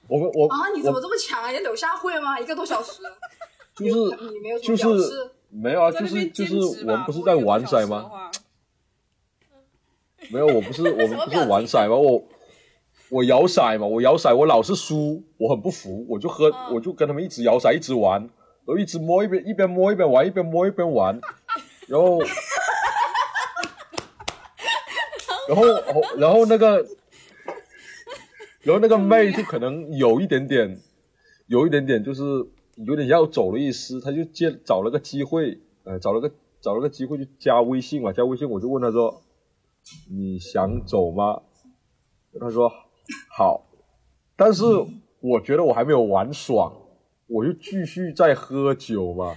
[0.09, 1.51] 我们我啊，你怎么这么强啊？
[1.51, 2.41] 你柳下惠吗？
[2.41, 3.03] 一个多小时，
[3.75, 3.93] 就是
[4.33, 6.57] 你没有就是没有啊，就是就是
[6.87, 8.11] 我们不是在玩骰吗？？
[10.31, 11.97] 没有，我不是我们不是玩骰吗？
[11.97, 12.23] 我
[13.11, 16.75] 我摇骰嘛，我摇骰，我老是输，我很不服，我就喝，嗯。
[16.75, 18.31] 我就跟他们一直摇骰，一直玩，然
[18.69, 21.21] 后一直摸，一边一边摸一边玩，一边摸一边玩，
[21.89, 22.21] 然后，
[25.49, 26.77] 然后然后然后那个，
[28.63, 30.81] 然后那个妹就可能有一点点，
[31.49, 32.23] 有一点点就是
[32.77, 36.31] 有点要走的意思，她就借找了个机会，呃，找了个
[36.63, 39.22] 找了个机会就加微信嘛，加微信我就问她说，
[40.11, 41.43] 你想走吗？
[42.41, 42.71] 他说
[43.37, 43.67] 好，
[44.37, 44.65] 但是
[45.21, 46.73] 我觉得我还没有玩爽，
[47.27, 49.37] 我就继续在喝酒嘛，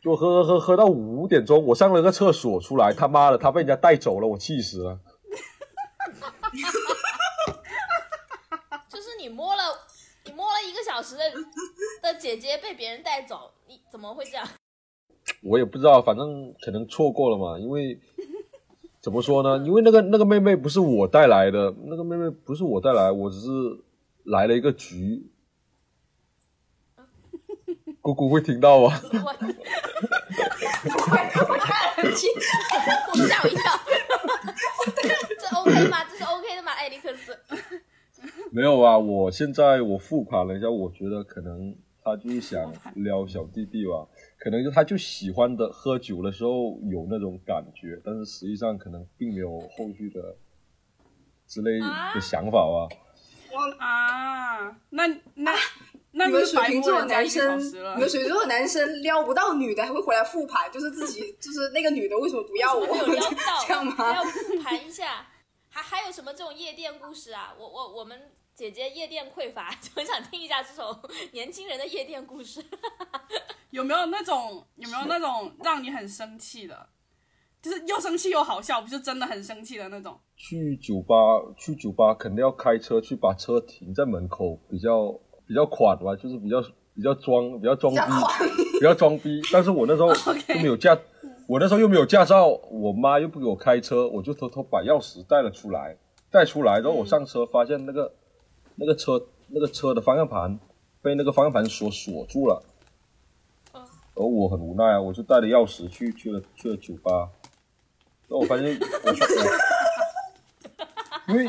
[0.00, 5.00] 就喝喝喝喝到五点钟，我上了个厕所出来，他妈的他被人家带走了，我气死了。
[8.88, 9.62] 就是你摸了，
[10.24, 11.24] 你摸了一个小时的
[12.00, 14.46] 的姐姐被别人带走，你怎么会这样？
[15.42, 18.00] 我也不知道，反正可能错过了嘛，因为
[19.08, 19.56] 怎么说呢？
[19.64, 23.48] 因为那个那个妹妹不是我带来的，那个妹妹不是我带来，我只是
[24.24, 25.30] 来了一个局。
[28.02, 28.92] 姑姑会听到吗？
[29.10, 29.32] 我
[33.26, 33.80] 吓我一跳，
[35.40, 36.04] 这 OK 吗？
[36.04, 36.72] 这是 OK 的吗？
[36.72, 37.34] 艾利克斯，
[38.50, 41.74] 没有啊，我现在我复盘了一下，我觉得可能
[42.04, 44.06] 他就是想撩小弟弟吧，
[44.38, 50.36] 可能就他就喜欢的喝酒的时候有那种感觉，但是实际上可能并没有后续的
[51.46, 52.88] 之类的想法吧。
[53.78, 55.52] 啊，那那
[56.12, 58.00] 那你们水瓶座男生，你。
[58.00, 62.86] 们水瓶座的男生撩不到女的，还会回来复盘，就是自己，就是那个女的为什么不要我？
[62.86, 63.36] 没有撩到，
[63.66, 64.14] 这样吗？
[64.14, 65.26] 要复盘一下。
[65.70, 67.52] 还还有什么这种夜店故事啊？
[67.58, 70.84] 我我我们姐姐夜店匮乏， 就很想听一下这种
[71.30, 72.60] 年轻人的夜店故事。
[73.70, 76.88] 有没有那种有没有那种让你很生气的，
[77.62, 80.18] 就是又生气又好笑，不是真的很生气的那种？
[80.34, 81.14] 去酒吧，
[81.56, 85.12] 去酒吧肯定要开车去把车停在门口，比较
[85.46, 86.60] 比较款吧，就是比较
[86.96, 88.00] 比较装，比较装逼，
[88.72, 89.40] 比较装逼。
[89.52, 90.98] 但是我那时候又没有驾，
[91.46, 95.96] 我那时候又没有驾照，我妈又不给我开车，我就偷偷把钥匙带了出来，
[96.28, 98.12] 带出来，然后我上车发现那个
[98.78, 100.58] 那个车那个车的方向盘
[101.02, 102.62] 被那个方向盘锁锁住了。
[103.74, 103.82] 嗯
[104.14, 107.28] 然后我很无奈啊，我就带着钥匙去去了去了酒吧，
[108.26, 108.64] 然后我发现
[109.04, 109.22] 我去
[111.28, 111.44] 我因为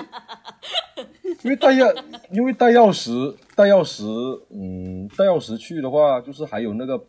[1.43, 4.05] 因为带钥因为带钥匙带钥匙
[4.51, 7.03] 嗯带钥匙去的话，就是还有那个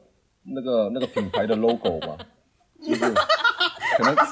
[0.45, 2.17] 那个那个品牌的 logo 嘛，
[2.83, 3.13] 是不是？
[3.99, 4.17] 可能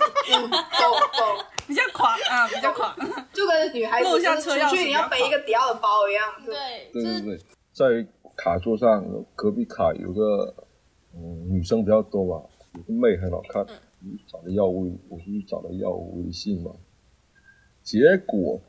[1.68, 2.96] 比较垮啊，比较垮。
[3.32, 6.24] 就跟女孩子露下车钥匙出去你要背一个迪奥的包一样。
[6.44, 7.38] 就对，对对对，
[7.72, 9.04] 在卡座上
[9.36, 10.54] 隔壁卡有个
[11.14, 13.64] 嗯女生比较多吧，有个妹很好看，
[14.26, 16.72] 找了要微，我就去找了要微信嘛，
[17.82, 18.60] 结果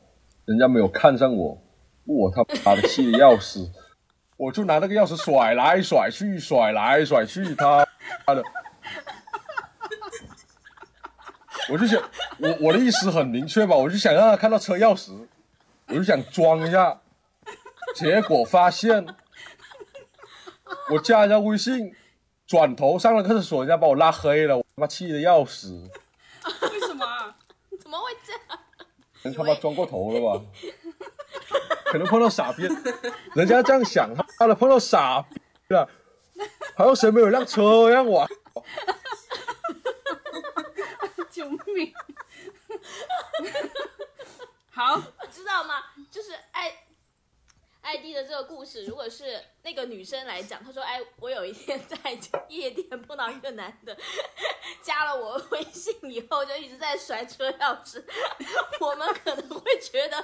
[0.44, 1.60] 人家没有看上我，
[2.04, 3.70] 我他妈的气的要死，
[4.36, 7.86] 我就拿那个钥匙甩来甩去，甩来甩去，他
[8.26, 8.42] 妈的。
[11.70, 12.02] 我就想，
[12.38, 15.12] 我我的意思很明确吧，我就想让他看到车钥匙，
[15.86, 17.00] 我就想装一下，
[17.94, 19.06] 结果发现
[20.90, 21.94] 我加人家微信，
[22.46, 25.88] 转头上了厕所，人家把我拉黑了，我他妈气得要死，
[26.72, 27.36] 为什么啊？
[27.80, 28.60] 怎么会这样？
[29.22, 30.44] 人他妈装过头了吧？
[31.86, 32.68] 可能碰到傻逼，
[33.34, 35.88] 人家这样想，他妈的碰到傻逼了，
[36.74, 38.26] 好像谁没有辆车让我？
[41.40, 41.94] 救命！
[44.70, 45.00] 好，
[45.32, 45.82] 知道吗？
[46.10, 46.84] 就是艾
[47.80, 51.96] 艾迪的这个故事，如果是那个女生来讲，她说：“哎，我有一天在
[52.48, 53.96] 夜店碰到一个男的，
[54.84, 58.04] 加了我微信以后就一直在甩车钥匙，
[58.80, 60.22] 我们可能会觉得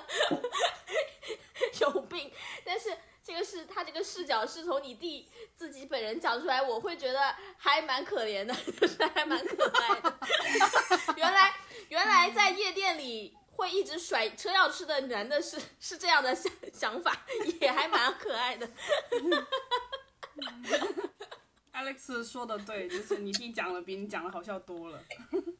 [1.80, 2.30] 有病，
[2.62, 2.94] 但是。”
[3.26, 10.16] 这个是他这个视角是从你弟自己本人讲出来，我会觉得还蛮可怜的，就是还蛮可爱的。
[12.31, 17.24] 在夜店里会一直甩车钥匙的男的是是这样的想想法，
[17.61, 18.69] 也还蛮可爱的。
[21.73, 24.98] Alex 说的对，就是你弟讲的比你讲的好笑多了。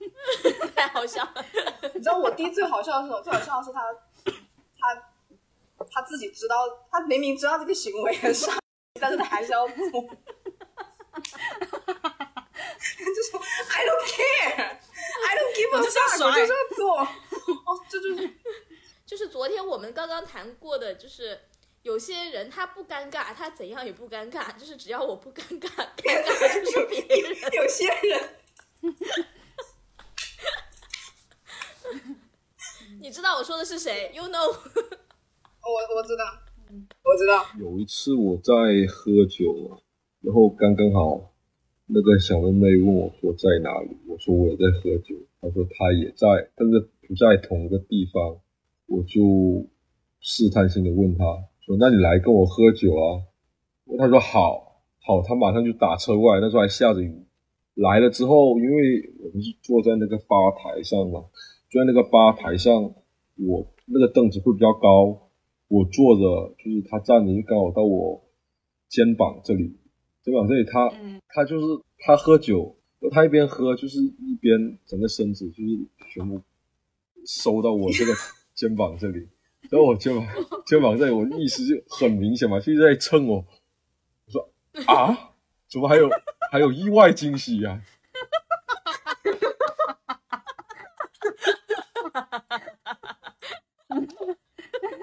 [0.75, 1.45] 太好笑了。
[1.95, 3.21] 你知道我弟最好笑的是什么？
[3.23, 3.83] 最好笑的是他，
[4.79, 8.59] 他他自己知道，他明明知道这个行为很傻，
[8.99, 9.77] 但是他还是要做。
[13.17, 16.99] 就说 I don't care, I don't give a 我就是要 fuck，甩我就是要做。
[16.99, 17.07] 哦，
[17.89, 18.31] 这就是
[19.07, 21.39] 就是昨天我们刚刚谈过的，就是
[21.83, 27.37] 有些人他不尴尬，他怎样也不尴尬，就是只要我不尴尬，尴尬的 就是别人。
[27.53, 28.35] 有些人
[33.01, 34.49] 你知道我说的是谁？You know？
[34.49, 34.53] 我
[35.97, 36.25] 我知道，
[37.03, 38.53] 我知道，有一次我在
[38.89, 39.79] 喝酒啊，
[40.21, 41.33] 然后刚刚好
[41.87, 45.15] 那个小妹妹问我说在哪里，我说我也在喝酒，
[45.47, 48.41] 她说他也在，但是不在同一个地方，
[48.87, 49.65] 我就
[50.21, 51.25] 试探性的问他
[51.61, 53.23] 说那你来跟我喝酒啊？
[53.97, 57.25] 他说好，好，他马上就打车过来，那时候还下着雨。
[57.75, 61.27] 来了之后，因为我们是坐在那个吧台上嘛，
[61.71, 62.95] 坐在那个吧台上，
[63.37, 65.29] 我那个凳子会比较高，
[65.69, 68.25] 我坐着就是他站着就刚好到我
[68.89, 69.77] 肩膀这里，
[70.25, 71.67] 肩膀这里他嗯他就是
[71.99, 72.76] 他喝酒，
[73.11, 75.63] 他一边喝就是一边整个身子就是
[76.13, 76.43] 全部
[77.25, 78.13] 收到我这个
[78.55, 79.29] 肩膀这里，
[79.71, 80.27] 然后我肩膀
[80.67, 83.45] 肩膀这里，我意识就很明显嘛，就一直在蹭我。
[84.27, 84.51] 我说
[84.87, 85.31] 啊，
[85.69, 86.09] 怎么还有
[86.51, 87.81] 还有意外惊喜呀、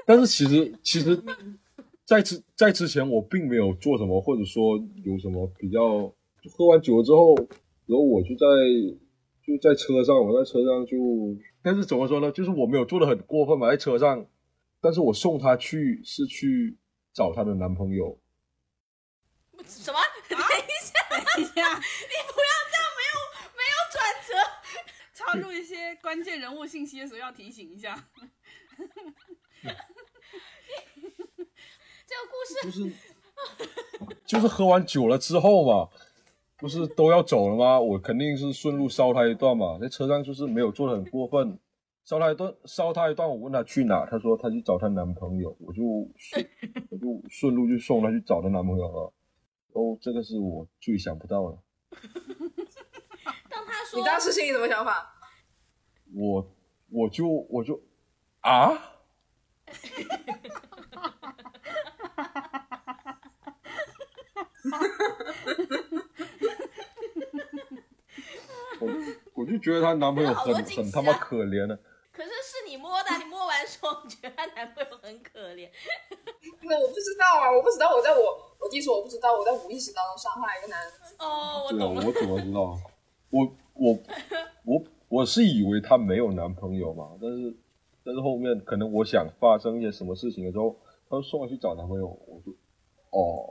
[0.06, 1.22] 但是其实其实，
[2.06, 6.14] 在之在之前我并没有做什么，或者说有什么比较。
[6.58, 7.34] 喝完酒了之后，
[7.94, 8.48] 然后我就在
[9.46, 10.98] 就在车上，我在车上就，
[11.62, 12.32] 但是怎么说呢？
[12.32, 14.26] 就是我没有做的很过分嘛，在车上，
[14.82, 16.80] 但是我送她去是去
[17.14, 18.20] 找她的男朋友。
[19.68, 20.00] 什么？
[20.28, 23.16] 等一下，等一下， 你不要这样，没有
[23.54, 24.34] 没有转折。
[25.14, 28.10] 插入一些关键人物信息的时候要提醒一下。
[32.08, 32.92] 这个故事就是
[34.26, 35.90] 就是喝完酒了之后嘛，
[36.64, 37.78] 不是都要走了吗？
[37.78, 41.60] 我肯定是顺路捎他一段嘛，在车上就是没有做的很过分，
[42.06, 43.28] 捎他一段，捎他一段。
[43.28, 45.84] 我问他去哪，他说他去找她男朋友，我就
[46.16, 46.50] 顺
[46.90, 49.12] 我就顺路就送她去找她男朋友了。
[49.74, 51.58] 哦，这个是我最想不到的。
[53.50, 55.14] 当他说你当时心里什么想法？
[56.16, 56.50] 我
[56.90, 57.78] 我就我就
[58.40, 58.72] 啊，
[68.80, 68.88] 我
[69.36, 71.78] 我就觉得她男朋友很很他妈可怜的。
[72.12, 75.68] 可是是你摸的，你摸完说你觉得她男朋友很可怜，
[76.62, 80.92] 那我不知道啊，我不知道，我在我我弟说我不知道，我在无意识当中伤害一个男人。
[81.18, 82.06] 哦，我对啊，懂了。
[82.06, 82.78] 我怎么知道？
[83.32, 83.98] 我我
[84.66, 87.56] 我我是以为她没有男朋友嘛，但是
[88.04, 90.76] 但是后面可能我想发生一些什么事情的时候，
[91.10, 92.52] 她就送我去找男朋友，我就
[93.10, 93.50] 哦，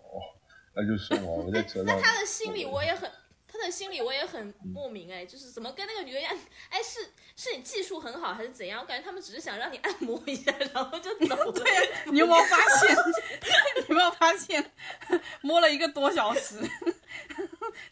[0.74, 2.00] 那就送我，我在车上。
[2.00, 3.10] 他的心里我也很，
[3.46, 6.34] 他的心里我也很莫名哎，就是怎么跟那个女的一样？
[6.70, 8.80] 哎，是是你技术很好还是怎样？
[8.80, 11.52] 我感觉他们只是想让你按摩一下，然后就走了。
[11.52, 12.96] 对、你有没有发现？
[13.76, 14.72] 你有没有发现？
[15.42, 16.58] 摸了一个多小时，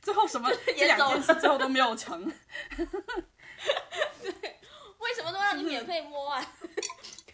[0.00, 2.24] 最后什么这两也走了件事最后都没有成。
[4.22, 4.32] 对
[4.98, 6.54] 为什么都让你免费摸啊？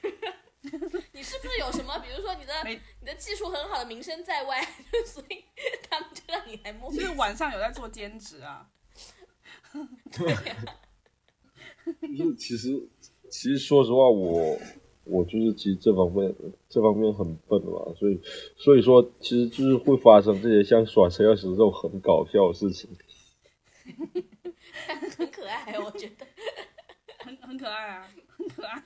[1.12, 2.52] 你是不是有什么，比如说你的
[3.00, 4.60] 你的技术很好的名声在外，
[5.06, 5.44] 所以
[5.88, 6.92] 他们就让你来摸？
[6.92, 8.68] 就是晚上有在做兼职啊。
[10.14, 10.28] 就
[12.24, 12.88] 是其实
[13.30, 14.58] 其实说实话，我
[15.04, 16.34] 我就是其实这方面
[16.68, 18.20] 这方面很笨嘛，所以
[18.56, 22.90] 所以说其实就是会发生这些像耍车钥匙这种很搞笑的事情。
[25.16, 26.26] 很可爱，我觉得。
[27.18, 28.82] 很很可爱啊，很可爱。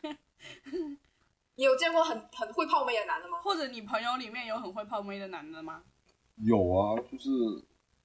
[1.61, 3.37] 你有见过很很会泡妹的男的吗？
[3.43, 5.83] 或者你朋友里面有很会泡妹的男的吗？
[6.37, 7.29] 有啊，就是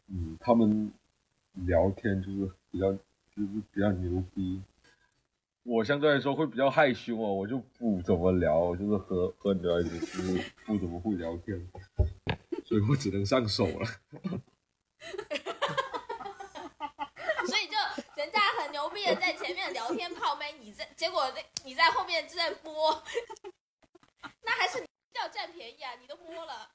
[0.10, 0.92] 嗯，他们
[1.66, 4.62] 聊天就是比较就是比较牛逼。
[5.64, 11.58] 我相对来说会比较害羞哦，我就不怎么聊，就是和和女孩子就是不怎么会聊天，
[12.66, 13.88] 所以我只能上手了。
[17.48, 17.78] 所以就
[18.18, 18.42] 人家
[19.14, 23.04] 在前面聊天泡妹，你在结果那你在后面就在摸，
[24.42, 25.94] 那还是你要占便宜啊！
[25.96, 26.72] 你都摸了，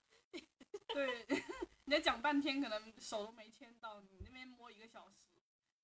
[0.88, 1.26] 对，
[1.86, 5.16] 你在讲半天，可能手都没牵到，你那边摸一个小时。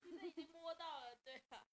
[0.03, 1.66] 那已经摸到了，对啊。